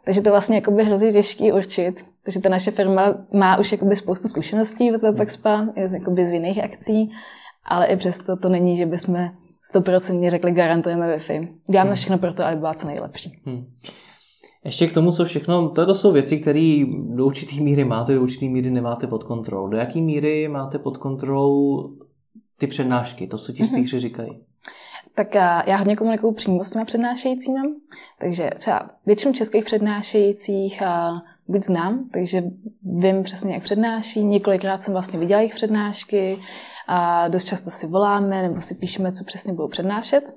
Takže 0.04 0.20
to 0.20 0.30
vlastně 0.30 0.56
jakoby 0.56 0.84
hrozně 0.84 1.12
těžký 1.12 1.52
určit. 1.52 2.04
Takže 2.24 2.40
ta 2.40 2.48
naše 2.48 2.70
firma 2.70 3.14
má 3.32 3.58
už 3.58 3.72
jakoby 3.72 3.96
spoustu 3.96 4.28
zkušeností 4.28 4.96
z 4.96 5.02
WebExpa, 5.02 5.66
z, 5.84 5.94
jakoby 5.94 6.26
z 6.26 6.32
jiných 6.32 6.64
akcí, 6.64 7.10
ale 7.64 7.86
i 7.86 7.96
přesto 7.96 8.36
to 8.36 8.48
není, 8.48 8.76
že 8.76 8.86
bychom 8.86 9.30
stoprocentně 9.64 10.30
řekli, 10.30 10.52
garantujeme 10.52 11.16
Wi-Fi. 11.16 11.48
Děláme 11.70 11.90
hmm. 11.90 11.96
všechno 11.96 12.18
pro 12.18 12.32
to, 12.32 12.44
aby 12.44 12.56
byla 12.56 12.74
co 12.74 12.86
nejlepší. 12.86 13.40
Hmm. 13.44 13.64
Ještě 14.64 14.86
k 14.86 14.92
tomu, 14.92 15.12
co 15.12 15.24
všechno, 15.24 15.68
to, 15.68 15.94
jsou 15.94 16.12
věci, 16.12 16.40
které 16.40 16.84
do 16.88 17.26
určité 17.26 17.62
míry 17.62 17.84
máte, 17.84 18.14
do 18.14 18.22
určité 18.22 18.46
míry 18.46 18.70
nemáte 18.70 19.06
pod 19.06 19.24
kontrolou. 19.24 19.68
Do 19.68 19.76
jaké 19.76 20.00
míry 20.00 20.48
máte 20.48 20.78
pod 20.78 20.96
kontrolou 20.96 21.88
ty 22.58 22.66
přednášky, 22.66 23.26
to, 23.26 23.38
co 23.38 23.52
ti 23.52 23.62
mhm. 23.62 23.72
spíše 23.72 24.00
říkají? 24.00 24.40
Tak 25.14 25.34
já 25.34 25.76
hodně 25.76 25.96
komunikuju 25.96 26.32
přímo 26.32 26.64
s 26.64 26.70
těma 26.70 26.84
přednášejícími, 26.84 27.60
takže 28.18 28.50
třeba 28.58 28.90
většinu 29.06 29.34
českých 29.34 29.64
přednášejících 29.64 30.82
buď 31.48 31.62
znám, 31.62 32.08
takže 32.12 32.42
vím 32.82 33.22
přesně, 33.22 33.54
jak 33.54 33.62
přednáší. 33.62 34.24
Několikrát 34.24 34.82
jsem 34.82 34.92
vlastně 34.92 35.18
viděla 35.18 35.40
jejich 35.40 35.54
přednášky 35.54 36.38
a 36.86 37.28
dost 37.28 37.44
často 37.44 37.70
si 37.70 37.86
voláme 37.86 38.42
nebo 38.42 38.60
si 38.60 38.74
píšeme, 38.74 39.12
co 39.12 39.24
přesně 39.24 39.52
budou 39.52 39.68
přednášet. 39.68 40.34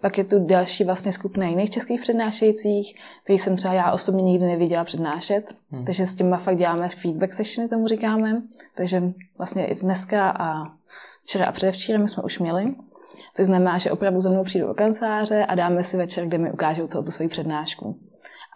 Pak 0.00 0.18
je 0.18 0.24
tu 0.24 0.46
další 0.46 0.84
vlastně 0.84 1.12
skupina 1.12 1.46
jiných 1.46 1.70
českých 1.70 2.00
přednášejících, 2.00 3.00
který 3.24 3.38
jsem 3.38 3.56
třeba 3.56 3.74
já 3.74 3.92
osobně 3.92 4.22
nikdy 4.22 4.46
neviděla 4.46 4.84
přednášet. 4.84 5.56
Hmm. 5.70 5.84
Takže 5.84 6.06
s 6.06 6.14
těma 6.14 6.36
fakt 6.36 6.56
děláme 6.56 6.88
feedback 6.88 7.34
sessiony, 7.34 7.68
tomu 7.68 7.86
říkáme. 7.86 8.42
Takže 8.76 9.02
vlastně 9.38 9.66
i 9.66 9.74
dneska 9.74 10.30
a 10.30 10.64
včera 11.22 11.46
a 11.46 11.52
předevčírem 11.52 12.08
jsme 12.08 12.22
už 12.22 12.38
měli. 12.38 12.74
Což 13.34 13.46
znamená, 13.46 13.78
že 13.78 13.90
opravdu 13.90 14.20
za 14.20 14.30
mnou 14.30 14.44
přijdu 14.44 14.66
do 14.66 14.74
kanceláře 14.74 15.44
a 15.44 15.54
dáme 15.54 15.84
si 15.84 15.96
večer, 15.96 16.26
kde 16.26 16.38
mi 16.38 16.52
ukážou 16.52 16.86
celou 16.86 17.04
tu 17.04 17.10
svoji 17.10 17.28
přednášku. 17.28 17.98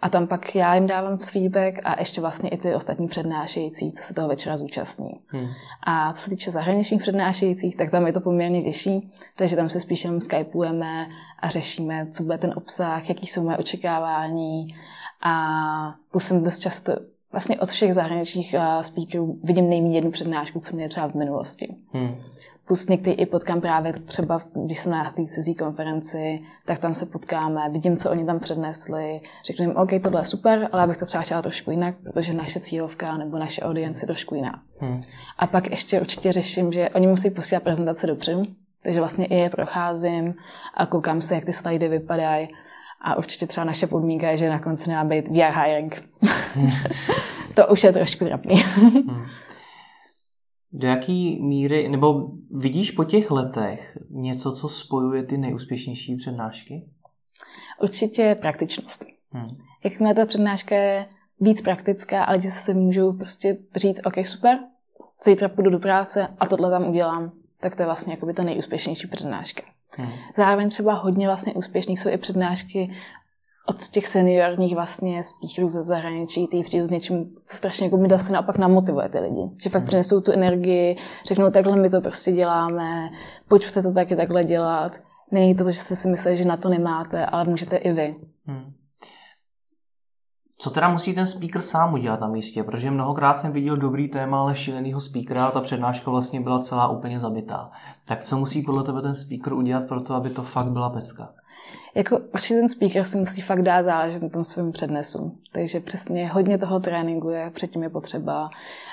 A 0.01 0.09
tam 0.09 0.27
pak 0.27 0.55
já 0.55 0.75
jim 0.75 0.87
dávám 0.87 1.17
feedback 1.17 1.79
a 1.83 1.99
ještě 1.99 2.21
vlastně 2.21 2.49
i 2.49 2.57
ty 2.57 2.75
ostatní 2.75 3.07
přednášející, 3.07 3.91
co 3.91 4.03
se 4.03 4.13
toho 4.13 4.27
večera 4.27 4.57
zúčastní. 4.57 5.11
Hmm. 5.27 5.47
A 5.83 6.13
co 6.13 6.21
se 6.21 6.29
týče 6.29 6.51
zahraničních 6.51 7.01
přednášejících, 7.01 7.77
tak 7.77 7.91
tam 7.91 8.07
je 8.07 8.13
to 8.13 8.21
poměrně 8.21 8.63
těžší, 8.63 9.11
takže 9.35 9.55
tam 9.55 9.69
se 9.69 9.79
spíš 9.79 10.03
jenom 10.03 10.21
skypujeme 10.21 11.07
a 11.39 11.49
řešíme, 11.49 12.07
co 12.11 12.23
bude 12.23 12.37
ten 12.37 12.53
obsah, 12.55 13.09
jaký 13.09 13.27
jsou 13.27 13.43
moje 13.43 13.57
očekávání. 13.57 14.67
A 15.23 15.95
jsem 16.17 16.43
dost 16.43 16.59
často 16.59 16.93
vlastně 17.31 17.59
od 17.59 17.69
všech 17.69 17.93
zahraničních 17.93 18.55
speakerů 18.81 19.39
vidím 19.43 19.69
nejméně 19.69 19.97
jednu 19.97 20.11
přednášku, 20.11 20.59
co 20.59 20.75
mě 20.75 20.89
třeba 20.89 21.07
v 21.07 21.13
minulosti. 21.13 21.75
Hmm. 21.93 22.15
Plus 22.69 22.87
někdy 22.87 23.11
i 23.11 23.25
potkám 23.25 23.61
právě 23.61 23.93
třeba, 23.93 24.41
když 24.65 24.79
jsem 24.79 24.91
na 24.91 25.11
té 25.11 25.25
cizí 25.25 25.55
konferenci, 25.55 26.39
tak 26.65 26.79
tam 26.79 26.95
se 26.95 27.05
potkáme, 27.05 27.69
vidím, 27.69 27.97
co 27.97 28.11
oni 28.11 28.25
tam 28.25 28.39
přednesli, 28.39 29.21
řeknu 29.45 29.65
jim, 29.65 29.77
OK, 29.77 29.89
tohle 30.03 30.21
je 30.21 30.25
super, 30.25 30.69
ale 30.71 30.83
abych 30.83 30.97
to 30.97 31.05
třeba 31.05 31.23
chtěla 31.23 31.41
trošku 31.41 31.71
jinak, 31.71 31.95
protože 32.03 32.33
naše 32.33 32.59
cílovka 32.59 33.17
nebo 33.17 33.37
naše 33.37 33.61
audience 33.61 34.03
je 34.03 34.07
trošku 34.07 34.35
jiná. 34.35 34.61
Hmm. 34.79 35.03
A 35.37 35.47
pak 35.47 35.69
ještě 35.69 36.01
určitě 36.01 36.31
řeším, 36.31 36.71
že 36.71 36.89
oni 36.89 37.07
musí 37.07 37.29
posílat 37.29 37.63
prezentace 37.63 38.07
dopředu, 38.07 38.43
takže 38.83 38.99
vlastně 38.99 39.25
i 39.25 39.35
je 39.35 39.49
procházím 39.49 40.33
a 40.73 40.85
koukám 40.85 41.21
se, 41.21 41.35
jak 41.35 41.45
ty 41.45 41.53
slidy 41.53 41.87
vypadají. 41.87 42.47
A 43.01 43.17
určitě 43.17 43.47
třeba 43.47 43.65
naše 43.65 43.87
podmínka 43.87 44.29
je, 44.29 44.37
že 44.37 44.49
na 44.49 44.59
konci 44.59 44.89
nemá 44.89 45.03
být 45.03 45.27
VR 45.27 45.61
hiring. 45.63 46.03
to 47.55 47.67
už 47.67 47.83
je 47.83 47.93
trošku 47.93 48.25
trapný. 48.25 48.55
hmm. 48.55 49.25
Do 50.73 50.87
jaký 50.87 51.41
míry, 51.41 51.89
nebo 51.89 52.31
vidíš 52.51 52.91
po 52.91 53.03
těch 53.03 53.31
letech 53.31 53.97
něco, 54.09 54.51
co 54.51 54.69
spojuje 54.69 55.23
ty 55.23 55.37
nejúspěšnější 55.37 56.15
přednášky? 56.15 56.85
Určitě 57.81 58.37
praktičnost. 58.41 59.05
Hmm. 59.31 59.49
Jakmile 59.83 60.13
ta 60.13 60.25
přednáška 60.25 60.75
je 60.75 61.05
víc 61.39 61.61
praktická, 61.61 62.23
ale 62.23 62.41
že 62.41 62.51
si 62.51 62.73
můžu 62.73 63.13
prostě 63.13 63.57
říct, 63.75 64.01
OK, 64.05 64.25
super, 64.25 64.59
zítra 65.23 65.49
půjdu 65.49 65.69
do 65.69 65.79
práce 65.79 66.27
a 66.39 66.45
tohle 66.45 66.69
tam 66.69 66.89
udělám, 66.89 67.31
tak 67.61 67.75
to 67.75 67.81
je 67.81 67.85
vlastně 67.85 68.13
jakoby 68.13 68.33
ta 68.33 68.43
nejúspěšnější 68.43 69.07
přednáška. 69.07 69.61
Hmm. 69.97 70.09
Zároveň 70.35 70.69
třeba 70.69 70.93
hodně 70.93 71.27
vlastně 71.27 71.53
úspěšných 71.53 71.99
jsou 71.99 72.09
i 72.09 72.17
přednášky 72.17 72.91
od 73.69 73.87
těch 73.87 74.07
seniorních 74.07 74.75
vlastně 74.75 75.23
speakerů 75.23 75.67
ze 75.67 75.83
zahraničí, 75.83 76.47
ty 76.47 76.63
přijdu 76.63 76.87
s 76.87 76.89
něčím, 76.89 77.25
co 77.45 77.57
strašně 77.57 77.85
jako 77.85 77.97
mi 77.97 78.09
zase 78.09 78.33
naopak 78.33 78.57
namotivuje 78.57 79.09
ty 79.09 79.19
lidi. 79.19 79.49
Že 79.63 79.69
fakt 79.69 79.81
hmm. 79.81 79.87
přinesou 79.87 80.21
tu 80.21 80.31
energii, 80.31 80.97
řeknou, 81.27 81.51
takhle 81.51 81.75
my 81.75 81.89
to 81.89 82.01
prostě 82.01 82.31
děláme, 82.31 83.09
pojďte 83.47 83.81
to 83.81 83.93
taky 83.93 84.15
takhle 84.15 84.43
dělat. 84.43 84.97
Není 85.31 85.55
to, 85.55 85.71
že 85.71 85.79
jste 85.79 85.95
si 85.95 86.07
mysleli, 86.07 86.37
že 86.37 86.45
na 86.45 86.57
to 86.57 86.69
nemáte, 86.69 87.25
ale 87.25 87.45
můžete 87.45 87.77
i 87.77 87.93
vy. 87.93 88.15
Hmm. 88.45 88.73
Co 90.57 90.69
teda 90.69 90.89
musí 90.89 91.13
ten 91.13 91.27
speaker 91.27 91.61
sám 91.61 91.93
udělat 91.93 92.19
na 92.19 92.27
místě? 92.27 92.63
Protože 92.63 92.91
mnohokrát 92.91 93.39
jsem 93.39 93.51
viděl 93.51 93.77
dobrý 93.77 94.09
téma, 94.09 94.41
ale 94.41 94.55
šílenýho 94.55 94.99
speakera 94.99 95.45
a 95.45 95.51
ta 95.51 95.61
přednáška 95.61 96.11
vlastně 96.11 96.41
byla 96.41 96.59
celá 96.59 96.87
úplně 96.87 97.19
zabitá. 97.19 97.71
Tak 98.05 98.23
co 98.23 98.37
musí 98.37 98.61
podle 98.61 98.83
tebe 98.83 99.01
ten 99.01 99.15
speaker 99.15 99.53
udělat 99.53 99.87
pro 99.87 100.01
to, 100.01 100.13
aby 100.13 100.29
to 100.29 100.43
fakt 100.43 100.71
byla 100.71 100.89
pecka? 100.89 101.33
Jako 101.95 102.19
určitě 102.33 102.55
ten 102.55 102.69
speaker 102.69 103.03
si 103.03 103.17
musí 103.17 103.41
fakt 103.41 103.61
dát 103.61 103.83
záležet 103.83 104.23
na 104.23 104.29
tom 104.29 104.43
svém 104.43 104.71
přednesu. 104.71 105.37
Takže 105.51 105.79
přesně 105.79 106.27
hodně 106.27 106.57
toho 106.57 106.79
tréninku 106.79 107.29
je, 107.29 107.51
předtím 107.53 107.83
je 107.83 107.89
potřeba. 107.89 108.49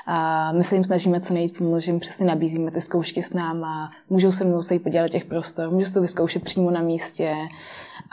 A 0.07 0.53
my 0.53 0.65
se 0.65 0.75
jim 0.75 0.85
snažíme 0.85 1.21
co 1.21 1.35
nejvíc 1.35 1.59
pomoct, 1.59 1.83
že 1.83 1.91
jim 1.91 2.01
přesně 2.01 2.27
nabízíme 2.27 2.71
ty 2.71 2.81
zkoušky 2.81 3.23
s 3.23 3.33
náma, 3.33 3.91
můžou 4.11 4.33
se 4.33 4.45
mnou 4.45 4.63
se 4.63 4.75
jít 4.75 4.83
podívat 4.83 5.03
do 5.03 5.09
těch 5.09 5.25
prostor, 5.25 5.71
můžou 5.71 5.93
to 5.93 6.01
vyzkoušet 6.01 6.45
přímo 6.45 6.71
na 6.71 6.83
místě. 6.83 7.35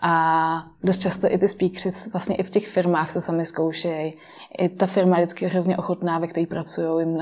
A 0.02 0.66
dost 0.84 0.98
často 0.98 1.28
i 1.32 1.38
ty 1.38 1.48
speakery 1.48 1.90
vlastně 2.12 2.36
i 2.36 2.44
v 2.44 2.50
těch 2.50 2.68
firmách 2.68 3.12
se 3.12 3.22
sami 3.22 3.46
zkoušejí. 3.46 4.14
I 4.58 4.70
ta 4.70 4.88
firma 4.88 5.18
je 5.18 5.26
vždycky 5.26 5.46
hrozně 5.46 5.78
ochotná, 5.78 6.20
ve 6.20 6.28
které 6.28 6.46
pracují, 6.46 7.00
jim 7.00 7.18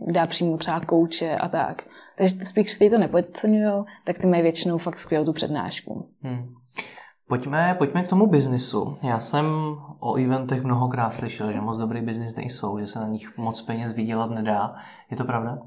dá 0.00 0.26
přímo 0.26 0.56
třeba 0.58 0.80
kouče 0.80 1.36
a 1.36 1.48
tak. 1.48 1.84
Takže 2.16 2.34
ty 2.34 2.44
speakery, 2.44 2.74
kteří 2.74 2.90
to 2.90 2.98
nepodceňují, 2.98 3.84
tak 4.04 4.18
ty 4.18 4.26
mají 4.26 4.42
většinou 4.42 4.78
fakt 4.78 4.98
skvělou 4.98 5.24
tu 5.24 5.32
přednášku. 5.32 6.08
Hmm. 6.22 6.54
Pojďme, 7.28 7.74
pojďme 7.78 8.02
k 8.02 8.08
tomu 8.08 8.26
biznisu. 8.26 8.96
Já 9.02 9.20
jsem 9.20 9.46
o 10.00 10.14
eventech 10.14 10.62
mnohokrát 10.62 11.10
slyšel, 11.10 11.52
že 11.52 11.60
moc 11.60 11.78
dobrý 11.78 12.00
biznis 12.00 12.36
nejsou, 12.36 12.78
že 12.78 12.86
se 12.86 13.00
na 13.00 13.08
nich 13.08 13.36
moc 13.36 13.62
peněz 13.62 13.92
vydělat 13.92 14.30
nedá. 14.30 14.74
Je 15.10 15.16
to 15.16 15.24
pravda? 15.24 15.58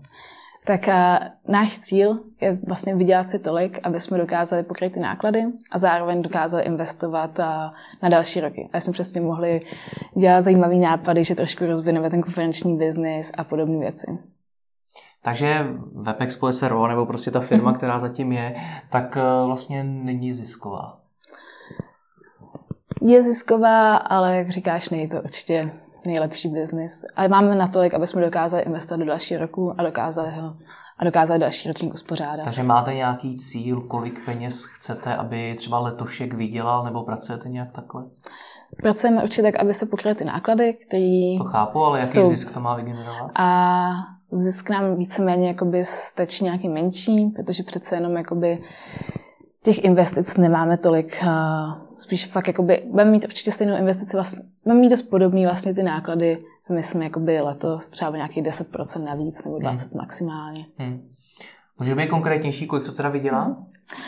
Tak 0.66 0.88
a, 0.88 1.20
náš 1.48 1.80
cíl 1.80 2.20
je 2.42 2.60
vlastně 2.68 2.96
vydělat 2.96 3.30
si 3.30 3.40
tolik, 3.40 3.80
aby 3.84 4.00
jsme 4.00 4.18
dokázali 4.18 4.64
pokryt 4.64 4.94
ty 4.94 5.00
náklady 5.00 5.44
a 5.72 5.78
zároveň 5.78 6.22
dokázali 6.22 6.64
investovat 6.64 7.40
a, 7.40 7.74
na 8.04 8.10
další 8.10 8.42
roky. 8.42 8.70
A 8.74 8.82
jsme 8.82 8.94
přesně 8.94 9.22
mohli 9.22 9.62
dělat 10.18 10.42
zajímavé 10.42 10.76
nápady, 10.76 11.24
že 11.24 11.36
trošku 11.36 11.66
rozvineme 11.66 12.10
ten 12.10 12.22
konferenční 12.22 12.78
biznis 12.78 13.32
a 13.38 13.44
podobné 13.44 13.80
věci. 13.80 14.18
Takže 15.28 15.68
WebExpo 15.96 16.54
SRO, 16.54 16.88
nebo 16.88 17.06
prostě 17.06 17.32
ta 17.32 17.40
firma, 17.40 17.72
mm-hmm. 17.72 17.78
která 17.78 18.00
zatím 18.00 18.32
je, 18.32 18.56
tak 18.90 19.18
e, 19.18 19.22
vlastně 19.46 19.84
není 19.84 20.34
zisková 20.34 20.98
je 23.02 23.24
zisková, 23.24 23.96
ale 23.98 24.38
jak 24.38 24.50
říkáš, 24.50 24.90
není 24.90 25.10
to 25.10 25.22
určitě 25.22 25.72
nejlepší 26.06 26.50
biznis. 26.50 27.06
Ale 27.16 27.28
máme 27.28 27.56
natolik, 27.56 27.94
aby 27.94 28.08
jsme 28.08 28.22
dokázali 28.22 28.64
investovat 28.64 28.98
do 28.98 29.06
dalšího 29.06 29.42
roku 29.42 29.74
a 29.78 29.84
dokázali 29.84 30.32
ho 30.32 30.56
a 31.00 31.04
dokázali 31.04 31.40
další 31.40 31.68
ročník 31.68 31.94
uspořádat. 31.94 32.44
Takže 32.44 32.64
máte 32.64 32.94
nějaký 32.94 33.36
cíl, 33.36 33.82
kolik 33.82 34.26
peněz 34.26 34.66
chcete, 34.66 35.16
aby 35.16 35.56
třeba 35.58 35.80
letošek 35.80 36.34
vydělal, 36.34 36.84
nebo 36.84 37.04
pracujete 37.04 37.50
nějak 37.50 37.72
takhle? 37.72 38.04
Pracujeme 38.82 39.24
určitě 39.24 39.42
tak, 39.42 39.56
aby 39.56 39.74
se 39.74 39.86
pokryly 39.86 40.16
ty 40.16 40.26
náklady, 40.26 40.74
které 40.74 41.38
To 41.38 41.44
chápu, 41.44 41.84
ale 41.84 42.00
jaký 42.00 42.12
jsou... 42.12 42.26
zisk 42.26 42.54
to 42.54 42.60
má 42.60 42.76
vygenerovat? 42.76 43.32
A 43.36 43.90
zisk 44.32 44.70
nám 44.70 44.96
víceméně 44.96 45.48
jakoby 45.48 45.86
stačí 45.86 46.44
nějaký 46.44 46.70
menší, 46.70 47.26
protože 47.36 47.64
přece 47.64 47.96
jenom 47.96 48.18
jakoby 48.18 48.62
těch 49.64 49.84
investic 49.84 50.38
nemáme 50.38 50.78
tolik. 50.78 51.24
Spíš 51.96 52.26
fakt 52.26 52.48
jakoby, 52.48 52.84
budeme 52.92 53.12
mít 53.12 53.26
určitě 53.26 53.52
stejnou 53.52 53.78
investici, 53.78 54.18
vlastně, 54.18 54.44
budeme 54.64 54.82
mít 54.82 54.90
dost 54.90 55.02
podobný 55.02 55.46
vlastně 55.46 55.74
ty 55.74 55.84
náklady, 55.84 56.38
co 56.62 56.74
myslím 56.74 57.02
jakoby 57.02 57.42
letos, 57.42 57.90
třeba 57.90 58.12
nějakých 58.12 58.44
10% 58.44 59.04
navíc 59.04 59.44
nebo 59.44 59.58
20% 59.58 59.70
hmm. 59.70 59.90
maximálně. 59.96 60.66
Hmm. 60.78 61.10
Může 61.80 61.96
být 61.96 62.10
konkrétnější, 62.10 62.68
kolik 62.68 62.86
to 62.86 62.92
teda 62.92 63.10
vydělá? 63.10 63.58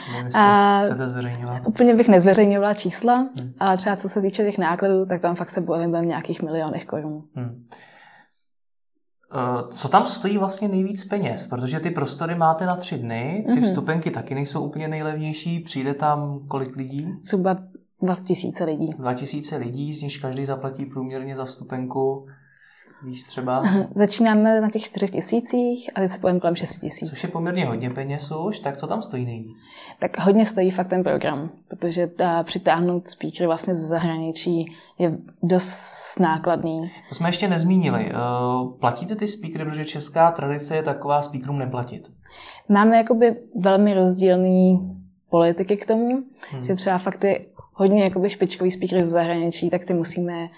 Hmm. 0.08 0.30
A, 0.36 0.82
zveřejnila. 0.86 1.62
Úplně 1.68 1.96
bych 1.96 2.08
nezveřejňovala 2.08 2.74
čísla, 2.74 3.16
hmm. 3.16 3.54
ale 3.60 3.78
třeba 3.78 3.96
co 3.96 4.10
se 4.10 4.22
týče 4.22 4.44
těch 4.44 4.58
nákladů, 4.58 5.06
tak 5.06 5.22
tam 5.22 5.36
fakt 5.36 5.50
se 5.50 5.62
bojíme 5.62 6.02
v 6.02 6.06
nějakých 6.06 6.42
milionech 6.42 6.86
korun. 6.86 7.24
Hmm. 7.36 7.66
Eh, 9.32 9.74
co 9.74 9.88
tam 9.90 10.06
stojí 10.06 10.38
vlastně 10.38 10.68
nejvíc 10.68 11.06
peněz? 11.06 11.48
Protože 11.48 11.80
ty 11.80 11.92
prostory 11.92 12.36
máte 12.36 12.66
na 12.66 12.76
tři 12.76 12.98
dny, 12.98 13.46
ty 13.48 13.52
mm-hmm. 13.52 13.64
vstupenky 13.64 14.12
taky 14.12 14.36
nejsou 14.36 14.62
úplně 14.62 14.88
nejlevnější, 14.88 15.60
přijde 15.60 15.94
tam 15.94 16.40
kolik 16.48 16.76
lidí? 16.76 17.08
Zhruba 17.24 17.58
2000 18.02 18.64
lidí. 18.64 18.90
2000 18.98 19.58
lidí, 19.58 19.94
z 19.94 20.02
nich 20.02 20.22
každý 20.22 20.46
zaplatí 20.46 20.86
průměrně 20.86 21.36
za 21.36 21.46
vstupenku 21.46 22.26
Víš 23.04 23.24
třeba? 23.24 23.64
Začínáme 23.96 24.62
na 24.62 24.70
těch 24.70 24.84
čtyřech 24.84 25.12
tisících 25.12 25.90
a 25.96 26.00
teď 26.00 26.10
se 26.10 26.20
povím 26.20 26.40
kolem 26.40 26.56
6 26.56 26.80
tisíc. 26.80 27.10
Což 27.10 27.24
je 27.24 27.30
poměrně 27.30 27.66
hodně 27.66 27.90
peněz 27.90 28.32
už, 28.32 28.60
tak 28.60 28.78
co 28.78 28.88
tam 28.88 29.02
stojí 29.02 29.26
nejvíc? 29.26 29.64
Tak 30.00 30.20
hodně 30.20 30.46
stojí 30.46 30.72
fakt 30.72 30.88
ten 30.88 31.04
program, 31.04 31.50
protože 31.68 32.08
ta, 32.08 32.44
přitáhnout 32.44 33.08
speakery 33.08 33.46
vlastně 33.46 33.76
ze 33.76 33.88
zahraničí 33.88 34.76
je 34.98 35.18
dost 35.44 36.20
nákladný. 36.20 36.92
To 37.10 37.16
jsme 37.16 37.30
ještě 37.30 37.48
nezmínili. 37.48 38.12
Uh, 38.12 38.72
platíte 38.80 39.16
ty 39.16 39.28
speakery, 39.28 39.66
protože 39.66 39.86
česká 39.86 40.32
tradice 40.32 40.76
je 40.76 40.84
taková 40.84 41.22
speakerům 41.22 41.60
neplatit? 41.60 42.12
Máme 42.70 42.98
jakoby 42.98 43.36
velmi 43.56 43.94
rozdílný 43.94 44.80
politiky 45.30 45.78
k 45.78 45.86
tomu, 45.86 46.24
hmm. 46.52 46.64
že 46.64 46.76
třeba 46.76 46.98
fakt 46.98 47.18
ty 47.18 47.46
hodně 47.74 48.04
jakoby 48.04 48.30
špičkový 48.30 48.72
speakery 48.72 49.06
ze 49.06 49.12
zahraničí, 49.12 49.70
tak 49.70 49.86
ty 49.86 49.94
musíme 49.94 50.50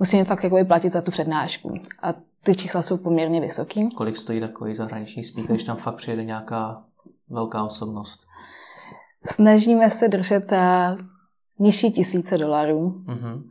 musíme 0.00 0.24
fakt 0.24 0.44
jakoby 0.44 0.64
platit 0.64 0.88
za 0.88 1.00
tu 1.00 1.10
přednášku. 1.10 1.74
A 2.02 2.14
ty 2.42 2.54
čísla 2.54 2.82
jsou 2.82 2.96
poměrně 2.96 3.40
vysoký. 3.40 3.90
Kolik 3.90 4.16
stojí 4.16 4.40
takový 4.40 4.74
zahraniční 4.74 5.22
speaker, 5.22 5.50
když 5.50 5.64
tam 5.64 5.76
fakt 5.76 5.94
přijede 5.94 6.24
nějaká 6.24 6.84
velká 7.28 7.64
osobnost? 7.64 8.20
Snažíme 9.24 9.90
se 9.90 10.08
držet 10.08 10.52
eh, 10.52 10.96
nižší 11.58 11.92
tisíce 11.92 12.38
dolarů. 12.38 13.02
Mm-hmm. 13.06 13.42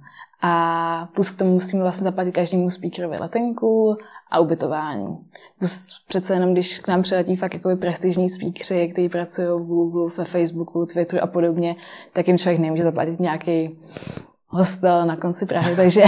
A 0.41 1.09
plus 1.15 1.31
k 1.31 1.37
tomu 1.37 1.53
musíme 1.53 1.81
vlastně 1.81 2.03
zaplatit 2.03 2.31
každému 2.31 2.69
speakerovi 2.69 3.17
letenku 3.17 3.97
a 4.31 4.39
ubytování. 4.39 5.17
Plus 5.59 6.03
přece 6.07 6.33
jenom, 6.33 6.53
když 6.53 6.79
k 6.79 6.87
nám 6.87 7.01
přiletí 7.01 7.35
fakt 7.35 7.53
jako 7.53 7.77
prestižní 7.77 8.29
speakery, 8.29 8.89
kteří 8.91 9.09
pracují 9.09 9.47
v 9.47 9.65
Google, 9.65 10.11
ve 10.17 10.25
Facebooku, 10.25 10.85
Twitteru 10.85 11.23
a 11.23 11.27
podobně, 11.27 11.75
tak 12.13 12.27
jim 12.27 12.37
člověk 12.37 12.59
nemůže 12.59 12.83
zaplatit 12.83 13.19
nějaký 13.19 13.79
hostel 14.49 15.05
na 15.05 15.15
konci 15.15 15.45
Prahy, 15.45 15.75
takže 15.75 16.03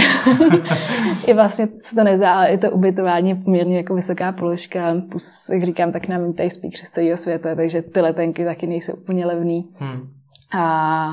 i 1.26 1.34
vlastně 1.34 1.68
se 1.80 1.94
to 1.94 2.04
nezdá, 2.04 2.34
ale 2.34 2.48
i 2.48 2.58
to 2.58 2.70
ubytování 2.70 3.30
je 3.30 3.36
poměrně 3.36 3.76
jako 3.76 3.94
vysoká 3.94 4.32
položka. 4.32 4.94
Plus, 5.10 5.48
jak 5.52 5.62
říkám, 5.62 5.92
tak 5.92 6.08
nám 6.08 6.32
tady 6.32 6.50
speakery 6.50 6.86
z 6.86 6.90
celého 6.90 7.16
světa, 7.16 7.54
takže 7.54 7.82
ty 7.82 8.00
letenky 8.00 8.44
taky 8.44 8.66
nejsou 8.66 8.92
úplně 8.92 9.26
levný. 9.26 9.68
Hmm. 9.78 10.08
A 10.54 11.12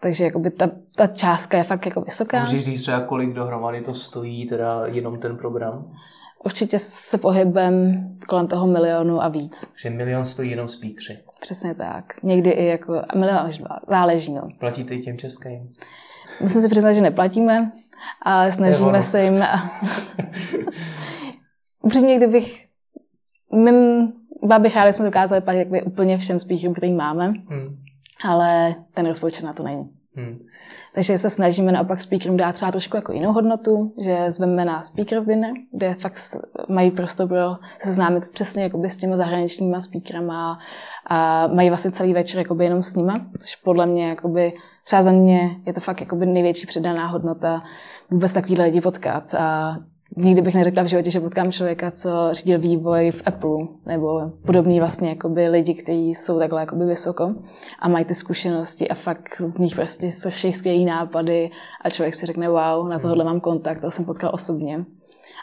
takže 0.00 0.24
jakoby 0.24 0.50
ta, 0.50 0.70
ta 0.96 1.06
částka 1.06 1.58
je 1.58 1.64
fakt 1.64 1.86
jako 1.86 2.00
vysoká. 2.00 2.40
Můžeš 2.40 2.64
říct 2.64 2.82
třeba, 2.82 3.00
kolik 3.00 3.32
dohromady 3.32 3.80
to 3.80 3.94
stojí, 3.94 4.46
teda 4.46 4.86
jenom 4.86 5.18
ten 5.18 5.36
program? 5.36 5.84
Určitě 6.44 6.78
se 6.78 7.18
pohybem 7.18 8.04
kolem 8.28 8.46
toho 8.46 8.66
milionu 8.66 9.22
a 9.22 9.28
víc. 9.28 9.72
Že 9.82 9.90
milion 9.90 10.24
stojí 10.24 10.50
jenom 10.50 10.68
speakery. 10.68 11.18
Přesně 11.40 11.74
tak. 11.74 12.22
Někdy 12.22 12.50
i 12.50 12.66
jako 12.66 13.02
milion 13.14 13.38
až 13.38 13.58
dva. 13.58 13.78
Záleží, 13.88 14.32
no. 14.32 14.48
Platíte 14.58 14.94
i 14.94 15.00
těm 15.00 15.18
českým? 15.18 15.72
Musím 16.40 16.60
si 16.60 16.68
přiznat, 16.68 16.92
že 16.92 17.00
neplatíme, 17.00 17.70
ale 18.22 18.52
snažíme 18.52 19.02
se 19.02 19.22
jim... 19.22 19.44
Upřímně, 21.82 22.16
kdybych... 22.16 22.66
Mým 23.52 24.12
bych 24.58 24.76
ráda, 24.76 24.92
jsme 24.92 25.04
dokázali 25.04 25.40
platit 25.40 25.68
úplně 25.86 26.18
všem 26.18 26.38
speakerům, 26.38 26.74
který 26.74 26.92
máme, 26.92 27.26
hmm. 27.26 27.76
ale 28.24 28.74
ten 28.94 29.06
rozpočet 29.06 29.44
na 29.44 29.52
to 29.52 29.62
není. 29.62 29.99
Hmm. 30.24 30.38
Takže 30.94 31.18
se 31.18 31.30
snažíme 31.30 31.72
naopak 31.72 32.00
speakerům 32.00 32.36
dát 32.36 32.54
třeba 32.54 32.72
trošku 32.72 32.96
jako 32.96 33.12
jinou 33.12 33.32
hodnotu, 33.32 33.94
že 34.04 34.30
zveme 34.30 34.64
na 34.64 34.82
speakers 34.82 35.24
dinner, 35.24 35.50
kde 35.72 35.94
fakt 35.94 36.16
mají 36.68 36.90
prostor 36.90 37.28
pro 37.28 37.56
seznámit 37.78 38.30
přesně 38.32 38.62
jakoby 38.62 38.90
s 38.90 38.96
těma 38.96 39.16
zahraničníma 39.16 39.80
speakerama 39.80 40.58
a 41.06 41.46
mají 41.46 41.68
vlastně 41.68 41.90
celý 41.90 42.12
večer 42.12 42.38
jakoby 42.38 42.64
jenom 42.64 42.82
s 42.82 42.96
nima, 42.96 43.26
což 43.38 43.56
podle 43.56 43.86
mě 43.86 44.08
jakoby, 44.08 44.52
třeba 44.84 45.02
za 45.02 45.12
mě 45.12 45.56
je 45.66 45.72
to 45.72 45.80
fakt 45.80 46.00
jakoby 46.00 46.26
největší 46.26 46.66
přidaná 46.66 47.06
hodnota 47.06 47.62
vůbec 48.10 48.32
takovýhle 48.32 48.64
lidi 48.64 48.80
potkat. 48.80 49.34
A 49.34 49.76
nikdy 50.16 50.42
bych 50.42 50.54
neřekla 50.54 50.82
v 50.82 50.86
životě, 50.86 51.10
že 51.10 51.20
potkám 51.20 51.52
člověka, 51.52 51.90
co 51.90 52.10
řídil 52.32 52.58
vývoj 52.58 53.10
v 53.10 53.22
Apple, 53.26 53.66
nebo 53.86 54.20
podobný 54.46 54.80
vlastně 54.80 55.08
jakoby 55.08 55.48
lidi, 55.48 55.74
kteří 55.74 56.14
jsou 56.14 56.38
takhle 56.38 56.60
jakoby 56.60 56.84
vysoko 56.84 57.34
a 57.78 57.88
mají 57.88 58.04
ty 58.04 58.14
zkušenosti 58.14 58.88
a 58.88 58.94
fakt 58.94 59.40
z 59.40 59.58
nich 59.58 59.74
prostě 59.74 60.10
sršejí 60.10 60.52
skvělý 60.52 60.84
nápady 60.84 61.50
a 61.80 61.90
člověk 61.90 62.14
si 62.14 62.26
řekne, 62.26 62.48
wow, 62.48 62.88
na 62.88 62.98
tohle 62.98 63.24
mám 63.24 63.40
kontakt, 63.40 63.80
to 63.80 63.90
jsem 63.90 64.04
potkal 64.04 64.30
osobně. 64.34 64.84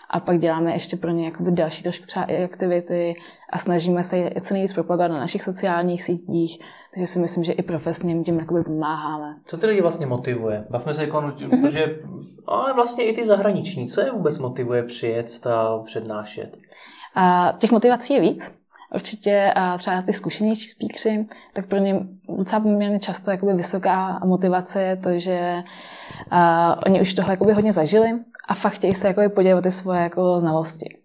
A 0.09 0.19
pak 0.19 0.39
děláme 0.39 0.73
ještě 0.73 0.97
pro 0.97 1.11
ně 1.11 1.25
jakoby 1.25 1.51
další 1.51 1.83
trošku 1.83 2.05
třeba 2.05 2.25
i 2.25 2.43
aktivity 2.43 3.15
a 3.49 3.57
snažíme 3.57 4.03
se 4.03 4.17
je 4.17 4.41
co 4.41 4.53
nejvíc 4.53 4.73
propagovat 4.73 5.07
na 5.07 5.17
našich 5.17 5.43
sociálních 5.43 6.03
sítích, 6.03 6.59
takže 6.97 7.07
si 7.07 7.19
myslím, 7.19 7.43
že 7.43 7.53
i 7.53 7.61
profesně 7.61 8.13
jim 8.13 8.23
tím 8.23 8.39
jakoby 8.39 8.63
pomáháme. 8.63 9.35
Co 9.45 9.57
ty 9.57 9.65
lidi 9.65 9.81
vlastně 9.81 10.05
motivuje? 10.05 10.65
Bavme 10.69 10.93
se 10.93 11.01
jako, 11.03 11.33
protože, 11.49 11.99
ale 12.47 12.73
vlastně 12.73 13.03
i 13.03 13.13
ty 13.13 13.25
zahraniční, 13.25 13.87
co 13.87 14.01
je 14.01 14.11
vůbec 14.11 14.39
motivuje 14.39 14.83
přijet 14.83 15.47
a 15.47 15.79
přednášet? 15.79 16.57
A 17.15 17.53
těch 17.57 17.71
motivací 17.71 18.13
je 18.13 18.21
víc. 18.21 18.57
Určitě 18.95 19.53
a 19.55 19.77
třeba 19.77 20.01
ty 20.01 20.13
zkušenější 20.13 20.69
speakery, 20.69 21.25
tak 21.53 21.67
pro 21.67 21.77
ně 21.77 21.99
docela 22.37 22.61
poměrně 22.61 22.99
často 22.99 23.31
jakoby 23.31 23.53
vysoká 23.53 24.19
motivace 24.25 24.81
je 24.81 24.95
to, 24.95 25.19
že 25.19 25.63
a, 26.31 26.85
oni 26.85 27.01
už 27.01 27.13
toho 27.13 27.31
jakoby 27.31 27.53
hodně 27.53 27.73
zažili 27.73 28.09
a 28.47 28.53
fakt 28.53 28.73
chtějí 28.73 28.95
se 28.95 29.07
jakoby 29.07 29.29
podělit 29.29 29.59
o 29.59 29.61
ty 29.61 29.71
svoje 29.71 30.01
jako 30.01 30.39
znalosti. 30.39 30.97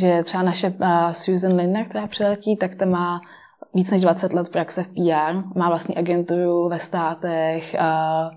Že 0.00 0.22
třeba 0.24 0.42
naše 0.42 0.74
Susan 1.12 1.56
Linder, 1.56 1.84
která 1.88 2.06
přiletí, 2.06 2.56
tak 2.56 2.74
ta 2.74 2.86
má 2.86 3.20
víc 3.76 3.90
než 3.90 4.02
20 4.02 4.32
let 4.32 4.48
praxe 4.48 4.82
v 4.82 4.88
PR, 4.88 5.58
má 5.58 5.68
vlastní 5.68 5.96
agenturu 5.96 6.68
ve 6.68 6.78
státech 6.78 7.74
a 7.78 8.30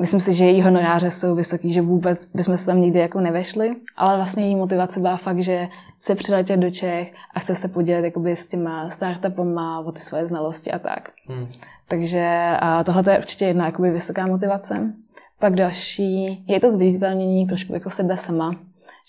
myslím 0.00 0.20
si, 0.20 0.34
že 0.34 0.44
její 0.44 0.62
honoráře 0.62 1.10
jsou 1.10 1.34
vysoký, 1.34 1.72
že 1.72 1.82
vůbec 1.82 2.26
bychom 2.26 2.58
se 2.58 2.66
tam 2.66 2.80
nikdy 2.80 2.98
jako 2.98 3.20
nevešli, 3.20 3.76
ale 3.96 4.16
vlastně 4.16 4.44
její 4.44 4.56
motivace 4.56 5.00
byla 5.00 5.16
fakt, 5.16 5.42
že 5.42 5.68
chce 5.98 6.14
přiletět 6.14 6.60
do 6.60 6.70
Čech 6.70 7.14
a 7.34 7.40
chce 7.40 7.54
se 7.54 7.68
podělit 7.68 8.04
jakoby 8.04 8.36
s 8.36 8.48
těma 8.48 8.90
startupama 8.90 9.80
o 9.80 9.92
ty 9.92 10.00
svoje 10.00 10.26
znalosti 10.26 10.70
a 10.72 10.78
tak. 10.78 11.10
Hmm. 11.26 11.48
Takže 11.88 12.56
tohle 12.84 13.02
je 13.10 13.18
určitě 13.18 13.44
jedna 13.44 13.66
jakoby 13.66 13.90
vysoká 13.90 14.26
motivace. 14.26 14.92
Pak 15.38 15.54
další 15.54 16.44
je 16.48 16.60
to 16.60 16.70
zviditelnění 16.70 17.46
trošku 17.46 17.74
jako 17.74 17.90
sebe 17.90 18.16
sama, 18.16 18.56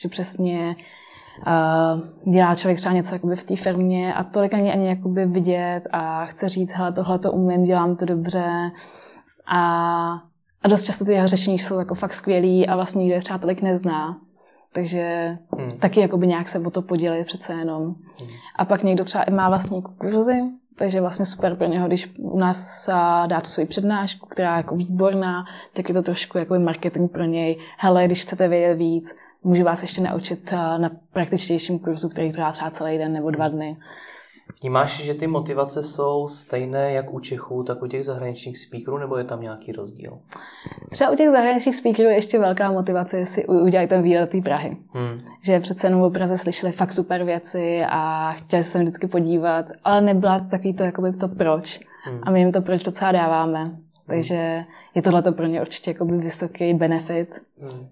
že 0.01 0.09
přesně 0.09 0.75
uh, 1.47 2.33
dělá 2.33 2.55
člověk 2.55 2.77
třeba 2.77 2.95
něco 2.95 3.15
jakoby 3.15 3.35
v 3.35 3.43
té 3.43 3.55
firmě 3.55 4.13
a 4.13 4.23
tolik 4.23 4.53
není 4.53 4.71
ani 4.71 4.87
jakoby 4.87 5.25
vidět 5.25 5.81
a 5.91 6.25
chce 6.25 6.49
říct, 6.49 6.73
hele, 6.73 6.91
tohle 6.91 7.19
to 7.19 7.31
umím, 7.31 7.63
dělám 7.63 7.95
to 7.95 8.05
dobře 8.05 8.71
a, 9.47 9.61
a 10.61 10.67
dost 10.67 10.83
často 10.83 11.05
ty 11.05 11.13
jeho 11.13 11.27
řešení 11.27 11.59
jsou 11.59 11.79
jako 11.79 11.95
fakt 11.95 12.13
skvělý 12.13 12.67
a 12.67 12.75
vlastně 12.75 12.99
nikdo 12.99 13.15
je 13.15 13.21
třeba 13.21 13.39
tolik 13.39 13.61
nezná. 13.61 14.17
Takže 14.73 15.37
hmm. 15.57 15.77
taky 15.77 15.99
jakoby 15.99 16.27
nějak 16.27 16.49
se 16.49 16.59
o 16.59 16.69
to 16.69 16.81
podělit 16.81 17.25
přece 17.25 17.53
jenom. 17.53 17.83
Hmm. 17.83 18.27
A 18.55 18.65
pak 18.65 18.83
někdo 18.83 19.05
třeba 19.05 19.25
má 19.31 19.49
vlastní 19.49 19.81
kurzy, 19.81 20.39
takže 20.77 21.01
vlastně 21.01 21.25
super 21.25 21.55
pro 21.55 21.67
něho, 21.67 21.87
když 21.87 22.13
u 22.19 22.39
nás 22.39 22.89
dá 23.27 23.41
tu 23.41 23.49
svoji 23.49 23.67
přednášku, 23.67 24.27
která 24.27 24.51
je 24.51 24.57
jako 24.57 24.75
výborná, 24.75 25.45
tak 25.73 25.89
je 25.89 25.95
to 25.95 26.01
trošku 26.01 26.37
jako 26.37 26.59
marketing 26.59 27.11
pro 27.11 27.23
něj. 27.23 27.59
Hele, 27.77 28.05
když 28.05 28.21
chcete 28.21 28.47
vědět 28.47 28.75
víc, 28.75 29.15
můžu 29.43 29.63
vás 29.63 29.81
ještě 29.81 30.01
naučit 30.01 30.51
na 30.51 30.91
praktičtějším 31.13 31.79
kurzu, 31.79 32.09
který 32.09 32.31
trvá 32.31 32.51
třeba 32.51 32.69
celý 32.69 32.97
den 32.97 33.13
nebo 33.13 33.31
dva 33.31 33.47
dny. 33.47 33.77
Vnímáš, 34.61 35.03
že 35.03 35.13
ty 35.13 35.27
motivace 35.27 35.83
jsou 35.83 36.27
stejné 36.27 36.91
jak 36.91 37.13
u 37.13 37.19
Čechů, 37.19 37.63
tak 37.63 37.81
u 37.81 37.87
těch 37.87 38.05
zahraničních 38.05 38.57
speakerů, 38.57 38.97
nebo 38.97 39.17
je 39.17 39.23
tam 39.23 39.41
nějaký 39.41 39.71
rozdíl? 39.71 40.19
Třeba 40.89 41.11
u 41.11 41.15
těch 41.15 41.29
zahraničních 41.29 41.75
speakerů 41.75 42.09
je 42.09 42.15
ještě 42.15 42.39
velká 42.39 42.71
motivace, 42.71 43.19
jestli 43.19 43.45
udělají 43.45 43.87
ten 43.87 44.01
výlet 44.01 44.29
té 44.29 44.41
Prahy. 44.41 44.77
Hmm. 44.89 45.19
Že 45.41 45.59
přece 45.59 45.87
jenom 45.87 46.01
o 46.01 46.09
Praze 46.09 46.37
slyšeli 46.37 46.71
fakt 46.71 46.93
super 46.93 47.23
věci 47.23 47.85
a 47.89 48.31
chtěli 48.31 48.63
se 48.63 48.79
vždycky 48.79 49.07
podívat, 49.07 49.65
ale 49.83 50.01
nebyla 50.01 50.39
takový 50.39 50.73
to, 50.73 50.83
jakoby 50.83 51.13
to 51.13 51.27
proč. 51.27 51.79
Hmm. 52.03 52.19
A 52.23 52.31
my 52.31 52.39
jim 52.39 52.51
to 52.51 52.61
proč 52.61 52.83
docela 52.83 53.11
dáváme. 53.11 53.71
Takže 54.07 54.63
je 54.95 55.01
tohle 55.01 55.21
pro 55.21 55.45
ně 55.45 55.61
určitě 55.61 55.91
jakoby 55.91 56.17
vysoký 56.17 56.73
benefit. 56.73 57.35
Hmm. 57.61 57.87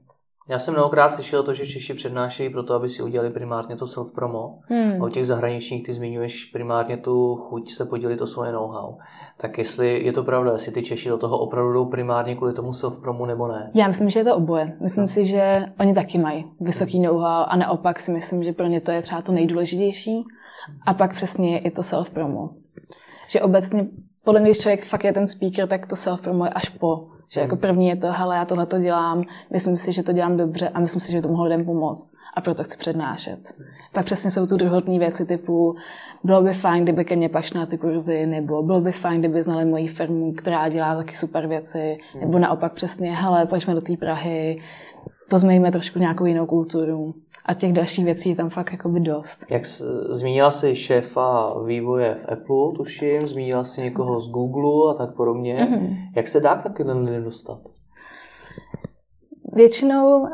Já 0.52 0.60
jsem 0.60 0.74
mnohokrát 0.74 1.10
slyšel 1.10 1.44
to, 1.44 1.54
že 1.54 1.66
Češi 1.66 1.94
přednášejí 1.94 2.50
proto, 2.50 2.74
aby 2.74 2.90
si 2.90 3.04
udělali 3.04 3.30
primárně 3.30 3.76
to 3.76 3.86
self-promo. 3.86 4.60
Hmm. 4.70 5.02
A 5.02 5.06
u 5.06 5.10
těch 5.10 5.26
zahraničních 5.26 5.84
ty 5.84 5.94
zmiňuješ 5.94 6.46
primárně 6.46 6.98
tu 6.98 7.36
chuť 7.36 7.72
se 7.72 7.86
podělit 7.86 8.22
o 8.22 8.28
svoje 8.28 8.52
know-how. 8.52 8.98
Tak 9.38 9.58
jestli 9.58 10.06
je 10.06 10.14
to 10.14 10.24
pravda, 10.24 10.52
jestli 10.52 10.72
ty 10.72 10.84
Češi 10.84 11.10
do 11.10 11.18
toho 11.18 11.38
opravdu 11.38 11.74
jdou 11.74 11.86
primárně 11.86 12.36
kvůli 12.36 12.54
tomu 12.54 12.72
self-promu 12.74 13.26
nebo 13.26 13.48
ne? 13.48 13.72
Já 13.74 13.88
myslím, 13.88 14.10
že 14.10 14.20
je 14.20 14.24
to 14.24 14.36
oboje. 14.36 14.78
Myslím 14.82 15.04
no. 15.04 15.08
si, 15.08 15.26
že 15.26 15.66
oni 15.80 15.94
taky 15.94 16.18
mají 16.18 16.46
vysoký 16.60 17.00
know-how 17.00 17.46
a 17.48 17.56
naopak 17.56 18.00
si 18.00 18.12
myslím, 18.12 18.44
že 18.44 18.54
pro 18.54 18.68
ně 18.68 18.82
to 18.82 18.92
je 18.92 19.02
třeba 19.02 19.22
to 19.22 19.32
nejdůležitější. 19.32 20.24
A 20.86 20.94
pak 20.94 21.16
přesně 21.16 21.62
je 21.64 21.72
to 21.72 21.82
self-promo. 21.82 22.50
Že 23.30 23.42
obecně, 23.42 23.88
podle 24.24 24.40
mě, 24.40 24.50
když 24.50 24.60
člověk 24.60 24.86
fakt 24.86 25.04
je 25.04 25.14
ten 25.14 25.28
speaker, 25.28 25.68
tak 25.68 25.86
to 25.86 25.96
self-promo 25.96 26.46
je 26.46 26.50
až 26.50 26.70
po 26.70 27.08
že 27.34 27.42
jako 27.42 27.56
hmm. 27.56 27.62
první 27.62 27.88
je 27.88 27.96
to, 27.96 28.12
hele, 28.12 28.36
já 28.36 28.46
tohle 28.46 28.66
to 28.66 28.80
dělám, 28.80 29.24
myslím 29.52 29.78
si, 29.78 29.94
že 29.94 30.04
to 30.04 30.14
dělám 30.14 30.38
dobře 30.38 30.70
a 30.70 30.80
myslím 30.80 31.02
si, 31.02 31.12
že 31.12 31.22
to 31.22 31.28
mohlo 31.28 31.44
lidem 31.44 31.66
pomoct 31.66 32.14
a 32.36 32.42
proto 32.42 32.64
chci 32.64 32.78
přednášet. 32.78 33.40
Pak 33.94 34.06
přesně 34.06 34.32
jsou 34.32 34.48
tu 34.48 34.58
druhotné 34.58 35.00
věci 35.00 35.26
typu, 35.26 35.76
bylo 36.24 36.42
by 36.42 36.54
fajn, 36.54 36.84
kdyby 36.84 37.06
ke 37.06 37.16
mně 37.16 37.30
pašli 37.30 37.60
na 37.60 37.66
ty 37.66 37.78
kurzy, 37.78 38.26
nebo 38.26 38.64
bylo 38.64 38.82
by 38.82 38.92
fajn, 38.92 39.20
kdyby 39.20 39.44
znali 39.44 39.66
moji 39.66 39.88
firmu, 39.88 40.34
která 40.34 40.70
dělá 40.70 40.96
taky 40.96 41.16
super 41.16 41.48
věci, 41.48 41.98
nebo 42.20 42.40
naopak 42.40 42.74
přesně, 42.74 43.16
hele, 43.16 43.46
pojďme 43.46 43.74
do 43.74 43.82
té 43.82 43.98
Prahy, 43.98 44.62
pozměníme 45.30 45.72
trošku 45.72 46.00
nějakou 46.00 46.26
jinou 46.26 46.46
kulturu. 46.46 47.14
A 47.46 47.54
těch 47.54 47.74
dalších 47.74 48.06
věcí 48.06 48.30
je 48.30 48.36
tam 48.36 48.50
fakt 48.50 48.72
jakoby 48.72 49.00
dost. 49.00 49.46
Jak 49.50 49.66
jsi, 49.66 49.84
zmínila 50.10 50.52
jsi 50.52 50.76
šéfa 50.76 51.54
vývoje 51.66 52.16
v 52.16 52.32
Apple, 52.32 52.72
tuším, 52.76 53.28
zmínila 53.28 53.64
jsi 53.64 53.82
někoho 53.82 54.20
z 54.20 54.30
Google 54.30 54.92
a 54.92 54.98
tak 54.98 55.16
podobně. 55.16 55.56
Mm-hmm. 55.56 55.98
Jak 56.16 56.28
se 56.28 56.40
dá 56.40 56.56
k 56.56 56.64
takovým 56.64 56.98
lidem 56.98 57.24
dostat? 57.24 57.60
Většinou 59.54 60.20
uh, 60.20 60.28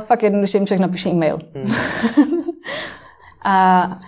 fakt 0.00 0.22
jednoduše 0.22 0.58
jim 0.58 0.66
člověk 0.66 0.88
napíše 0.88 1.10
e-mail. 1.10 1.38
Hmm. 1.54 1.66
a, 3.44 3.98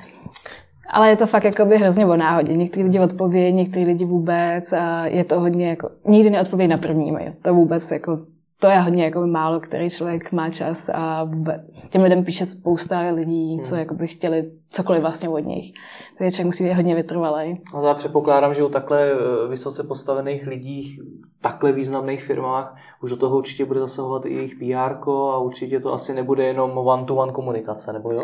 ale 0.90 1.08
je 1.08 1.16
to 1.16 1.26
fakt 1.26 1.44
jakoby 1.44 1.78
hrozně 1.78 2.06
o 2.06 2.16
náhodě. 2.16 2.56
Někteří 2.56 2.84
lidi 2.84 3.00
odpovědí, 3.00 3.56
někteří 3.56 3.84
lidi 3.84 4.04
vůbec. 4.04 4.72
A 4.72 5.06
je 5.06 5.24
to 5.24 5.40
hodně 5.40 5.68
jako, 5.68 5.90
nikdy 6.04 6.30
neodpovědí 6.30 6.70
na 6.70 6.76
první 6.76 7.08
e-mail. 7.08 7.32
To 7.42 7.54
vůbec 7.54 7.90
jako 7.90 8.18
to 8.60 8.66
je 8.66 8.78
hodně 8.78 9.04
jako 9.04 9.26
málo, 9.26 9.60
který 9.60 9.90
člověk 9.90 10.32
má 10.32 10.50
čas 10.50 10.90
a 10.94 11.24
vůbec. 11.24 11.60
těm 11.90 12.02
lidem 12.02 12.24
píše 12.24 12.46
spousta 12.46 13.00
lidí, 13.00 13.60
co 13.62 13.70
hmm. 13.70 13.78
jako 13.78 13.94
by 13.94 14.06
chtěli 14.06 14.50
cokoliv 14.68 15.02
vlastně 15.02 15.28
od 15.28 15.38
nich. 15.38 15.72
Takže 16.18 16.30
člověk 16.30 16.46
musí 16.46 16.64
být 16.64 16.72
hodně 16.72 16.94
vytrvalý. 16.94 17.62
No 17.74 17.86
já 17.86 17.94
předpokládám, 17.94 18.54
že 18.54 18.62
u 18.62 18.68
takhle 18.68 19.10
eh, 19.10 19.48
vysoce 19.48 19.82
postavených 19.82 20.46
lidí 20.46 20.98
v 21.38 21.42
takhle 21.42 21.72
významných 21.72 22.24
firmách 22.24 22.76
už 23.02 23.10
do 23.10 23.16
toho 23.16 23.36
určitě 23.36 23.64
bude 23.64 23.80
zasahovat 23.80 24.26
i 24.26 24.34
jejich 24.34 24.54
PR 24.54 25.08
a 25.08 25.38
určitě 25.38 25.80
to 25.80 25.92
asi 25.92 26.14
nebude 26.14 26.44
jenom 26.44 26.78
one-to-one 26.78 27.32
komunikace, 27.32 27.92
nebo 27.92 28.12
jo? 28.12 28.22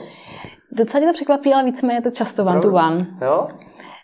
Docela 0.72 1.01
tě 1.01 1.07
to 1.07 1.12
překvapí, 1.12 1.53
ale 1.53 1.64
víceméně 1.64 1.99
je 1.99 2.03
to 2.03 2.11
často 2.11 2.45
one-to-one. 2.45 3.07
Jo? 3.22 3.49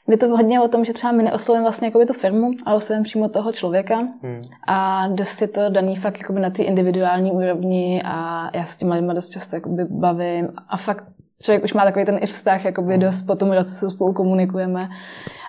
Je 0.09 0.17
to 0.17 0.29
hodně 0.29 0.61
o 0.61 0.69
tom, 0.69 0.85
že 0.85 0.93
třeba 0.93 1.13
my 1.13 1.23
neoslovujeme 1.23 1.65
vlastně 1.65 1.87
jakoby 1.87 2.07
tu 2.07 2.13
firmu, 2.13 2.51
ale 2.67 2.77
oslovujeme 2.77 3.05
přímo 3.05 3.29
toho 3.29 3.53
člověka. 3.53 3.97
Hmm. 3.97 4.43
A 4.67 5.09
dost 5.09 5.41
je 5.41 5.49
to 5.49 5.69
daný 5.69 5.97
fakt 5.97 6.19
jakoby 6.19 6.41
na 6.41 6.51
té 6.51 6.63
individuální 6.63 7.33
úrovni 7.33 8.03
a 8.05 8.51
já 8.55 8.65
s 8.65 8.77
těma 8.77 8.95
lidmi 8.95 9.15
dost 9.15 9.31
často 9.31 9.57
jakoby 9.57 9.85
bavím 9.85 10.49
a 10.69 10.77
fakt 10.77 11.05
člověk 11.43 11.65
už 11.65 11.73
má 11.73 11.85
takový 11.85 12.05
ten 12.05 12.19
i 12.21 12.27
vztah, 12.27 12.65
jakoby 12.65 12.93
hmm. 12.93 13.01
dost 13.01 13.23
po 13.23 13.37
tom 13.37 13.53
roce, 13.53 13.77
co 13.77 13.91
spolu 13.91 14.13
komunikujeme. 14.13 14.89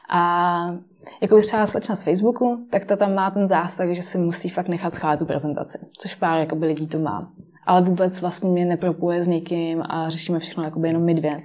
A 0.09 0.75
jako 1.21 1.41
třeba 1.41 1.65
slečna 1.65 1.95
z 1.95 2.03
Facebooku, 2.03 2.67
tak 2.69 2.85
ta 2.85 2.95
tam 2.95 3.15
má 3.15 3.31
ten 3.31 3.47
zásah, 3.47 3.89
že 3.89 4.03
si 4.03 4.17
musí 4.17 4.49
fakt 4.49 4.67
nechat 4.67 4.95
schválit 4.95 5.17
tu 5.17 5.25
prezentaci, 5.25 5.77
což 5.97 6.15
pár 6.15 6.39
jakoby, 6.39 6.65
lidí 6.65 6.87
to 6.87 6.99
má. 6.99 7.31
Ale 7.65 7.81
vůbec 7.81 8.21
vlastně 8.21 8.49
mě 8.49 8.65
nepropuje 8.65 9.23
s 9.23 9.27
někým 9.27 9.83
a 9.89 10.09
řešíme 10.09 10.39
všechno 10.39 10.63
jakoby 10.63 10.87
jenom 10.87 11.03
my 11.03 11.13
dvě. 11.13 11.39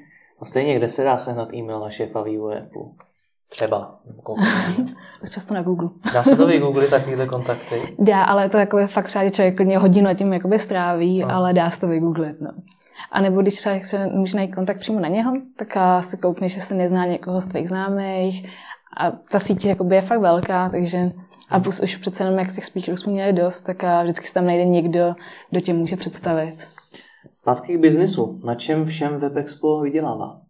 A 0.45 0.47
stejně, 0.47 0.77
kde 0.77 0.89
se 0.89 1.05
dá 1.05 1.19
sehnat 1.19 1.55
e-mail 1.55 1.81
na 1.81 1.91
šéfa 1.91 2.23
vývoje 2.23 2.61
Apple? 2.61 2.83
Třeba. 3.49 4.01
Často 5.31 5.55
na 5.55 5.63
Google. 5.63 5.89
Dá 6.13 6.23
se 6.23 6.37
to 6.37 6.47
vygooglit 6.47 6.91
takovýhle 6.91 7.27
kontakty? 7.27 7.95
Dá, 7.99 8.25
ale 8.25 8.49
to 8.49 8.59
jako 8.59 8.79
je 8.79 8.87
fakt 8.87 9.07
třeba, 9.07 9.25
že 9.25 9.31
člověk 9.31 9.57
klidně 9.57 9.79
hodinu 9.79 10.09
a 10.09 10.15
tím 10.15 10.33
jakoby 10.33 10.59
stráví, 10.59 11.19
no. 11.21 11.31
ale 11.31 11.53
dá 11.53 11.71
se 11.71 11.81
to 11.81 11.89
vygooglit. 11.89 12.41
No. 12.41 12.51
A 13.13 13.21
nebo 13.21 13.43
když 13.43 13.55
třeba 13.55 13.81
se 13.85 14.07
může 14.07 14.37
najít 14.37 14.55
kontakt 14.55 14.79
přímo 14.79 15.01
na 15.01 15.09
něho, 15.09 15.33
tak 15.57 15.69
si 16.01 16.19
koukneš, 16.19 16.55
že 16.55 16.61
se 16.61 16.75
nezná 16.75 17.07
někoho 17.07 17.41
z 17.41 17.47
tvých 17.47 17.69
známých. 17.69 18.51
A 18.97 19.11
ta 19.11 19.41
síť 19.41 19.65
jakoby 19.65 19.95
je 19.95 20.03
fakt 20.03 20.21
velká, 20.21 20.69
takže 20.69 21.11
a 21.51 21.61
plus 21.61 21.81
už 21.81 21.97
přece 21.97 22.25
jenom, 22.25 22.39
jak 22.39 22.55
těch 22.55 22.65
speakerů 22.65 22.97
jsme 22.97 23.13
měli 23.13 23.33
dost, 23.33 23.63
tak 23.63 23.85
vždycky 24.03 24.27
se 24.27 24.35
tam 24.35 24.47
najde 24.47 24.65
někdo, 24.65 25.15
kdo 25.51 25.61
tě 25.61 25.75
může 25.75 25.97
představit. 25.97 26.55
Zpátky 27.45 27.77
k 27.77 27.81
biznisu. 27.81 28.41
Na 28.45 28.55
čem 28.55 28.85
všem 28.85 29.19
WebExpo 29.21 29.81
vydělává? 29.81 30.41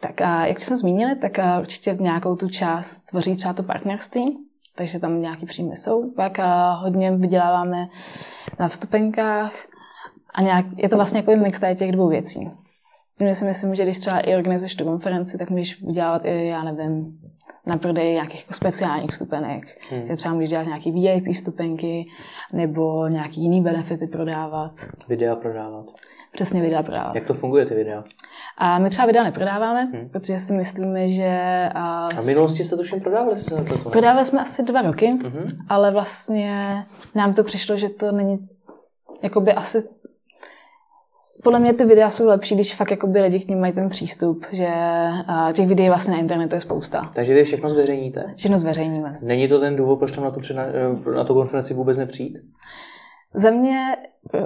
Tak 0.00 0.20
a 0.20 0.46
jak 0.46 0.64
jsme 0.64 0.76
zmínili, 0.76 1.16
tak 1.16 1.32
určitě 1.60 1.96
nějakou 2.00 2.36
tu 2.36 2.48
část 2.48 3.04
tvoří 3.04 3.36
třeba 3.36 3.54
to 3.54 3.62
partnerství, 3.62 4.38
takže 4.76 4.98
tam 4.98 5.20
nějaký 5.20 5.46
příjmy 5.46 5.76
jsou. 5.76 6.10
Pak 6.10 6.38
a 6.38 6.72
hodně 6.72 7.16
vyděláváme 7.16 7.88
na 8.60 8.68
vstupenkách 8.68 9.52
a 10.34 10.42
nějak, 10.42 10.66
je 10.76 10.88
to 10.88 10.96
vlastně 10.96 11.18
jako 11.18 11.36
mix 11.36 11.60
těch 11.74 11.92
dvou 11.92 12.08
věcí. 12.08 12.50
S 13.08 13.16
tím 13.16 13.34
si 13.34 13.44
myslím, 13.44 13.74
že 13.74 13.82
když 13.82 13.98
třeba 13.98 14.20
i 14.20 14.36
organizuješ 14.36 14.76
tu 14.76 14.84
konferenci, 14.84 15.38
tak 15.38 15.50
můžeš 15.50 15.82
vydělávat 15.82 16.22
i, 16.24 16.46
já 16.46 16.62
nevím, 16.62 17.18
na 17.66 17.76
prodej 17.76 18.12
nějakých 18.12 18.40
jako 18.40 18.54
speciálních 18.54 19.10
vstupenek. 19.10 19.64
Hmm. 19.90 20.06
Že 20.06 20.16
třeba 20.16 20.34
můžeš 20.34 20.50
dělat 20.50 20.66
nějaký 20.66 20.92
VIP 20.92 21.34
vstupenky 21.34 22.06
nebo 22.52 23.08
nějaký 23.08 23.42
jiný 23.42 23.62
benefity 23.62 24.06
prodávat. 24.06 24.72
Videa 25.08 25.36
prodávat. 25.36 25.86
Přesně 26.32 26.62
videa 26.62 26.82
prodávat. 26.82 27.14
Jak 27.14 27.26
to 27.26 27.34
funguje, 27.34 27.66
ty 27.66 27.74
videa? 27.74 28.04
A 28.58 28.78
my 28.78 28.90
třeba 28.90 29.06
videa 29.06 29.24
neprodáváme, 29.24 29.84
hmm. 29.84 30.08
protože 30.08 30.38
si 30.38 30.52
myslíme, 30.52 31.08
že... 31.08 31.28
A, 31.74 32.08
a 32.16 32.20
v 32.20 32.26
minulosti 32.26 32.64
jste 32.64 32.76
to 32.76 32.82
všem 32.82 33.00
prodávali? 33.00 33.36
Se 33.36 33.56
na 33.56 33.64
to 33.64 33.90
prodávali 33.90 34.26
jsme 34.26 34.40
asi 34.40 34.62
dva 34.62 34.82
roky, 34.82 35.06
hmm. 35.06 35.50
ale 35.68 35.90
vlastně 35.90 36.76
nám 37.14 37.34
to 37.34 37.44
přišlo, 37.44 37.76
že 37.76 37.88
to 37.88 38.12
není 38.12 38.48
jakoby 39.22 39.52
asi 39.52 39.88
podle 41.42 41.60
mě 41.60 41.72
ty 41.72 41.84
videa 41.84 42.10
jsou 42.10 42.26
lepší, 42.26 42.54
když 42.54 42.74
fakt 42.74 42.90
jakoby 42.90 43.20
lidi 43.20 43.40
k 43.40 43.48
ním 43.48 43.60
mají 43.60 43.72
ten 43.72 43.88
přístup, 43.88 44.46
že 44.52 44.68
uh, 45.28 45.52
těch 45.52 45.68
videí 45.68 45.88
vlastně 45.88 46.14
na 46.14 46.20
internetu 46.20 46.54
je 46.54 46.60
spousta. 46.60 47.10
Takže 47.14 47.34
vy 47.34 47.44
všechno 47.44 47.68
zveřejníte? 47.68 48.34
Všechno 48.36 48.58
zveřejníme. 48.58 49.18
Není 49.22 49.48
to 49.48 49.60
ten 49.60 49.76
důvod, 49.76 49.98
proč 49.98 50.12
tam 50.12 50.24
na 50.24 50.30
tu, 50.30 50.40
eh, 50.50 51.14
na 51.16 51.24
tu 51.24 51.34
konferenci 51.34 51.74
vůbec 51.74 51.98
nepřijít? 51.98 52.38
Za 53.34 53.50
mě, 53.50 53.96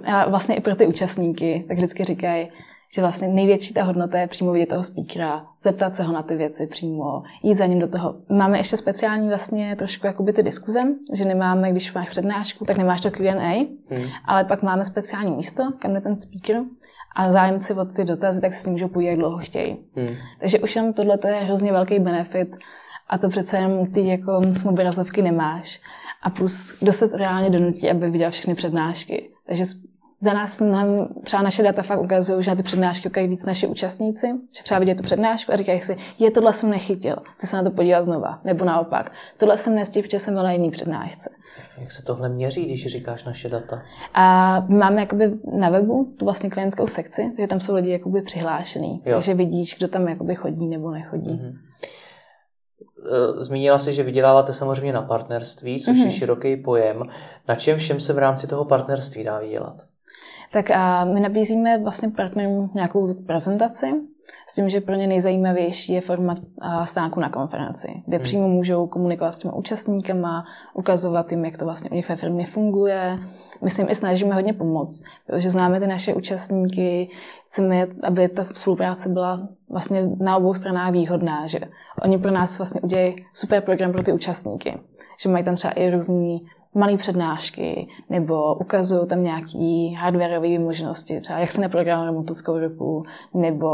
a 0.04 0.28
vlastně 0.28 0.54
i 0.54 0.60
pro 0.60 0.76
ty 0.76 0.86
účastníky, 0.86 1.64
tak 1.68 1.76
vždycky 1.76 2.04
říkají, 2.04 2.48
že 2.94 3.02
vlastně 3.02 3.28
největší 3.28 3.74
ta 3.74 3.82
hodnota 3.82 4.18
je 4.18 4.26
přímo 4.26 4.52
vidět 4.52 4.66
toho 4.66 4.84
speakera, 4.84 5.46
zeptat 5.60 5.94
se 5.94 6.02
ho 6.02 6.12
na 6.12 6.22
ty 6.22 6.36
věci 6.36 6.66
přímo, 6.66 7.22
jít 7.42 7.54
za 7.54 7.66
ním 7.66 7.78
do 7.78 7.88
toho. 7.88 8.14
Máme 8.28 8.58
ještě 8.58 8.76
speciální 8.76 9.28
vlastně 9.28 9.76
trošku 9.76 10.06
jakoby 10.06 10.32
ty 10.32 10.42
diskuze, 10.42 10.80
že 11.12 11.24
nemáme, 11.24 11.70
když 11.70 11.94
máš 11.94 12.08
přednášku, 12.08 12.64
tak 12.64 12.76
nemáš 12.76 13.00
to 13.00 13.10
Q&A, 13.10 13.68
hmm. 13.90 14.08
ale 14.24 14.44
pak 14.44 14.62
máme 14.62 14.84
speciální 14.84 15.30
místo, 15.30 15.62
kam 15.78 15.94
jde 15.94 16.00
ten 16.00 16.18
speaker 16.18 16.62
a 17.16 17.32
zájemci 17.32 17.74
od 17.74 17.94
ty 17.94 18.04
dotazy, 18.04 18.40
tak 18.40 18.54
si 18.54 18.70
můžou 18.70 18.88
půjít, 18.88 19.06
jak 19.06 19.18
dlouho 19.18 19.38
chtějí. 19.38 19.76
Hmm. 19.96 20.16
Takže 20.40 20.58
už 20.58 20.76
jenom 20.76 20.92
tohle 20.92 21.18
je 21.26 21.34
hrozně 21.34 21.72
velký 21.72 21.98
benefit 21.98 22.56
a 23.08 23.18
to 23.18 23.28
přece 23.28 23.56
jenom 23.56 23.86
ty 23.86 24.06
jako 24.06 24.42
obrazovky 24.64 25.22
nemáš. 25.22 25.80
A 26.22 26.30
plus, 26.30 26.76
kdo 26.80 26.92
se 26.92 27.16
reálně 27.16 27.50
donutí, 27.50 27.90
aby 27.90 28.10
viděl 28.10 28.30
všechny 28.30 28.54
přednášky. 28.54 29.28
Takže 29.46 29.64
za 30.20 30.32
nás 30.32 30.60
nám 30.60 31.08
třeba 31.22 31.42
naše 31.42 31.62
data 31.62 31.82
fakt 31.82 32.00
ukazují, 32.00 32.44
že 32.44 32.50
na 32.50 32.56
ty 32.56 32.62
přednášky 32.62 33.08
ukají 33.08 33.28
víc 33.28 33.44
naši 33.44 33.66
účastníci, 33.66 34.26
že 34.56 34.62
třeba 34.62 34.80
vidět 34.80 34.94
tu 34.94 35.02
přednášku 35.02 35.52
a 35.52 35.56
říkají 35.56 35.80
si, 35.80 35.96
je 36.18 36.30
tohle 36.30 36.52
jsem 36.52 36.70
nechytil, 36.70 37.16
chci 37.36 37.46
se 37.46 37.56
na 37.56 37.62
to 37.62 37.70
podívat 37.70 38.02
znova, 38.02 38.40
nebo 38.44 38.64
naopak, 38.64 39.12
tohle 39.36 39.58
jsem 39.58 39.74
nestihl, 39.74 40.06
protože 40.06 40.18
jsem 40.18 40.34
byl 40.34 40.42
na 40.42 40.52
jiný 40.52 40.70
přednášce. 40.70 41.30
Jak 41.80 41.92
se 41.92 42.02
tohle 42.02 42.28
měří, 42.28 42.64
když 42.64 42.86
říkáš 42.86 43.24
naše 43.24 43.48
data? 43.48 43.82
A 44.14 44.60
máme 44.68 45.00
jakoby 45.00 45.32
na 45.58 45.70
webu 45.70 46.14
tu 46.16 46.24
vlastně 46.24 46.50
klientskou 46.50 46.86
sekci, 46.86 47.32
že 47.38 47.46
tam 47.46 47.60
jsou 47.60 47.74
lidi 47.74 47.90
jakoby 47.90 48.22
přihlášený, 48.22 49.02
jo. 49.06 49.14
takže 49.14 49.34
vidíš, 49.34 49.74
kdo 49.78 49.88
tam 49.88 50.08
jakoby 50.08 50.34
chodí 50.34 50.66
nebo 50.66 50.90
nechodí. 50.90 51.30
Mm-hmm. 51.30 51.58
Zmínila 53.38 53.78
si, 53.78 53.92
že 53.92 54.02
vyděláváte 54.02 54.52
samozřejmě 54.52 54.92
na 54.92 55.02
partnerství, 55.02 55.80
což 55.80 55.96
mm-hmm. 55.96 56.00
je 56.00 56.04
mhm. 56.04 56.14
široký 56.14 56.56
pojem. 56.56 57.02
Na 57.48 57.54
čem 57.54 57.78
všem 57.78 58.00
se 58.00 58.12
v 58.12 58.18
rámci 58.18 58.46
toho 58.46 58.64
partnerství 58.64 59.24
dá 59.24 59.38
vydělat? 59.38 59.82
Tak 60.52 60.70
a 60.70 61.04
my 61.04 61.20
nabízíme 61.20 61.78
vlastně 61.78 62.08
partnerům 62.10 62.70
nějakou 62.74 63.14
prezentaci, 63.14 63.86
s 64.48 64.54
tím, 64.54 64.68
že 64.68 64.80
pro 64.80 64.94
ně 64.94 65.06
nejzajímavější 65.06 65.92
je 65.92 66.00
format 66.00 66.38
stánku 66.84 67.20
na 67.20 67.28
konferenci, 67.28 68.02
kde 68.06 68.16
hmm. 68.16 68.24
přímo 68.24 68.48
můžou 68.48 68.86
komunikovat 68.86 69.32
s 69.32 69.38
těmi 69.38 69.54
účastníkama, 69.54 70.44
ukazovat 70.74 71.30
jim, 71.30 71.44
jak 71.44 71.58
to 71.58 71.64
vlastně 71.64 71.90
u 71.90 71.94
nich 71.94 72.08
ve 72.08 72.16
firmě 72.16 72.46
funguje. 72.46 73.18
Myslím, 73.62 73.88
i 73.88 73.94
snažíme 73.94 74.34
hodně 74.34 74.52
pomoct, 74.52 75.02
protože 75.26 75.50
známe 75.50 75.80
ty 75.80 75.86
naše 75.86 76.14
účastníky, 76.14 77.08
chceme, 77.46 77.86
aby 78.02 78.28
ta 78.28 78.44
spolupráce 78.54 79.08
byla 79.08 79.48
vlastně 79.70 80.10
na 80.20 80.36
obou 80.36 80.54
stranách 80.54 80.92
výhodná, 80.92 81.46
že 81.46 81.60
oni 82.02 82.18
pro 82.18 82.30
nás 82.30 82.58
vlastně 82.58 82.80
udělají 82.80 83.26
super 83.32 83.62
program 83.62 83.92
pro 83.92 84.02
ty 84.02 84.12
účastníky, 84.12 84.80
že 85.22 85.28
mají 85.28 85.44
tam 85.44 85.54
třeba 85.54 85.72
i 85.72 85.90
různý 85.90 86.46
malé 86.76 86.96
přednášky, 86.96 87.88
nebo 88.10 88.54
ukazují 88.54 89.06
tam 89.06 89.22
nějaké 89.22 89.96
hardwareové 89.98 90.58
možnosti, 90.58 91.20
třeba 91.20 91.38
jak 91.38 91.50
se 91.50 91.60
neprogramuje 91.60 92.12
motockou 92.12 92.58
ruku, 92.58 93.04
nebo 93.34 93.68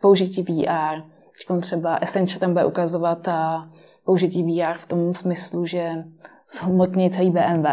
použití 0.00 0.42
VR. 0.42 1.02
Teď 1.48 1.60
třeba 1.60 1.96
Essentia 1.96 2.38
tam 2.38 2.52
bude 2.52 2.64
ukazovat 2.64 3.28
a 3.28 3.68
použití 4.04 4.42
VR 4.42 4.78
v 4.78 4.86
tom 4.86 5.14
smyslu, 5.14 5.66
že 5.66 6.04
zhmotní 6.56 7.10
celý 7.10 7.30
BMW 7.30 7.66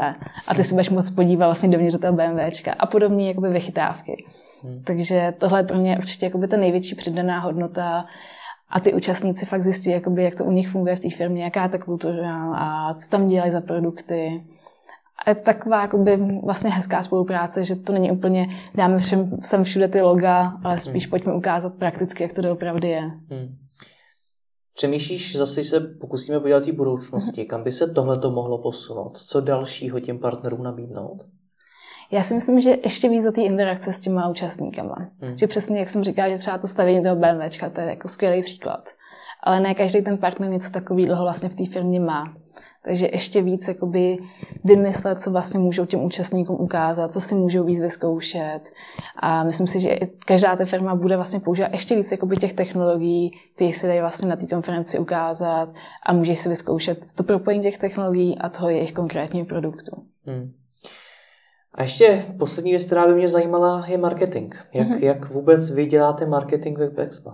a 0.48 0.56
ty 0.56 0.64
si 0.64 0.74
budeš 0.74 0.90
moc 0.90 1.10
podívat 1.10 1.46
vlastně 1.46 1.70
dovnitř 1.70 2.00
toho 2.00 2.14
BMWčka 2.14 2.74
a 2.74 2.86
podobně 2.86 3.28
jakoby 3.28 3.50
vychytávky. 3.50 4.26
Hmm. 4.64 4.84
Takže 4.84 5.34
tohle 5.38 5.60
je 5.60 5.64
pro 5.64 5.78
mě 5.78 5.98
určitě 5.98 6.26
jakoby 6.26 6.48
ta 6.48 6.58
největší 6.58 6.96
přidaná 6.96 7.40
hodnota 7.40 8.06
a 8.70 8.80
ty 8.80 8.94
účastníci 8.94 9.46
fakt 9.46 9.64
zjistí, 9.64 9.90
jakoby, 9.90 10.24
jak 10.24 10.36
to 10.36 10.44
u 10.44 10.52
nich 10.52 10.70
funguje 10.70 10.96
v 10.96 11.00
té 11.00 11.10
firmě, 11.10 11.44
jaká 11.44 11.64
je 11.64 11.70
ta 11.70 11.78
kultura 11.78 12.54
a 12.56 12.94
co 12.94 13.10
tam 13.10 13.28
dělají 13.28 13.52
za 13.52 13.62
produkty. 13.62 14.44
A 15.26 15.30
je 15.30 15.36
to 15.36 15.44
taková 15.44 15.82
jakoby, 15.82 16.18
vlastně 16.44 16.70
hezká 16.70 17.04
spolupráce, 17.04 17.66
že 17.66 17.76
to 17.76 17.94
není 17.94 18.12
úplně, 18.12 18.48
dáme 18.76 18.98
všem, 18.98 19.38
sem 19.42 19.64
všude 19.64 19.88
ty 19.88 20.02
loga, 20.02 20.54
ale 20.64 20.80
spíš 20.80 21.04
hmm. 21.04 21.10
pojďme 21.10 21.34
ukázat 21.34 21.74
prakticky, 21.74 22.24
jak 22.24 22.34
to 22.34 22.42
doopravdy 22.42 22.88
je. 22.88 23.02
Hmm. 23.02 23.56
Přemýšlíš, 24.76 25.36
zase 25.36 25.64
se 25.64 25.80
pokusíme 25.80 26.40
podívat 26.40 26.66
v 26.66 26.72
budoucnosti, 26.72 27.46
kam 27.46 27.64
by 27.64 27.72
se 27.72 27.88
tohle 27.88 28.20
to 28.20 28.32
mohlo 28.32 28.58
posunout? 28.58 29.18
Co 29.18 29.42
dalšího 29.42 30.00
těm 30.00 30.20
partnerům 30.20 30.64
nabídnout? 30.64 31.24
Já 32.12 32.24
si 32.24 32.34
myslím, 32.34 32.60
že 32.60 32.78
ještě 32.84 33.10
víc 33.10 33.24
za 33.24 33.32
té 33.32 33.42
interakce 33.42 33.94
s 33.94 34.00
těma 34.00 34.30
účastníkama. 34.30 34.96
Hmm. 35.20 35.38
Že 35.38 35.48
přesně, 35.48 35.80
jak 35.80 35.90
jsem 35.90 36.04
říkala, 36.04 36.30
že 36.30 36.38
třeba 36.38 36.58
to 36.58 36.68
stavění 36.68 37.04
toho 37.04 37.16
BMWčka, 37.16 37.70
to 37.70 37.82
je 37.82 37.88
jako 37.88 38.08
skvělý 38.08 38.42
příklad. 38.42 38.90
Ale 39.44 39.60
ne 39.60 39.76
každý 39.76 40.02
ten 40.02 40.18
partner 40.18 40.50
něco 40.50 40.72
takového 40.72 41.24
vlastně 41.24 41.50
v 41.50 41.56
té 41.56 41.66
firmě 41.66 42.00
má. 42.00 42.34
Takže 42.86 43.10
ještě 43.12 43.42
víc 43.42 43.68
jakoby 43.68 44.18
vymyslet, 44.64 45.22
co 45.22 45.32
vlastně 45.32 45.60
můžou 45.60 45.86
těm 45.86 46.04
účastníkům 46.04 46.56
ukázat, 46.60 47.14
co 47.14 47.22
si 47.22 47.36
můžou 47.36 47.64
víc 47.64 47.82
vyzkoušet. 47.82 48.60
A 49.20 49.44
myslím 49.44 49.68
si, 49.68 49.80
že 49.80 50.00
každá 50.26 50.56
ta 50.56 50.66
firma 50.66 50.96
bude 50.96 51.16
vlastně 51.16 51.40
používat 51.40 51.72
ještě 51.72 51.96
víc 51.96 52.12
jakoby 52.12 52.38
těch 52.38 52.54
technologií, 52.54 53.32
které 53.56 53.74
si 53.74 53.88
dají 53.88 54.00
vlastně 54.00 54.28
na 54.28 54.36
té 54.36 54.48
konferenci 54.48 55.00
ukázat 55.00 55.70
a 56.06 56.14
můžeš 56.14 56.40
si 56.40 56.50
vyzkoušet 56.50 57.14
to 57.16 57.24
propojení 57.24 57.64
těch 57.64 57.78
technologií 57.78 58.38
a 58.38 58.50
toho 58.50 58.70
jejich 58.70 58.94
konkrétního 58.94 59.46
produktu. 59.46 59.92
Hmm. 60.26 60.52
A 61.74 61.84
ještě 61.84 62.26
poslední 62.40 62.72
věc, 62.72 62.86
která 62.86 63.08
by 63.08 63.14
mě 63.14 63.30
zajímala, 63.30 63.86
je 63.88 63.98
marketing. 63.98 64.56
Jak, 64.74 64.88
mm-hmm. 64.88 65.04
jak 65.04 65.30
vůbec 65.30 65.72
vy 65.72 65.86
děláte 65.86 66.26
marketing 66.26 66.78
Web 66.78 67.00
Expo? 67.00 67.32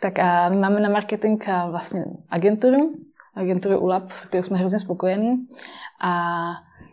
Tak 0.00 0.18
a 0.18 0.48
my 0.48 0.56
máme 0.56 0.80
na 0.80 0.88
marketing 0.88 1.44
vlastně 1.70 2.04
agenturu, 2.30 2.90
agenturu 3.38 3.78
ULAB, 3.80 4.12
se 4.12 4.28
kterou 4.28 4.42
jsme 4.42 4.58
hrozně 4.58 4.78
spokojení. 4.78 5.48
A 6.00 6.34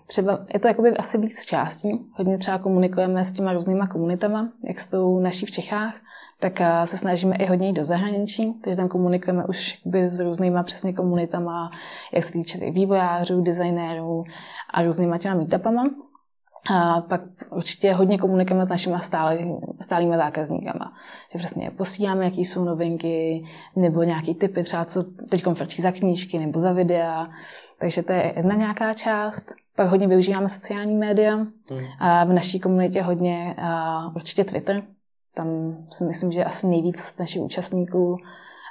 třeba 0.08 0.40
je 0.54 0.60
to 0.60 0.68
jakoby 0.68 0.98
asi 0.98 1.18
víc 1.18 1.46
částí. 1.46 2.06
Hodně 2.14 2.38
třeba 2.38 2.58
komunikujeme 2.58 3.24
s 3.24 3.34
těma 3.34 3.54
různýma 3.54 3.88
komunitama, 3.88 4.50
jak 4.64 4.80
s 4.80 4.90
tou 4.90 5.20
naší 5.20 5.46
v 5.46 5.52
Čechách, 5.52 5.96
tak 6.40 6.60
se 6.86 6.98
snažíme 6.98 7.36
i 7.36 7.46
hodně 7.46 7.68
jít 7.68 7.74
do 7.74 7.84
zahraničí, 7.84 8.54
takže 8.54 8.78
tam 8.78 8.88
komunikujeme 8.88 9.46
už 9.46 9.82
s 10.04 10.20
různýma 10.20 10.64
přesně 10.64 10.94
komunitama, 10.94 11.72
jak 12.14 12.24
se 12.24 12.34
týče 12.34 12.72
vývojářů, 12.72 13.42
designérů 13.42 14.24
a 14.74 14.84
různýma 14.84 15.18
těma 15.18 15.36
meetupama. 15.36 15.84
A 16.74 17.02
pak 17.02 17.22
určitě 17.50 17.94
hodně 17.94 18.18
komunikujeme 18.18 18.66
s 18.66 18.70
našimi 18.70 18.96
stálý, 19.02 19.56
stálými 19.82 20.18
zákazníkama. 20.18 20.94
Že 21.32 21.40
přesně 21.40 21.72
posíláme, 21.72 22.26
jaký 22.26 22.46
jsou 22.46 22.66
novinky, 22.66 23.44
nebo 23.76 24.04
nějaký 24.04 24.36
typy, 24.36 24.64
třeba 24.64 24.86
co 24.86 25.04
teď 25.30 25.44
frčí 25.54 25.82
za 25.82 25.92
knížky 25.92 26.40
nebo 26.40 26.60
za 26.60 26.72
videa. 26.72 27.30
Takže 27.80 28.04
to 28.04 28.12
je 28.12 28.34
jedna 28.36 28.56
nějaká 28.56 28.94
část. 28.94 29.54
Pak 29.76 29.90
hodně 29.90 30.08
využíváme 30.08 30.50
sociální 30.50 30.98
média. 30.98 31.36
Hmm. 31.36 31.80
A 32.00 32.24
v 32.24 32.34
naší 32.34 32.60
komunitě 32.60 33.02
hodně 33.02 33.56
a 33.58 34.02
určitě 34.16 34.44
Twitter. 34.44 34.84
Tam 35.34 35.48
si 35.90 36.04
myslím, 36.04 36.32
že 36.32 36.44
asi 36.44 36.68
nejvíc 36.68 37.18
našich 37.18 37.42
účastníků 37.42 38.18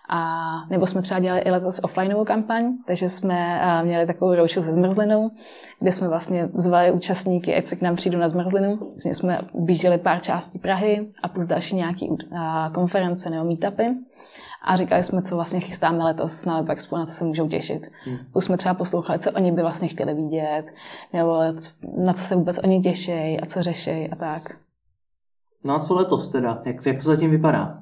a 0.08 0.40
nebo 0.70 0.86
jsme 0.86 1.02
třeba 1.02 1.20
dělali 1.20 1.40
i 1.40 1.50
letos 1.50 1.80
offlineovou 1.82 2.24
kampaň, 2.24 2.72
takže 2.86 3.08
jsme 3.08 3.60
měli 3.84 4.06
takovou 4.06 4.34
roušu 4.34 4.62
se 4.62 4.72
zmrzlinou, 4.72 5.30
kde 5.80 5.92
jsme 5.92 6.08
vlastně 6.08 6.48
zvali 6.54 6.92
účastníky, 6.92 7.54
ať 7.54 7.66
se 7.66 7.76
k 7.76 7.82
nám 7.82 7.96
přijdu 7.96 8.18
na 8.18 8.28
zmrzlinu. 8.28 8.76
Vlastně 8.76 9.14
jsme 9.14 9.40
bíželi 9.54 9.98
pár 9.98 10.20
částí 10.20 10.58
Prahy 10.58 11.12
a 11.22 11.28
plus 11.28 11.46
další 11.46 11.76
nějaké 11.76 12.06
konference 12.74 13.30
nebo 13.30 13.44
meetupy. 13.44 13.86
A 14.66 14.76
říkali 14.76 15.02
jsme, 15.02 15.22
co 15.22 15.34
vlastně 15.34 15.60
chystáme 15.60 16.04
letos 16.04 16.44
na 16.44 16.60
WebExpo, 16.60 16.96
na 16.96 17.06
co 17.06 17.12
se 17.12 17.24
můžou 17.24 17.48
těšit. 17.48 17.90
Hmm. 18.04 18.18
Už 18.34 18.44
jsme 18.44 18.56
třeba 18.56 18.74
poslouchali, 18.74 19.18
co 19.18 19.30
oni 19.32 19.52
by 19.52 19.62
vlastně 19.62 19.88
chtěli 19.88 20.14
vidět, 20.14 20.64
nebo 21.12 21.42
na 21.96 22.12
co 22.12 22.24
se 22.24 22.36
vůbec 22.36 22.58
oni 22.64 22.80
těší 22.80 23.40
a 23.40 23.46
co 23.46 23.62
řeší 23.62 24.08
a 24.12 24.16
tak. 24.16 24.56
No 25.64 25.74
a 25.74 25.78
co 25.78 25.94
letos 25.94 26.28
teda? 26.28 26.62
Jak, 26.64 26.86
jak 26.86 26.96
to 26.96 27.02
zatím 27.02 27.30
vypadá? 27.30 27.78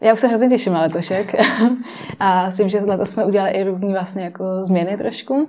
Já 0.00 0.12
už 0.12 0.20
se 0.20 0.28
hrozně 0.28 0.48
těším 0.48 0.72
na 0.72 0.80
letošek 0.80 1.34
a 2.20 2.50
s 2.50 2.56
tím, 2.56 2.68
že 2.68 2.78
letos 2.78 3.10
jsme 3.10 3.24
udělali 3.24 3.50
i 3.50 3.64
různé 3.64 3.88
vlastně 3.88 4.24
jako 4.24 4.64
změny 4.64 4.96
trošku. 4.96 5.48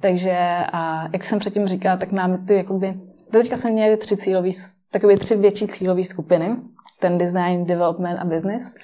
Takže 0.00 0.38
a 0.72 1.08
jak 1.12 1.26
jsem 1.26 1.38
předtím 1.38 1.66
říkala, 1.66 1.96
tak 1.96 2.12
máme 2.12 2.38
ty 2.38 2.54
jakoby, 2.54 2.94
teďka 3.30 3.56
jsme 3.56 3.70
měli 3.70 3.96
tři 3.96 4.16
cílový, 4.16 4.50
takové 4.90 5.16
tři 5.16 5.36
větší 5.36 5.68
cílové 5.68 6.04
skupiny. 6.04 6.56
Ten 7.00 7.18
design, 7.18 7.64
development 7.64 8.18
a 8.20 8.24
business. 8.24 8.74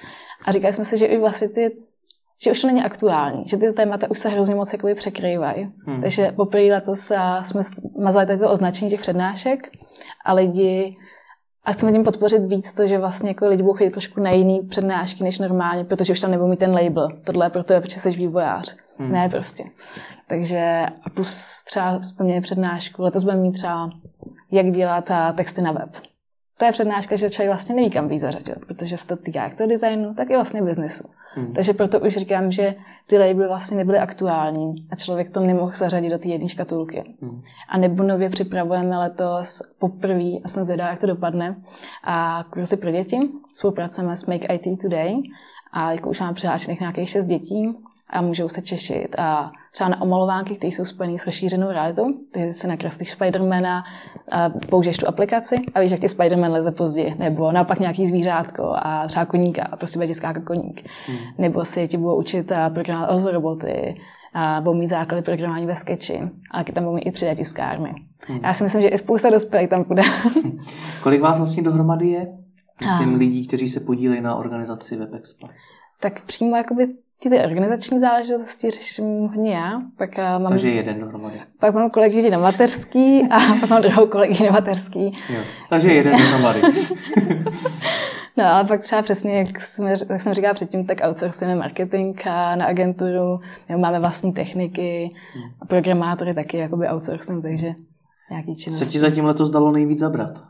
A 0.45 0.51
říkali 0.51 0.73
jsme 0.73 0.85
si, 0.85 0.97
že 0.97 1.05
i 1.05 1.19
vlastně 1.19 1.49
ty 1.49 1.71
že 2.43 2.51
už 2.51 2.61
to 2.61 2.67
není 2.67 2.83
aktuální, 2.83 3.43
že 3.47 3.57
ty 3.57 3.73
témata 3.73 4.11
už 4.11 4.19
se 4.19 4.29
hrozně 4.29 4.55
moc 4.55 4.73
jakoby 4.73 4.95
překrývají. 4.95 5.71
Hmm. 5.85 6.01
Takže 6.01 6.31
poprvé 6.31 6.63
letos 6.63 7.11
jsme 7.41 7.61
mazali 7.99 8.27
tady 8.27 8.39
to 8.39 8.51
označení 8.51 8.91
těch 8.91 8.99
přednášek 9.01 9.71
a 10.25 10.33
lidi 10.33 10.95
a 11.65 11.71
chceme 11.71 11.91
tím 11.91 12.03
podpořit 12.03 12.45
víc 12.45 12.73
to, 12.73 12.87
že 12.87 12.97
vlastně 12.97 13.29
jako 13.29 13.47
lidi 13.47 13.63
budou 13.63 13.77
chodit 13.77 13.91
trošku 13.91 14.21
na 14.21 14.31
jiný 14.31 14.61
přednášky 14.61 15.23
než 15.23 15.39
normálně, 15.39 15.83
protože 15.83 16.13
už 16.13 16.19
tam 16.19 16.31
nebudou 16.31 16.49
mít 16.49 16.59
ten 16.59 16.71
label. 16.71 17.07
Tohle 17.23 17.45
je 17.45 17.49
pro 17.49 17.63
tebe, 17.63 17.81
protože 17.81 17.99
jsi 17.99 18.11
vývojář. 18.11 18.75
Hmm. 18.97 19.11
Ne 19.11 19.29
prostě. 19.29 19.63
Takže 20.27 20.85
a 21.03 21.09
plus 21.09 21.63
třeba 21.63 21.99
vzpomněli 21.99 22.41
přednášku, 22.41 23.01
letos 23.01 23.23
budeme 23.23 23.41
mít 23.41 23.51
třeba 23.51 23.89
jak 24.51 24.71
dělat 24.71 25.11
texty 25.35 25.61
na 25.61 25.71
web 25.71 25.89
to 26.57 26.65
je 26.65 26.71
přednáška, 26.71 27.15
že 27.15 27.29
člověk 27.29 27.49
vlastně 27.49 27.75
neví, 27.75 27.89
kam 27.89 28.07
víc 28.07 28.21
zařadit, 28.21 28.65
protože 28.67 28.97
se 28.97 29.07
to 29.07 29.15
týká 29.15 29.43
jak 29.43 29.53
toho 29.53 29.69
designu, 29.69 30.13
tak 30.13 30.29
i 30.29 30.33
vlastně 30.33 30.61
biznesu. 30.61 31.03
Hmm. 31.35 31.53
Takže 31.53 31.73
proto 31.73 31.99
už 31.99 32.17
říkám, 32.17 32.51
že 32.51 32.75
ty 33.07 33.17
labely 33.17 33.47
vlastně 33.47 33.77
nebyly 33.77 33.97
aktuální 33.97 34.87
a 34.91 34.95
člověk 34.95 35.31
to 35.31 35.39
nemohl 35.39 35.71
zařadit 35.75 36.09
do 36.09 36.17
té 36.17 36.29
jedné 36.29 36.49
škatulky. 36.49 37.15
Hmm. 37.21 37.41
A 37.69 37.77
nebo 37.77 38.03
nově 38.03 38.29
připravujeme 38.29 38.97
letos 38.97 39.61
poprvé, 39.79 40.31
a 40.43 40.47
jsem 40.47 40.63
zvědavá, 40.63 40.89
jak 40.89 40.99
to 40.99 41.07
dopadne, 41.07 41.55
a 42.03 42.45
kurzy 42.49 42.77
pro 42.77 42.91
děti. 42.91 43.19
Spolupracujeme 43.53 44.15
s 44.15 44.25
Make 44.25 44.55
IT 44.55 44.81
Today 44.81 45.15
a 45.73 45.91
jako 45.91 46.09
už 46.09 46.19
mám 46.19 46.33
přihlášených 46.33 46.79
nějakých 46.79 47.09
šest 47.09 47.25
dětí 47.25 47.77
a 48.09 48.21
můžou 48.21 48.47
se 48.47 48.61
češit. 48.61 49.15
A 49.17 49.51
třeba 49.71 49.89
na 49.89 50.01
omalovánky, 50.01 50.55
které 50.55 50.71
jsou 50.71 50.85
spojené 50.85 51.17
s 51.17 51.25
rozšířenou 51.25 51.67
realitou, 51.67 52.05
takže 52.33 52.53
se 52.53 52.67
nakreslíš 52.67 53.11
Spidermana, 53.11 53.83
a 54.31 54.49
použiješ 54.49 54.97
tu 54.97 55.07
aplikaci 55.07 55.55
a 55.73 55.79
víš, 55.79 55.91
jak 55.91 55.99
ti 55.99 56.09
Spiderman 56.09 56.51
leze 56.51 56.71
později, 56.71 57.15
nebo 57.19 57.51
naopak 57.51 57.79
nějaký 57.79 58.05
zvířátko 58.05 58.73
a 58.75 59.07
třeba 59.07 59.25
koníka, 59.25 59.63
a 59.71 59.75
prostě 59.75 59.99
bude 59.99 60.13
skákat 60.13 60.43
koník. 60.43 60.89
Hmm. 61.07 61.17
Nebo 61.37 61.65
si 61.65 61.87
ti 61.87 61.97
budou 61.97 62.19
učit 62.19 62.51
programovat 62.73 63.11
OZO 63.11 63.31
roboty, 63.31 63.95
a 64.37 64.61
budou 64.61 64.77
mít 64.77 64.87
základy 64.87 65.21
programování 65.21 65.65
ve 65.65 65.75
Sketchi, 65.75 66.21
ale 66.51 66.63
tam 66.63 66.83
budou 66.83 66.95
mít 66.95 67.01
i 67.01 67.11
3D 67.11 67.35
tiskárny. 67.35 67.93
Hmm. 68.27 68.39
Já 68.43 68.53
si 68.53 68.63
myslím, 68.63 68.81
že 68.81 68.87
i 68.87 68.97
spousta 68.97 69.29
dospělých 69.29 69.69
tam 69.69 69.83
bude. 69.83 70.01
Kolik 71.03 71.21
vás 71.21 71.37
vlastně 71.37 71.63
dohromady 71.63 72.07
je? 72.07 72.27
Myslím, 72.83 73.15
a... 73.15 73.17
lidí, 73.17 73.47
kteří 73.47 73.69
se 73.69 73.79
podílejí 73.79 74.21
na 74.21 74.35
organizaci 74.35 74.95
WebExpo. 74.95 75.47
Tak 75.99 76.25
přímo 76.25 76.55
jakoby 76.55 76.87
ty, 77.29 77.29
ty 77.29 77.45
organizační 77.45 77.99
záležitosti 77.99 78.71
řeším 78.71 79.27
hodně 79.27 79.55
já. 79.55 79.81
Pak 79.97 80.19
eh, 80.19 80.39
mám, 80.39 80.51
takže 80.51 80.69
jeden 80.69 80.99
dohromady. 80.99 81.41
Pak 81.59 81.75
mám 81.75 81.89
kolegy 81.89 82.29
na 82.29 82.37
materský 82.37 83.21
a 83.31 83.39
pak 83.59 83.69
mám 83.69 83.81
druhou 83.81 84.07
kolegy 84.07 84.43
na 84.43 84.51
materský. 84.51 85.05
Jo, 85.05 85.41
takže 85.69 85.93
jeden 85.93 86.17
dohromady. 86.17 86.61
no 88.37 88.45
ale 88.45 88.63
pak 88.63 88.81
třeba 88.81 89.01
přesně, 89.01 89.37
jak, 89.37 89.61
jsme, 89.61 89.89
jak 90.09 90.21
jsem 90.21 90.33
říkala 90.33 90.53
předtím, 90.53 90.85
tak 90.85 90.97
outsourcujeme 91.07 91.55
marketing 91.55 92.21
na 92.55 92.65
agenturu, 92.65 93.39
nebo 93.69 93.81
máme 93.81 93.99
vlastní 93.99 94.33
techniky 94.33 95.11
hmm. 95.33 95.43
a 95.61 95.65
programátory 95.65 96.33
taky 96.33 96.57
jakoby 96.57 96.87
outsourcujeme, 96.87 97.41
takže 97.41 97.73
nějaký 98.31 98.55
činnosti. 98.55 98.85
Co 98.85 98.91
ti 98.91 98.99
zatím 98.99 99.25
letos 99.25 99.49
dalo 99.49 99.71
nejvíc 99.71 99.99
zabrat? 99.99 100.43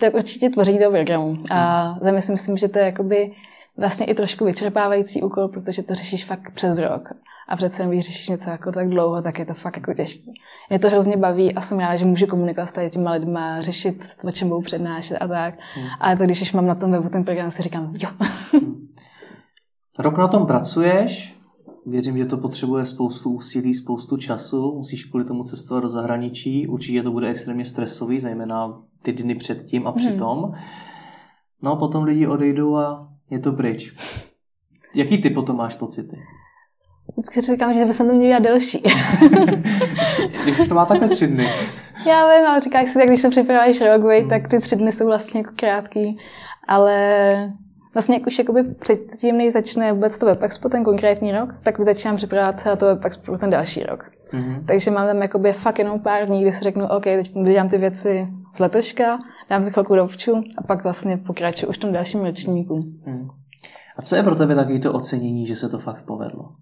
Tak 0.00 0.14
určitě 0.14 0.50
tvoření 0.50 0.78
toho 0.78 0.90
programu. 0.90 1.36
A 1.50 1.82
hmm. 2.02 2.20
si 2.20 2.32
myslím, 2.32 2.56
že 2.56 2.68
to 2.68 2.78
je 2.78 2.84
jakoby 2.84 3.32
vlastně 3.78 4.06
i 4.06 4.14
trošku 4.14 4.44
vyčerpávající 4.44 5.22
úkol, 5.22 5.48
protože 5.48 5.82
to 5.82 5.94
řešíš 5.94 6.24
fakt 6.24 6.50
přes 6.54 6.78
rok. 6.78 7.08
A 7.48 7.56
přece 7.56 7.86
když 7.86 8.06
řešíš 8.06 8.28
něco 8.28 8.50
jako 8.50 8.72
tak 8.72 8.88
dlouho, 8.88 9.22
tak 9.22 9.38
je 9.38 9.46
to 9.46 9.54
fakt 9.54 9.76
jako 9.76 9.94
těžký. 9.94 10.32
Mě 10.70 10.78
to 10.78 10.88
hrozně 10.88 11.16
baví 11.16 11.54
a 11.54 11.60
jsem 11.60 11.78
ráda, 11.78 11.96
že 11.96 12.04
můžu 12.04 12.26
komunikovat 12.26 12.66
s 12.66 12.90
těma 12.90 13.12
lidma, 13.12 13.60
řešit, 13.60 14.06
o 14.28 14.32
čem 14.32 14.48
budou 14.48 14.62
přednášet 14.62 15.16
a 15.16 15.28
tak. 15.28 15.54
Hmm. 15.74 15.86
Ale 16.00 16.16
to, 16.16 16.24
když 16.24 16.42
už 16.42 16.52
mám 16.52 16.66
na 16.66 16.74
tom 16.74 16.90
webu 16.90 17.08
ten 17.08 17.24
program, 17.24 17.50
si 17.50 17.62
říkám, 17.62 17.94
jo. 17.94 18.08
Hmm. 18.52 18.86
Rok 19.98 20.18
na 20.18 20.28
tom 20.28 20.46
pracuješ, 20.46 21.36
věřím, 21.86 22.18
že 22.18 22.26
to 22.26 22.36
potřebuje 22.36 22.84
spoustu 22.84 23.30
úsilí, 23.30 23.74
spoustu 23.74 24.16
času, 24.16 24.74
musíš 24.76 25.04
kvůli 25.04 25.24
tomu 25.24 25.44
cestovat 25.44 25.82
do 25.82 25.88
zahraničí, 25.88 26.66
určitě 26.66 27.02
to 27.02 27.10
bude 27.10 27.28
extrémně 27.28 27.64
stresový, 27.64 28.18
zejména 28.18 28.82
ty 29.02 29.12
dny 29.12 29.34
předtím 29.34 29.86
a 29.86 29.92
přitom. 29.92 30.42
Hmm. 30.42 30.54
No 31.62 31.72
a 31.72 31.76
potom 31.76 32.04
lidi 32.04 32.26
odejdou 32.26 32.76
a 32.76 33.08
je 33.30 33.38
to 33.38 33.52
pryč. 33.52 33.94
Jaký 34.94 35.22
ty 35.22 35.30
potom 35.30 35.56
máš 35.56 35.74
pocity? 35.74 36.16
Vždycky 37.12 37.40
říkám, 37.40 37.74
že 37.74 37.84
bychom 37.84 38.06
to 38.06 38.12
měli 38.12 38.28
dělat 38.28 38.42
delší. 38.42 38.82
když 40.42 40.68
to 40.68 40.74
má 40.74 40.86
takhle 40.86 41.08
tři 41.08 41.26
dny. 41.26 41.46
Já 42.06 42.36
vím, 42.36 42.46
ale 42.46 42.60
říkáš 42.60 42.88
si, 42.88 42.98
tak 42.98 43.08
když 43.08 43.22
to 43.22 43.30
připravuješ 43.30 43.80
rok, 43.80 44.02
hmm. 44.02 44.28
tak 44.28 44.48
ty 44.48 44.60
tři 44.60 44.76
dny 44.76 44.92
jsou 44.92 45.06
vlastně 45.06 45.40
jako 45.40 45.52
krátký. 45.56 46.18
Ale 46.68 47.52
vlastně 47.94 48.16
jak 48.16 48.26
už 48.26 48.38
jakoby 48.38 48.62
předtím, 48.62 49.36
než 49.36 49.52
začne 49.52 49.92
vůbec 49.92 50.18
to 50.18 50.26
WebExpo, 50.26 50.68
ten 50.68 50.84
konkrétní 50.84 51.32
rok, 51.32 51.48
tak 51.64 51.80
začínám 51.80 52.16
připravovat 52.16 52.78
to 52.78 52.86
WebExpo 52.86 53.24
pro 53.24 53.38
ten 53.38 53.50
další 53.50 53.82
rok. 53.82 54.04
Mm-hmm. 54.32 54.64
Takže 54.66 54.90
mám 54.90 55.06
tam 55.06 55.22
jakoby 55.22 55.52
fakt 55.52 55.78
jenom 55.78 56.00
pár 56.00 56.26
dní, 56.26 56.42
kdy 56.42 56.52
si 56.52 56.64
řeknu, 56.64 56.86
OK, 56.86 57.04
teď 57.04 57.32
dělám 57.32 57.68
ty 57.68 57.78
věci 57.78 58.28
z 58.54 58.58
letoška, 58.58 59.18
dám 59.50 59.62
si 59.62 59.70
chvilku 59.70 59.96
dovču 59.96 60.42
a 60.58 60.62
pak 60.62 60.82
vlastně 60.82 61.16
pokračuju 61.16 61.70
už 61.70 61.76
v 61.76 61.80
tom 61.80 61.92
dalším 61.92 62.24
ročníku. 62.24 62.74
Hmm. 63.04 63.28
A 63.96 64.02
co 64.02 64.16
je 64.16 64.22
pro 64.22 64.34
tebe 64.34 64.54
taky 64.54 64.78
to 64.78 64.92
ocenění, 64.92 65.46
že 65.46 65.56
se 65.56 65.68
to 65.68 65.78
fakt 65.78 66.04
povedlo? 66.04 66.52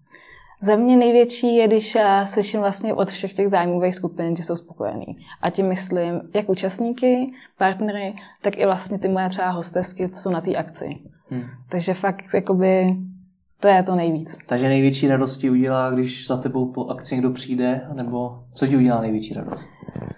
Za 0.62 0.76
mě 0.76 0.96
největší 0.96 1.56
je, 1.56 1.66
když 1.66 1.96
slyším 2.24 2.60
vlastně 2.60 2.94
od 2.94 3.10
všech 3.10 3.32
těch 3.32 3.48
zájmových 3.48 3.94
skupin, 3.94 4.36
že 4.36 4.42
jsou 4.42 4.56
spokojení. 4.56 5.06
A 5.42 5.50
tím 5.50 5.68
myslím 5.68 6.20
jak 6.34 6.48
účastníky, 6.48 7.32
partnery, 7.58 8.14
tak 8.42 8.58
i 8.58 8.66
vlastně 8.66 8.98
ty 8.98 9.08
moje 9.08 9.28
třeba 9.28 9.50
hostesky, 9.50 10.08
co 10.08 10.20
jsou 10.20 10.30
na 10.30 10.40
té 10.40 10.56
akci. 10.56 10.86
Hmm. 11.30 11.42
Takže 11.68 11.94
fakt 11.94 12.24
jakoby 12.34 12.96
to 13.60 13.68
je 13.68 13.82
to 13.82 13.94
nejvíc. 13.94 14.38
Takže 14.46 14.68
největší 14.68 15.08
radost 15.08 15.36
ti 15.36 15.50
udělá, 15.50 15.90
když 15.90 16.26
za 16.26 16.36
tebou 16.36 16.72
po 16.72 16.86
akci 16.86 17.14
někdo 17.14 17.30
přijde, 17.30 17.88
nebo 17.92 18.44
co 18.54 18.66
ti 18.66 18.76
udělá 18.76 19.00
největší 19.00 19.34
radost? 19.34 19.68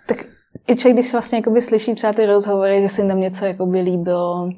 Tak 0.07 0.25
i 0.69 0.77
člověk, 0.77 0.97
když 0.97 1.13
vlastně 1.13 1.39
jakoby 1.39 1.63
slyší 1.63 1.95
třeba 1.95 2.13
ty 2.13 2.27
rozhovory, 2.27 2.83
že 2.83 2.89
si 2.89 3.09
tam 3.09 3.21
něco 3.21 3.45
jakoby 3.45 3.81
líbilo. 3.81 4.51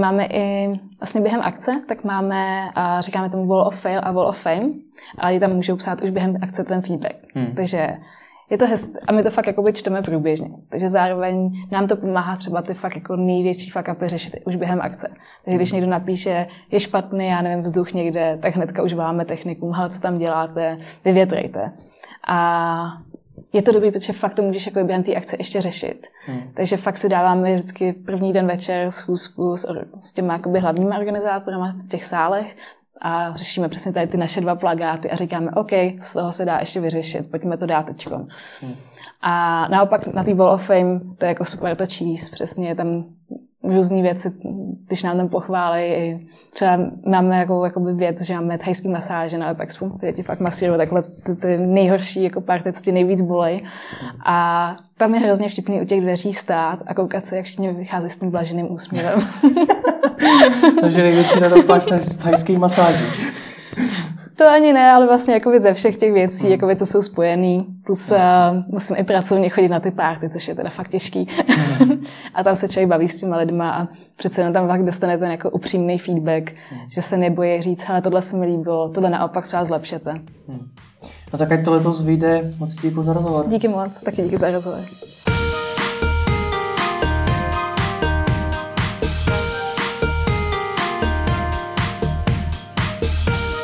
Máme 0.00 0.26
i 0.26 0.68
vlastně 1.00 1.20
během 1.20 1.40
akce, 1.40 1.82
tak 1.88 2.04
máme, 2.04 2.70
a 2.74 3.00
říkáme 3.00 3.30
tomu 3.30 3.46
wall 3.46 3.66
of 3.66 3.80
fail 3.80 4.00
a 4.02 4.12
wall 4.12 4.28
of 4.28 4.38
fame, 4.38 4.70
ale 5.18 5.40
tam 5.40 5.52
můžou 5.52 5.76
psát 5.76 6.02
už 6.02 6.10
během 6.10 6.34
akce 6.42 6.64
ten 6.64 6.82
feedback. 6.82 7.16
Hmm. 7.34 7.54
Takže 7.56 7.96
je 8.50 8.58
to 8.58 8.66
hezké 8.66 8.98
a 9.06 9.12
my 9.12 9.22
to 9.22 9.30
fakt 9.30 9.46
jakoby 9.46 9.72
čteme 9.72 10.02
průběžně. 10.02 10.48
Takže 10.68 10.88
zároveň 10.88 11.50
nám 11.70 11.88
to 11.88 11.96
pomáhá 11.96 12.36
třeba 12.36 12.62
ty 12.62 12.74
fakt 12.74 12.96
jako 12.96 13.16
největší 13.16 13.70
fuck 13.70 13.88
upy 13.92 14.08
řešit 14.08 14.36
už 14.46 14.56
během 14.56 14.80
akce. 14.80 15.10
Takže 15.44 15.56
když 15.56 15.72
někdo 15.72 15.90
napíše, 15.90 16.46
je 16.70 16.80
špatný, 16.80 17.26
já 17.26 17.42
nevím, 17.42 17.62
vzduch 17.62 17.92
někde, 17.92 18.38
tak 18.42 18.56
hnedka 18.56 18.82
už 18.82 18.94
máme 18.94 19.24
technikum, 19.24 19.74
ale 19.74 19.90
co 19.90 20.00
tam 20.00 20.18
děláte, 20.18 20.78
vyvětrejte. 21.04 21.72
A 22.28 22.98
je 23.52 23.62
to 23.62 23.72
dobrý, 23.72 23.90
protože 23.90 24.12
fakt 24.12 24.34
to 24.34 24.42
můžeš 24.42 24.66
jako 24.66 24.84
během 24.84 25.02
té 25.02 25.14
akce 25.14 25.36
ještě 25.38 25.60
řešit. 25.60 26.06
Hmm. 26.26 26.40
Takže 26.54 26.76
fakt 26.76 26.96
si 26.96 27.08
dáváme 27.08 27.54
vždycky 27.54 27.92
první 27.92 28.32
den 28.32 28.46
večer 28.46 28.90
schůzku 28.90 29.56
s, 29.56 29.66
s 30.00 30.12
těmi 30.12 30.32
jakoby 30.32 30.58
hlavními 30.60 30.96
organizátory 30.98 31.56
v 31.84 31.88
těch 31.88 32.04
sálech 32.04 32.56
a 33.00 33.36
řešíme 33.36 33.68
přesně 33.68 33.92
tady 33.92 34.06
ty 34.06 34.16
naše 34.16 34.40
dva 34.40 34.54
plagáty 34.54 35.10
a 35.10 35.16
říkáme, 35.16 35.50
OK, 35.50 35.70
co 35.98 36.06
z 36.06 36.12
toho 36.12 36.32
se 36.32 36.44
dá 36.44 36.58
ještě 36.58 36.80
vyřešit, 36.80 37.30
pojďme 37.30 37.56
to 37.56 37.66
dát. 37.66 37.86
Hmm. 38.60 38.74
A 39.22 39.68
naopak 39.68 40.06
na 40.06 40.24
té 40.24 40.34
Wall 40.34 40.50
of 40.50 40.66
Fame 40.66 41.00
to 41.18 41.24
je 41.24 41.28
jako 41.28 41.44
super 41.44 41.76
to 41.76 41.86
číst, 41.86 42.30
přesně 42.30 42.74
tam 42.74 43.04
různé 43.64 44.02
věci, 44.02 44.32
když 44.86 45.02
nám 45.02 45.16
tam 45.16 45.28
pochválí. 45.28 46.26
Třeba 46.52 46.78
máme 47.06 47.38
jako, 47.38 47.64
jako 47.64 47.80
věc, 47.80 48.22
že 48.22 48.34
máme 48.34 48.58
thajský 48.58 48.88
masáže 48.88 49.38
na 49.38 49.46
Webexpu, 49.46 49.92
kde 49.98 50.12
ti 50.12 50.22
fakt 50.22 50.40
masírují 50.40 50.78
takhle 50.78 51.02
ty, 51.02 51.36
ty 51.36 51.58
nejhorší 51.58 52.22
jako 52.22 52.40
party, 52.40 52.72
co 52.72 52.82
ti 52.82 52.92
nejvíc 52.92 53.22
bolej. 53.22 53.64
A 54.26 54.76
tam 54.96 55.14
je 55.14 55.20
hrozně 55.20 55.48
vtipný 55.48 55.82
u 55.82 55.84
těch 55.84 56.00
dveří 56.00 56.32
stát 56.32 56.78
a 56.86 56.94
koukat 56.94 57.26
se, 57.26 57.36
jak 57.36 57.44
všichni 57.44 57.72
vychází 57.72 58.10
s 58.10 58.18
tím 58.18 58.30
blaženým 58.30 58.72
úsměvem. 58.72 59.20
Takže 60.80 61.02
největší 61.02 61.38
radost 61.38 61.68
máš 61.68 61.82
z 61.82 62.16
thajských 62.16 62.58
masáží. 62.58 63.04
To 64.36 64.48
ani 64.48 64.72
ne, 64.72 64.90
ale 64.90 65.06
vlastně 65.06 65.34
jako 65.34 65.52
ze 65.58 65.74
všech 65.74 65.96
těch 65.96 66.12
věcí, 66.12 66.50
jako 66.50 66.74
co 66.76 66.86
jsou 66.86 67.02
spojený. 67.02 67.66
Plus 67.84 68.10
uh, 68.10 68.18
musím 68.68 68.96
i 68.96 69.04
pracovně 69.04 69.48
chodit 69.48 69.68
na 69.68 69.80
ty 69.80 69.90
párty, 69.90 70.28
což 70.28 70.48
je 70.48 70.54
teda 70.54 70.70
fakt 70.70 70.88
těžký. 70.88 71.28
a 72.34 72.44
tam 72.44 72.56
se 72.56 72.68
člověk 72.68 72.88
baví 72.88 73.08
s 73.08 73.16
těma 73.16 73.36
lidma 73.36 73.70
a 73.70 73.88
přece 74.16 74.40
jenom 74.40 74.52
tam 74.52 74.68
fakt 74.68 74.84
dostane 74.84 75.18
ten 75.18 75.30
jako 75.30 75.50
upřímný 75.50 75.98
feedback, 75.98 76.52
hmm. 76.70 76.80
že 76.90 77.02
se 77.02 77.16
nebojí 77.16 77.62
říct, 77.62 77.82
hele, 77.82 78.02
tohle 78.02 78.22
se 78.22 78.36
mi 78.36 78.46
líbilo, 78.46 78.88
tohle 78.88 79.10
naopak 79.10 79.46
třeba 79.46 79.64
zlepšete. 79.64 80.10
Hmm. 80.48 80.68
No 81.32 81.38
tak 81.38 81.52
ať 81.52 81.64
to 81.64 81.72
letos 81.72 82.02
vyjde, 82.02 82.52
moc 82.58 82.76
ti 82.76 82.88
děkuji 82.88 83.02
za 83.02 83.12
rozhovor. 83.12 83.48
Díky 83.48 83.68
moc, 83.68 84.00
taky 84.00 84.22
díky 84.22 84.36
za 84.36 84.50
rozhovor. 84.50 84.80